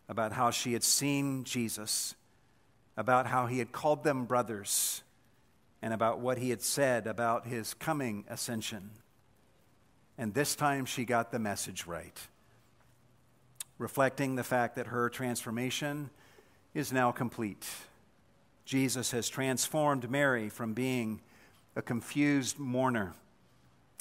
about 0.08 0.32
how 0.32 0.52
she 0.52 0.74
had 0.74 0.84
seen 0.84 1.44
Jesus, 1.44 2.16
about 2.98 3.28
how 3.28 3.46
he 3.46 3.60
had 3.60 3.72
called 3.72 4.04
them 4.04 4.26
brothers, 4.26 5.04
and 5.82 5.94
about 5.94 6.20
what 6.20 6.38
he 6.38 6.50
had 6.50 6.62
said 6.62 7.08
about 7.08 7.48
his 7.48 7.74
coming 7.74 8.26
ascension. 8.28 8.92
And 10.18 10.34
this 10.34 10.56
time 10.56 10.86
she 10.86 11.06
got 11.06 11.32
the 11.32 11.40
message 11.40 11.86
right, 11.86 12.18
reflecting 13.78 14.36
the 14.36 14.44
fact 14.44 14.76
that 14.76 14.88
her 14.88 15.10
transformation 15.10 16.10
is 16.74 16.92
now 16.92 17.12
complete. 17.12 17.66
Jesus 18.66 19.12
has 19.12 19.30
transformed 19.30 20.10
Mary 20.12 20.50
from 20.50 20.74
being 20.74 21.22
a 21.76 21.82
confused 21.82 22.60
mourner 22.60 23.14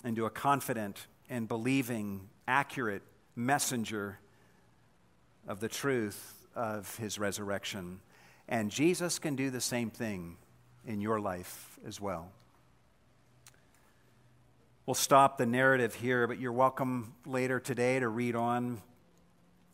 into 0.04 0.26
a 0.26 0.30
confident 0.30 1.06
and 1.28 1.48
believing, 1.48 2.28
accurate 2.46 3.02
messenger 3.34 4.18
of 5.46 5.60
the 5.60 5.68
truth 5.68 6.46
of 6.54 6.96
his 6.96 7.18
resurrection. 7.18 8.00
And 8.48 8.70
Jesus 8.70 9.18
can 9.18 9.36
do 9.36 9.50
the 9.50 9.60
same 9.60 9.90
thing 9.90 10.36
in 10.86 11.00
your 11.00 11.20
life 11.20 11.78
as 11.86 12.00
well. 12.00 12.30
We'll 14.86 14.94
stop 14.94 15.36
the 15.36 15.44
narrative 15.44 15.94
here, 15.94 16.26
but 16.26 16.40
you're 16.40 16.52
welcome 16.52 17.12
later 17.26 17.60
today 17.60 18.00
to 18.00 18.08
read 18.08 18.34
on. 18.34 18.80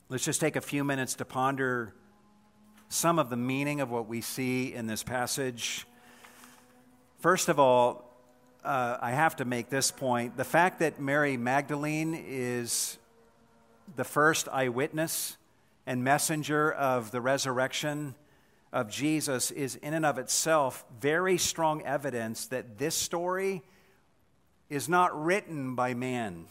Let's 0.09 0.25
just 0.25 0.41
take 0.41 0.57
a 0.57 0.61
few 0.61 0.83
minutes 0.83 1.15
to 1.15 1.25
ponder 1.25 1.95
some 2.89 3.19
of 3.19 3.31
the 3.31 3.37
meaning 3.37 3.81
of 3.81 3.91
what 3.91 4.09
we 4.09 4.21
see 4.21 4.75
in 4.75 4.87
this 4.87 5.03
passage. 5.03 5.87
First 7.21 7.49
of 7.49 7.61
all, 7.61 8.04
uh, 8.65 8.99
I 9.01 9.11
have 9.11 9.37
to 9.37 9.45
make 9.45 9.69
this 9.69 9.91
point. 9.91 10.37
The 10.37 10.45
fact 10.45 10.79
that 10.79 11.01
Mary 11.01 11.37
Magdalene 11.37 12.15
is 12.15 12.99
the 13.97 14.05
first 14.05 14.49
eyewitness 14.49 15.37
and 15.87 16.03
messenger 16.03 16.73
of 16.73 17.11
the 17.11 17.21
resurrection 17.21 18.15
of 18.73 18.89
Jesus 18.89 19.51
is, 19.51 19.77
in 19.77 19.95
and 19.95 20.07
of 20.07 20.19
itself, 20.19 20.85
very 21.01 21.39
strong 21.39 21.83
evidence 21.83 22.47
that 22.47 22.79
this 22.79 22.95
story 22.95 23.63
is 24.71 24.89
not 24.89 25.25
written 25.25 25.75
by 25.75 25.95
man. 25.95 26.47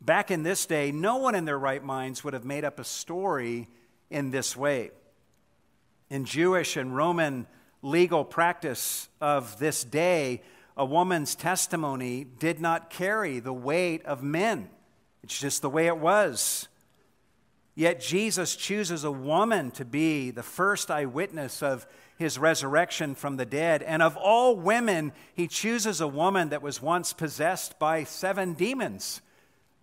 Back 0.00 0.30
in 0.30 0.42
this 0.42 0.66
day, 0.66 0.90
no 0.90 1.16
one 1.16 1.34
in 1.34 1.44
their 1.44 1.58
right 1.58 1.82
minds 1.82 2.24
would 2.24 2.34
have 2.34 2.44
made 2.44 2.64
up 2.64 2.80
a 2.80 2.84
story 2.84 3.68
in 4.10 4.32
this 4.32 4.56
way. 4.56 4.90
In 6.10 6.24
Jewish 6.24 6.76
and 6.76 6.94
Roman 6.94 7.46
legal 7.82 8.24
practice 8.24 9.08
of 9.20 9.58
this 9.58 9.84
day, 9.84 10.42
a 10.76 10.84
woman's 10.84 11.34
testimony 11.34 12.24
did 12.24 12.60
not 12.60 12.90
carry 12.90 13.38
the 13.38 13.52
weight 13.52 14.04
of 14.04 14.22
men. 14.22 14.70
It's 15.22 15.38
just 15.38 15.62
the 15.62 15.70
way 15.70 15.86
it 15.86 15.98
was. 15.98 16.68
Yet 17.74 18.00
Jesus 18.00 18.54
chooses 18.54 19.04
a 19.04 19.10
woman 19.10 19.70
to 19.72 19.84
be 19.84 20.30
the 20.30 20.42
first 20.42 20.90
eyewitness 20.90 21.62
of 21.62 21.86
his 22.18 22.38
resurrection 22.38 23.14
from 23.14 23.36
the 23.36 23.46
dead. 23.46 23.82
And 23.82 24.02
of 24.02 24.16
all 24.16 24.56
women, 24.56 25.12
he 25.34 25.48
chooses 25.48 26.00
a 26.00 26.08
woman 26.08 26.50
that 26.50 26.62
was 26.62 26.82
once 26.82 27.12
possessed 27.12 27.78
by 27.78 28.04
seven 28.04 28.52
demons, 28.52 29.22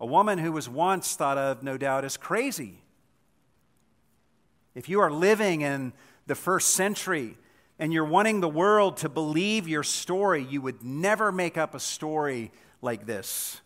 a 0.00 0.06
woman 0.06 0.38
who 0.38 0.52
was 0.52 0.68
once 0.68 1.16
thought 1.16 1.38
of, 1.38 1.62
no 1.62 1.76
doubt, 1.76 2.04
as 2.04 2.16
crazy. 2.16 2.78
If 4.74 4.88
you 4.88 5.00
are 5.00 5.10
living 5.10 5.62
in 5.62 5.92
the 6.26 6.36
first 6.36 6.74
century 6.74 7.36
and 7.80 7.94
you're 7.94 8.04
wanting 8.04 8.40
the 8.40 8.48
world 8.48 8.98
to 8.98 9.08
believe 9.08 9.66
your 9.66 9.82
story, 9.82 10.44
you 10.44 10.60
would 10.60 10.84
never 10.84 11.32
make 11.32 11.56
up 11.56 11.74
a 11.74 11.80
story 11.80 12.52
like 12.82 13.06
this. 13.06 13.58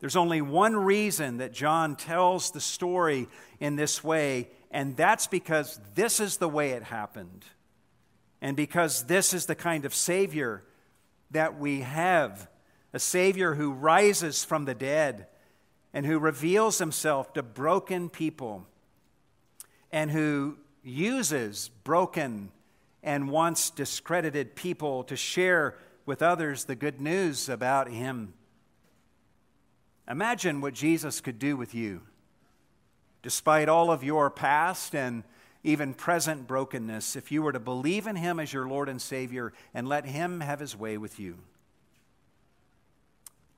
There's 0.00 0.16
only 0.16 0.40
one 0.40 0.74
reason 0.74 1.36
that 1.36 1.52
John 1.52 1.96
tells 1.96 2.50
the 2.50 2.62
story 2.62 3.28
in 3.60 3.76
this 3.76 4.02
way, 4.02 4.48
and 4.70 4.96
that's 4.96 5.26
because 5.26 5.78
this 5.94 6.18
is 6.18 6.38
the 6.38 6.48
way 6.48 6.70
it 6.70 6.82
happened. 6.82 7.44
And 8.40 8.56
because 8.56 9.02
this 9.04 9.34
is 9.34 9.44
the 9.44 9.54
kind 9.54 9.84
of 9.84 9.94
Savior 9.94 10.62
that 11.30 11.58
we 11.58 11.80
have 11.82 12.48
a 12.94 12.98
Savior 12.98 13.54
who 13.54 13.72
rises 13.72 14.44
from 14.44 14.64
the 14.64 14.74
dead 14.74 15.26
and 15.92 16.06
who 16.06 16.18
reveals 16.18 16.78
himself 16.78 17.34
to 17.34 17.42
broken 17.42 18.08
people 18.08 18.66
and 19.92 20.10
who 20.10 20.56
uses 20.82 21.68
broken 21.84 22.50
and 23.06 23.30
once 23.30 23.70
discredited 23.70 24.56
people 24.56 25.04
to 25.04 25.16
share 25.16 25.76
with 26.04 26.20
others 26.20 26.64
the 26.64 26.74
good 26.74 27.00
news 27.00 27.48
about 27.48 27.88
him. 27.88 28.34
Imagine 30.08 30.60
what 30.60 30.74
Jesus 30.74 31.20
could 31.20 31.38
do 31.38 31.56
with 31.56 31.74
you, 31.74 32.02
despite 33.22 33.68
all 33.68 33.90
of 33.90 34.04
your 34.04 34.28
past 34.28 34.94
and 34.94 35.22
even 35.62 35.94
present 35.94 36.46
brokenness, 36.46 37.16
if 37.16 37.32
you 37.32 37.42
were 37.42 37.52
to 37.52 37.58
believe 37.58 38.06
in 38.06 38.14
Him 38.14 38.38
as 38.38 38.52
your 38.52 38.68
Lord 38.68 38.88
and 38.88 39.02
Savior 39.02 39.52
and 39.74 39.88
let 39.88 40.06
Him 40.06 40.40
have 40.40 40.60
His 40.60 40.76
way 40.76 40.96
with 40.96 41.18
you. 41.18 41.38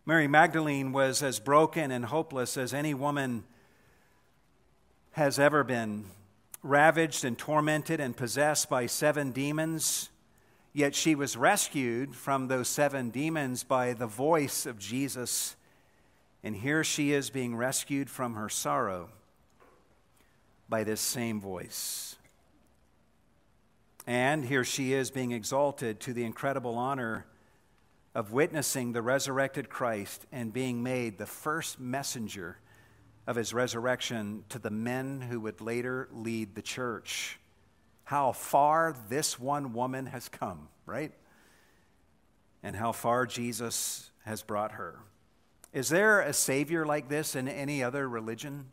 Mary 0.07 0.26
Magdalene 0.26 0.92
was 0.92 1.22
as 1.22 1.38
broken 1.38 1.90
and 1.90 2.07
hopeless 2.07 2.57
as 2.57 2.72
any 2.72 2.94
woman 2.94 3.44
has 5.12 5.38
ever 5.38 5.62
been, 5.62 6.07
ravaged 6.69 7.25
and 7.25 7.39
tormented 7.39 8.01
and 8.01 8.16
possessed 8.16 8.69
by 8.69 8.87
seven 8.87 9.33
demons. 9.33 10.11
Yet 10.73 10.95
she 10.95 11.14
was 11.14 11.37
rescued 11.37 12.14
from 12.14 12.49
those 12.49 12.69
seven 12.69 13.11
demons 13.11 13.64
by 13.64 13.95
the 13.95 14.07
voice 14.07 14.66
of 14.66 14.79
Jesus 14.79 15.57
and 16.43 16.55
here 16.55 16.85
she 16.85 17.12
is 17.12 17.31
being 17.31 17.57
rescued 17.57 18.09
from 18.09 18.35
her 18.35 18.49
sorrow 18.49 19.11
by 20.69 20.85
this 20.85 21.01
same 21.01 21.41
voice. 21.41 22.16
And 24.07 24.45
here 24.45 24.64
she 24.64 24.93
is 24.93 25.11
being 25.11 25.33
exalted 25.33 26.01
to 26.01 26.12
the 26.12 26.25
incredible 26.25 26.77
honor 26.77 27.27
of 28.14 28.33
witnessing 28.33 28.93
the 28.93 29.03
resurrected 29.03 29.69
Christ 29.69 30.27
and 30.33 30.53
being 30.53 30.83
made 30.83 31.19
the 31.19 31.27
first 31.27 31.79
messenger 31.79 32.59
of 33.29 33.37
his 33.37 33.53
resurrection 33.53 34.43
to 34.49 34.59
the 34.59 34.70
men 34.70 35.20
who 35.20 35.39
would 35.39 35.61
later 35.61 36.09
lead 36.11 36.55
the 36.55 36.62
church. 36.62 37.39
How 38.05 38.33
far 38.33 38.97
this 39.11 39.39
one 39.39 39.74
woman 39.74 40.07
has 40.07 40.31
come, 40.31 40.68
right? 40.87 41.12
And 42.62 42.74
how 42.74 42.91
far 42.93 43.26
Jesus 43.26 44.11
has 44.24 44.43
brought 44.43 44.72
her. 44.72 45.01
Is 45.74 45.91
there 45.91 46.22
a 46.22 46.33
Savior 46.33 46.87
like 46.87 47.11
this 47.11 47.37
in 47.37 47.49
any 47.49 47.83
other 47.83 48.09
religion? 48.09 48.70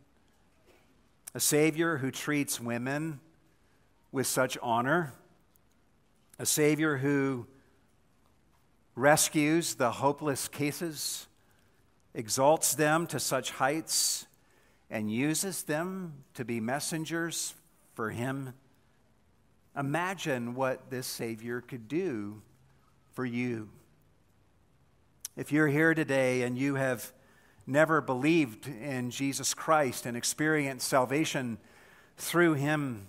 A 1.34 1.40
Savior 1.40 1.98
who 1.98 2.10
treats 2.10 2.58
women 2.58 3.20
with 4.10 4.26
such 4.26 4.56
honor? 4.62 5.12
A 6.38 6.46
Savior 6.46 6.96
who 6.96 7.46
rescues 8.94 9.74
the 9.74 9.90
hopeless 9.90 10.48
cases, 10.48 11.26
exalts 12.14 12.74
them 12.74 13.06
to 13.08 13.20
such 13.20 13.50
heights, 13.50 14.25
and 14.90 15.10
uses 15.10 15.64
them 15.64 16.24
to 16.34 16.44
be 16.44 16.60
messengers 16.60 17.54
for 17.94 18.10
Him? 18.10 18.54
Imagine 19.76 20.54
what 20.54 20.90
this 20.90 21.06
Savior 21.06 21.60
could 21.60 21.88
do 21.88 22.42
for 23.12 23.24
you. 23.24 23.68
If 25.36 25.52
you're 25.52 25.68
here 25.68 25.92
today 25.92 26.42
and 26.42 26.56
you 26.56 26.76
have 26.76 27.12
never 27.66 28.00
believed 28.00 28.68
in 28.68 29.10
Jesus 29.10 29.52
Christ 29.52 30.06
and 30.06 30.16
experienced 30.16 30.88
salvation 30.88 31.58
through 32.16 32.54
him, 32.54 33.08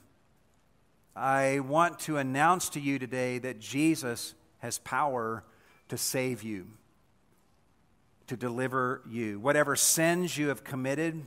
I 1.16 1.60
want 1.60 2.00
to 2.00 2.18
announce 2.18 2.70
to 2.70 2.80
you 2.80 3.00
today 3.00 3.38
that 3.40 3.60
Jesus 3.60 4.34
has 4.60 4.80
power 4.80 5.44
to 5.88 5.98
save 5.98 6.44
you, 6.44 6.68
to 8.28 8.36
deliver 8.36 9.02
you. 9.10 9.40
Whatever 9.40 9.76
sins 9.76 10.38
you 10.38 10.50
have 10.50 10.64
committed, 10.64 11.26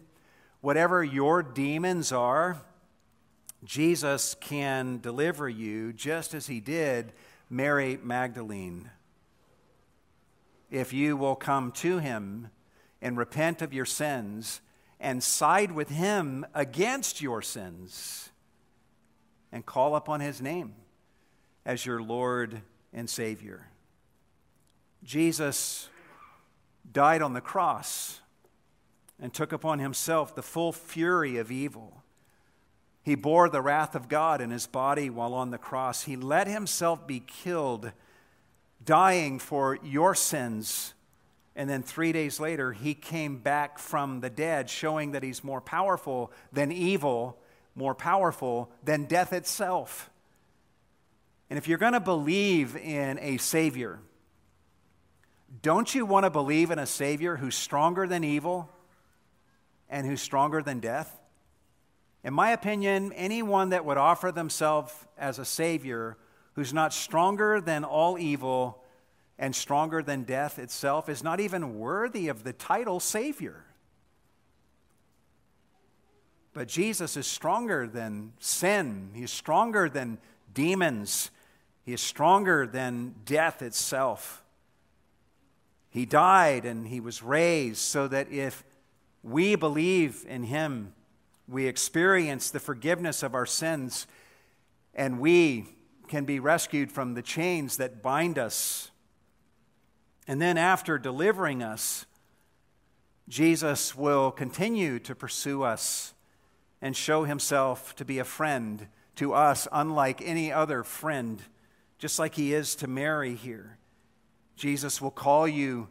whatever 0.61 1.03
your 1.03 1.43
demons 1.43 2.13
are, 2.13 2.61
Jesus 3.65 4.35
can 4.41 4.99
deliver 5.01 5.49
you 5.49 5.93
just 5.93 6.35
as 6.35 6.47
he 6.47 6.61
did 6.61 7.13
Mary 7.49 7.99
Magdalene. 8.03 8.91
If 10.71 10.93
you 10.93 11.17
will 11.17 11.37
come 11.37 11.73
to 11.73 11.99
him 11.99 12.51
and 13.03 13.17
repent 13.17 13.61
of 13.61 13.73
your 13.73 13.85
sins 13.85 14.61
and 15.01 15.23
side 15.23 15.73
with 15.73 15.89
him 15.89 16.47
against 16.55 17.21
your 17.21 17.43
sins 17.43 18.31
and 19.51 19.67
call 19.67 19.97
upon 19.97 20.21
his 20.21 20.41
name 20.41 20.75
as 21.65 21.85
your 21.85 22.03
Lord 22.03 22.63
and 22.93 23.09
Savior. 23.09 23.67
Jesus 25.03 25.89
died 26.93 27.23
on 27.23 27.33
the 27.33 27.41
cross 27.41 28.20
and 29.21 29.33
took 29.33 29.53
upon 29.53 29.79
himself 29.79 30.35
the 30.35 30.43
full 30.43 30.73
fury 30.73 31.37
of 31.37 31.51
evil 31.51 32.01
he 33.03 33.14
bore 33.14 33.49
the 33.49 33.62
wrath 33.62 33.95
of 33.95 34.09
God 34.09 34.41
in 34.41 34.51
his 34.51 34.66
body 34.66 35.09
while 35.09 35.33
on 35.35 35.51
the 35.51 35.59
cross. 35.59 36.03
He 36.03 36.16
let 36.16 36.47
himself 36.47 37.07
be 37.07 37.21
killed, 37.21 37.93
dying 38.85 39.39
for 39.39 39.79
your 39.83 40.14
sins. 40.14 40.95
And 41.57 41.68
then 41.68 41.83
three 41.83 42.12
days 42.12 42.39
later, 42.39 42.73
he 42.73 42.95
came 42.95 43.39
back 43.39 43.79
from 43.79 44.21
the 44.21 44.31
dead, 44.31 44.68
showing 44.68 45.12
that 45.12 45.23
he's 45.23 45.43
more 45.43 45.61
powerful 45.61 46.31
than 46.53 46.71
evil, 46.71 47.39
more 47.75 47.95
powerful 47.95 48.71
than 48.85 49.05
death 49.05 49.33
itself. 49.33 50.11
And 51.49 51.59
if 51.59 51.66
you're 51.66 51.79
going 51.79 51.95
to 51.95 52.01
believe 52.01 52.77
in 52.77 53.18
a 53.18 53.39
Savior, 53.39 53.99
don't 55.62 55.93
you 55.93 56.07
want 56.07 56.25
to 56.25 56.31
believe 56.31 56.71
in 56.71 56.79
a 56.79 56.87
Savior 56.87 57.37
who's 57.37 57.57
stronger 57.57 58.07
than 58.07 58.25
evil 58.25 58.71
and 59.91 60.07
who's 60.07 60.22
stronger 60.22 60.62
than 60.62 60.80
death? 60.80 61.20
In 62.24 62.32
my 62.32 62.51
opinion, 62.53 63.12
anyone 63.12 63.70
that 63.70 63.84
would 63.84 63.99
offer 63.99 64.32
themselves 64.32 64.95
as 65.18 65.38
a 65.38 65.45
Savior 65.45 66.16
who's 66.55 66.72
not 66.72 66.93
stronger 66.93 67.61
than 67.61 67.84
all 67.84 68.18
evil 68.18 68.82
and 69.38 69.57
stronger 69.57 70.03
than 70.03 70.24
death 70.24 70.59
itself 70.59 71.09
is 71.09 71.24
not 71.24 71.41
even 71.41 71.78
worthy 71.78 72.28
of 72.28 72.45
the 72.45 72.53
title 72.53 73.01
Savior. 73.01 73.64
But 76.53 76.68
Jesus 76.68 77.16
is 77.16 77.26
stronger 77.26 77.86
than 77.86 78.32
sin, 78.38 79.11
He's 79.14 79.30
stronger 79.30 79.88
than 79.88 80.18
demons, 80.53 81.30
He 81.84 81.93
is 81.95 82.01
stronger 82.01 82.66
than 82.66 83.14
death 83.24 83.62
itself. 83.62 84.45
He 85.88 86.05
died 86.05 86.64
and 86.66 86.86
He 86.86 87.01
was 87.01 87.22
raised 87.22 87.78
so 87.78 88.09
that 88.09 88.30
if 88.30 88.62
we 89.23 89.55
believe 89.55 90.25
in 90.29 90.45
Him, 90.45 90.95
we 91.49 91.66
experience 91.66 92.51
the 92.51 92.61
forgiveness 92.61 93.23
of 93.23 93.35
our 93.35 93.47
sins, 93.47 94.07
and 94.95 95.21
we 95.21 95.66
can 96.09 96.25
be 96.25 96.41
rescued 96.41 96.91
from 96.91 97.14
the 97.14 97.23
chains 97.23 97.77
that 97.77 98.03
bind 98.03 98.39
us. 98.39 98.91
And 100.27 100.41
then, 100.41 100.59
after 100.59 100.99
delivering 100.99 101.62
us, 101.62 102.07
Jesus 103.29 103.95
will 103.95 104.31
continue 104.31 104.99
to 105.01 105.14
pursue 105.14 105.62
us 105.62 106.14
and 106.83 106.97
show 106.97 107.25
himself 107.25 107.95
to 107.97 108.05
be 108.05 108.18
a 108.18 108.25
friend 108.25 108.89
to 109.16 109.35
us, 109.35 109.68
unlike 109.71 110.23
any 110.23 110.53
other 110.53 110.83
friend, 110.83 111.43
just 111.99 112.18
like 112.18 112.35
he 112.35 112.55
is 112.55 112.75
to 112.77 112.87
Mary 112.87 113.35
here. 113.35 113.79
Jesus 114.57 115.01
will 115.01 115.11
call 115.11 115.47
you 115.47 115.89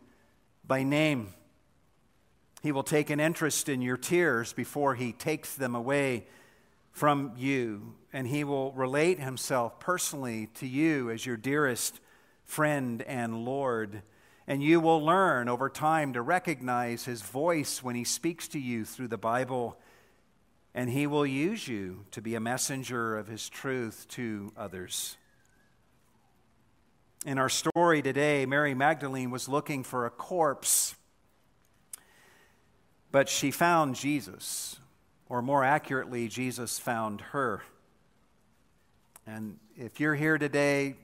by 0.66 0.84
name. 0.84 1.34
He 2.62 2.72
will 2.72 2.84
take 2.84 3.10
an 3.10 3.20
interest 3.20 3.70
in 3.70 3.82
your 3.82 3.98
tears 3.98 4.52
before 4.52 4.96
he 4.96 5.14
takes 5.14 5.56
them 5.56 5.76
away 5.76 6.26
from 6.92 7.34
you. 7.38 7.94
And 8.12 8.28
he 8.28 8.44
will 8.44 8.74
relate 8.74 9.20
himself 9.20 9.80
personally 9.80 10.50
to 10.56 10.68
you 10.68 11.10
as 11.10 11.26
your 11.26 11.38
dearest 11.38 12.00
friend 12.44 13.02
and 13.04 13.46
Lord. 13.46 14.02
And 14.48 14.62
you 14.62 14.80
will 14.80 15.04
learn 15.04 15.48
over 15.48 15.70
time 15.70 16.14
to 16.14 16.22
recognize 16.22 17.06
his 17.06 17.22
voice 17.22 17.82
when 17.84 17.96
he 17.96 18.04
speaks 18.04 18.48
to 18.50 18.60
you 18.60 18.84
through 18.84 19.08
the 19.08 19.18
Bible. 19.18 19.80
And 20.74 20.90
he 20.90 21.08
will 21.08 21.26
use 21.26 21.68
you 21.68 22.06
to 22.12 22.22
be 22.22 22.36
a 22.36 22.40
messenger 22.40 23.18
of 23.18 23.28
his 23.28 23.48
truth 23.48 24.06
to 24.10 24.52
others. 24.58 25.16
In 27.26 27.38
our 27.38 27.50
story 27.50 28.02
today, 28.02 28.46
Mary 28.46 28.74
Magdalene 28.74 29.30
was 29.30 29.48
looking 29.48 29.84
for 29.84 30.06
a 30.06 30.10
corpse 30.10 30.96
but 33.12 33.30
she 33.30 33.52
found 33.52 33.96
Jesus, 33.96 34.78
or 35.28 35.42
more 35.42 35.64
accurately, 35.64 36.28
Jesus 36.28 36.80
found 36.80 37.22
her. 37.22 37.62
And 39.26 39.58
if 39.76 40.00
you're 40.00 40.16
here 40.16 40.38
today, 40.38 40.96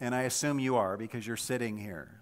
and 0.00 0.14
I 0.14 0.22
assume 0.22 0.58
you 0.58 0.76
are 0.76 0.96
because 0.96 1.26
you're 1.26 1.36
sitting 1.36 1.78
here, 1.78 2.20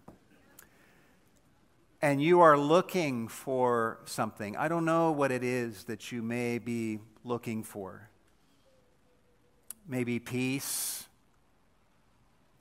and 2.03 2.23
you 2.23 2.41
are 2.41 2.59
looking 2.59 3.29
for 3.29 3.99
something, 4.05 4.57
I 4.57 4.69
don't 4.69 4.85
know 4.85 5.13
what 5.13 5.33
it 5.33 5.43
is 5.43 5.85
that 5.85 6.13
you 6.13 6.23
may 6.23 6.59
be 6.59 7.01
looking 7.25 7.63
for. 7.63 8.09
Maybe 9.89 10.19
peace, 10.19 11.07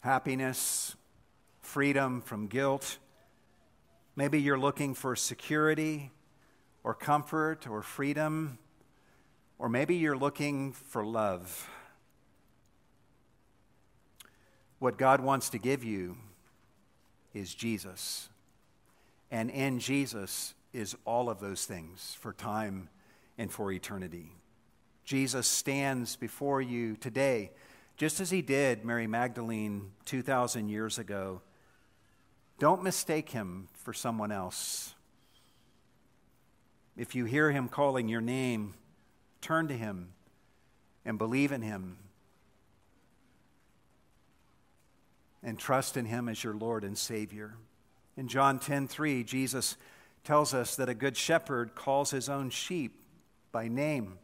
happiness, 0.02 0.96
freedom 1.62 2.22
from 2.22 2.48
guilt 2.48 2.98
Maybe 4.16 4.40
you're 4.40 4.60
looking 4.60 4.94
for 4.94 5.16
security 5.16 6.12
or 6.84 6.94
comfort 6.94 7.68
or 7.68 7.82
freedom, 7.82 8.60
or 9.58 9.70
maybe 9.70 9.96
you're 9.96 10.18
looking 10.18 10.72
for 10.72 11.04
love. 11.04 11.70
What 14.78 14.98
God 14.98 15.22
wants 15.22 15.50
to 15.50 15.58
give 15.58 15.84
you 15.84 16.18
is 17.34 17.56
Jesus. 17.56 18.30
And 19.32 19.50
in 19.50 19.80
Jesus 19.80 20.54
is 20.74 20.96
all 21.06 21.30
of 21.30 21.40
those 21.40 21.66
things 21.66 22.16
for 22.20 22.34
time 22.34 22.90
and 23.38 23.52
for 23.52 23.72
eternity. 23.72 24.34
Jesus 25.06 25.48
stands 25.48 26.16
before 26.16 26.62
you 26.62 26.96
today, 26.98 27.52
just 27.98 28.20
as 28.20 28.30
he 28.30 28.42
did 28.44 28.86
Mary 28.86 29.08
Magdalene 29.08 29.92
2,000 30.06 30.70
years 30.70 31.00
ago 31.00 31.42
don't 32.60 32.84
mistake 32.84 33.30
him 33.30 33.68
for 33.74 33.94
someone 33.94 34.32
else. 34.32 34.96
If 36.96 37.16
you 37.16 37.26
hear 37.26 37.52
him 37.52 37.68
calling 37.70 38.08
your 38.08 38.22
name, 38.22 38.76
turn 39.42 39.68
to 39.68 39.78
him 39.78 40.14
and 41.06 41.18
believe 41.18 41.52
in 41.52 41.62
him 41.62 41.98
and 45.42 45.60
trust 45.60 45.98
in 45.98 46.06
him 46.06 46.30
as 46.30 46.44
your 46.44 46.54
Lord 46.54 46.84
and 46.84 46.98
Savior. 46.98 47.56
In 48.16 48.28
John 48.28 48.60
10:3, 48.60 49.24
Jesus 49.24 49.76
tells 50.24 50.54
us 50.54 50.76
that 50.78 50.88
a 50.88 50.94
good 50.94 51.18
shepherd 51.18 51.76
calls 51.76 52.12
his 52.12 52.30
own 52.30 52.50
sheep 52.50 53.04
by 53.52 53.68
name. 53.68 54.20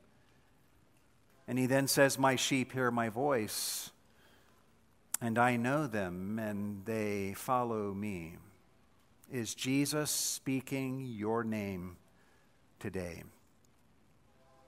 And 1.48 1.58
he 1.58 1.66
then 1.66 1.88
says, 1.88 2.18
"My 2.18 2.36
sheep 2.36 2.72
hear 2.72 2.92
my 2.92 3.10
voice." 3.10 3.92
And 5.22 5.38
I 5.38 5.58
know 5.58 5.88
them, 5.88 6.40
and 6.40 6.86
they 6.86 7.34
follow 7.36 7.94
me. 7.94 8.38
Is 9.32 9.54
Jesus 9.54 10.10
speaking 10.10 11.06
your 11.06 11.44
name 11.44 11.98
today? 12.80 13.24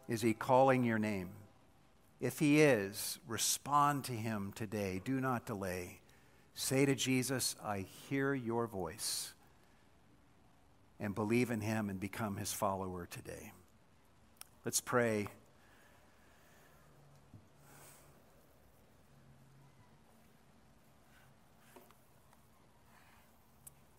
Is 0.08 0.22
he 0.22 0.34
calling 0.34 0.84
your 0.84 1.00
name? 1.00 1.30
If 2.20 2.38
he 2.40 2.62
is, 2.62 3.18
respond 3.28 4.04
to 4.06 4.12
him 4.12 4.52
today. 4.54 5.02
Do 5.04 5.20
not 5.20 5.46
delay. 5.46 6.02
Say 6.54 6.86
to 6.86 6.94
Jesus, 6.94 7.56
I 7.64 7.86
hear 8.10 8.34
your 8.34 8.68
voice, 8.68 9.34
and 11.00 11.16
believe 11.16 11.50
in 11.50 11.62
him 11.62 11.90
and 11.90 12.00
become 12.00 12.36
his 12.36 12.54
follower 12.54 13.08
today. 13.10 13.54
Let's 14.64 14.82
pray. 14.82 15.28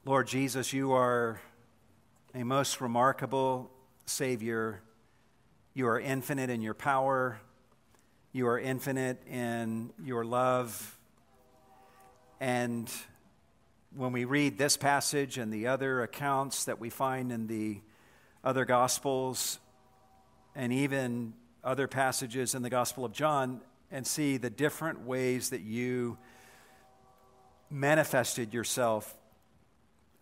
Lord 0.05 0.27
Jesus, 0.27 0.73
you 0.73 0.95
are 0.95 1.41
a 2.35 2.43
most 2.43 2.81
remarkable 2.81 3.71
Savior. 4.05 4.83
You 5.75 5.87
are 5.87 6.01
infinite 6.01 6.51
in 6.51 6.61
your 6.61 6.75
power, 6.75 7.41
you 8.33 8.49
are 8.49 8.59
infinite 8.59 9.25
in 9.29 9.93
your 10.05 10.25
love, 10.25 10.99
and 12.41 12.91
when 13.95 14.11
we 14.11 14.25
read 14.25 14.59
this 14.59 14.77
passage 14.77 15.39
and 15.39 15.53
the 15.53 15.69
other 15.69 16.03
accounts 16.03 16.65
that 16.65 16.81
we 16.81 16.91
find 16.91 17.31
in 17.31 17.47
the 17.47 17.79
other 18.43 18.65
Gospels, 18.65 19.61
and 20.57 20.73
even 20.73 21.33
other 21.63 21.87
passages 21.87 22.57
in 22.57 22.63
the 22.63 22.71
Gospel 22.71 23.05
of 23.05 23.13
John, 23.13 23.61
and 23.93 24.05
see 24.05 24.37
the 24.37 24.51
different 24.51 25.07
ways 25.07 25.51
that 25.51 25.61
you 25.61 26.19
manifested 27.71 28.53
yourself 28.53 29.17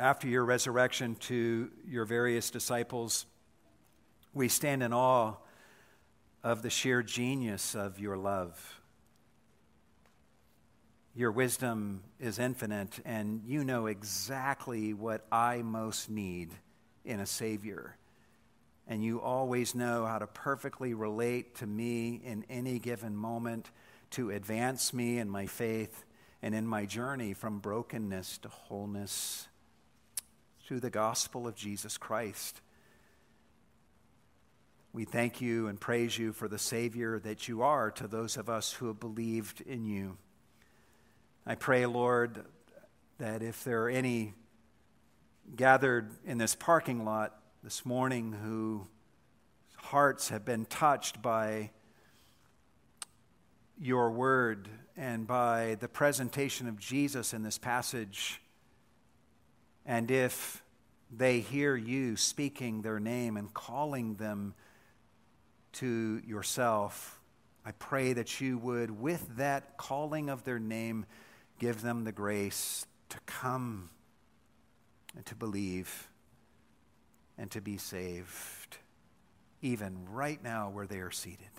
after 0.01 0.26
your 0.26 0.46
resurrection 0.46 1.14
to 1.16 1.70
your 1.86 2.07
various 2.07 2.48
disciples, 2.51 3.26
we 4.32 4.48
stand 4.48 4.82
in 4.82 4.94
awe 4.94 5.34
of 6.42 6.62
the 6.62 6.70
sheer 6.70 7.03
genius 7.03 7.74
of 7.74 8.01
your 8.01 8.16
love. 8.16 8.80
Your 11.14 11.30
wisdom 11.30 12.03
is 12.18 12.38
infinite, 12.38 13.01
and 13.05 13.42
you 13.44 13.62
know 13.62 13.86
exactly 13.86 14.94
what 14.94 15.26
I 15.30 15.61
most 15.61 16.09
need 16.09 16.51
in 17.05 17.20
a 17.20 17.26
Savior. 17.26 17.96
And 18.88 19.05
you 19.05 19.20
always 19.20 19.74
know 19.74 20.07
how 20.07 20.18
to 20.18 20.26
perfectly 20.26 20.94
relate 20.94 21.57
to 21.57 21.66
me 21.66 22.22
in 22.24 22.46
any 22.48 22.78
given 22.78 23.14
moment 23.14 23.70
to 24.12 24.30
advance 24.30 24.94
me 24.94 25.18
in 25.18 25.28
my 25.28 25.46
faith 25.46 26.07
and 26.40 26.55
in 26.55 26.66
my 26.66 26.86
journey 26.86 27.34
from 27.34 27.59
brokenness 27.59 28.38
to 28.38 28.48
wholeness 28.48 29.46
through 30.70 30.78
the 30.78 30.88
gospel 30.88 31.48
of 31.48 31.56
Jesus 31.56 31.98
Christ. 31.98 32.60
We 34.92 35.04
thank 35.04 35.40
you 35.40 35.66
and 35.66 35.80
praise 35.80 36.16
you 36.16 36.32
for 36.32 36.46
the 36.46 36.60
Savior 36.60 37.18
that 37.24 37.48
you 37.48 37.62
are 37.62 37.90
to 37.90 38.06
those 38.06 38.36
of 38.36 38.48
us 38.48 38.74
who 38.74 38.86
have 38.86 39.00
believed 39.00 39.62
in 39.62 39.84
you. 39.84 40.16
I 41.44 41.56
pray, 41.56 41.86
Lord, 41.86 42.44
that 43.18 43.42
if 43.42 43.64
there 43.64 43.82
are 43.82 43.88
any 43.90 44.34
gathered 45.56 46.12
in 46.24 46.38
this 46.38 46.54
parking 46.54 47.04
lot 47.04 47.36
this 47.64 47.84
morning 47.84 48.32
whose 48.32 48.86
hearts 49.74 50.28
have 50.28 50.44
been 50.44 50.66
touched 50.66 51.20
by 51.20 51.70
your 53.76 54.12
word 54.12 54.68
and 54.96 55.26
by 55.26 55.78
the 55.80 55.88
presentation 55.88 56.68
of 56.68 56.78
Jesus 56.78 57.34
in 57.34 57.42
this 57.42 57.58
passage, 57.58 58.40
and 59.87 60.11
if 60.11 60.62
they 61.11 61.41
hear 61.41 61.74
you 61.76 62.16
speaking 62.16 62.83
their 62.83 63.01
name 63.01 63.37
and 63.37 63.53
calling 63.53 64.14
them 64.14 64.55
to 65.72 66.20
yourself, 66.26 67.20
I 67.64 67.72
pray 67.72 68.12
that 68.12 68.41
you 68.41 68.59
would, 68.59 68.91
with 68.91 69.37
that 69.37 69.76
calling 69.76 70.31
of 70.31 70.45
their 70.45 70.59
name, 70.59 71.07
give 71.59 71.83
them 71.83 72.05
the 72.05 72.12
grace 72.12 72.87
to 73.11 73.18
come 73.26 73.91
and 75.16 75.26
to 75.26 75.35
believe 75.35 76.09
and 77.37 77.51
to 77.51 77.61
be 77.61 77.76
saved, 77.76 78.78
even 79.62 80.07
right 80.11 80.43
now 80.43 80.70
where 80.70 80.87
they 80.87 80.99
are 80.99 81.11
seated. 81.11 81.51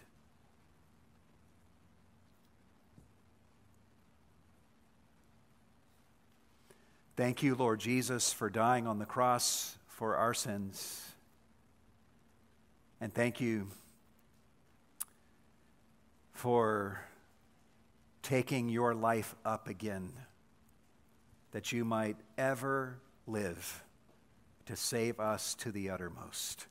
Thank 7.18 7.44
you, 7.44 7.56
Lord 7.56 7.80
Jesus, 7.80 8.32
for 8.32 8.50
dying 8.50 8.88
on 8.88 8.98
the 8.98 9.06
cross 9.06 9.78
for 9.88 10.16
our 10.16 10.34
sins. 10.34 11.06
And 13.02 13.14
thank 13.14 13.42
you 13.42 13.68
for 16.32 17.04
taking 18.24 18.70
your 18.70 18.96
life 18.96 19.36
up 19.44 19.68
again, 19.68 20.14
that 21.52 21.74
you 21.74 21.84
might 21.84 22.16
ever 22.38 22.98
live 23.28 23.84
to 24.68 24.76
save 24.78 25.20
us 25.20 25.54
to 25.56 25.72
the 25.72 25.90
uttermost, 25.90 26.66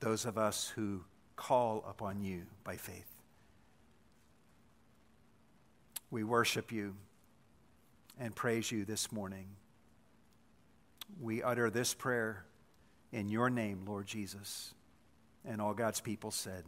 those 0.00 0.26
of 0.26 0.36
us 0.36 0.68
who 0.76 1.04
call 1.36 1.84
upon 1.88 2.20
you 2.20 2.42
by 2.64 2.76
faith. 2.76 3.08
We 6.10 6.22
worship 6.22 6.70
you 6.70 6.94
and 8.18 8.34
praise 8.34 8.70
you 8.70 8.84
this 8.84 9.10
morning. 9.12 9.46
We 11.20 11.42
utter 11.42 11.70
this 11.70 11.94
prayer 11.94 12.44
in 13.12 13.28
your 13.28 13.50
name, 13.50 13.84
Lord 13.86 14.06
Jesus. 14.06 14.74
And 15.44 15.60
all 15.60 15.74
God's 15.74 16.00
people 16.00 16.30
said, 16.30 16.64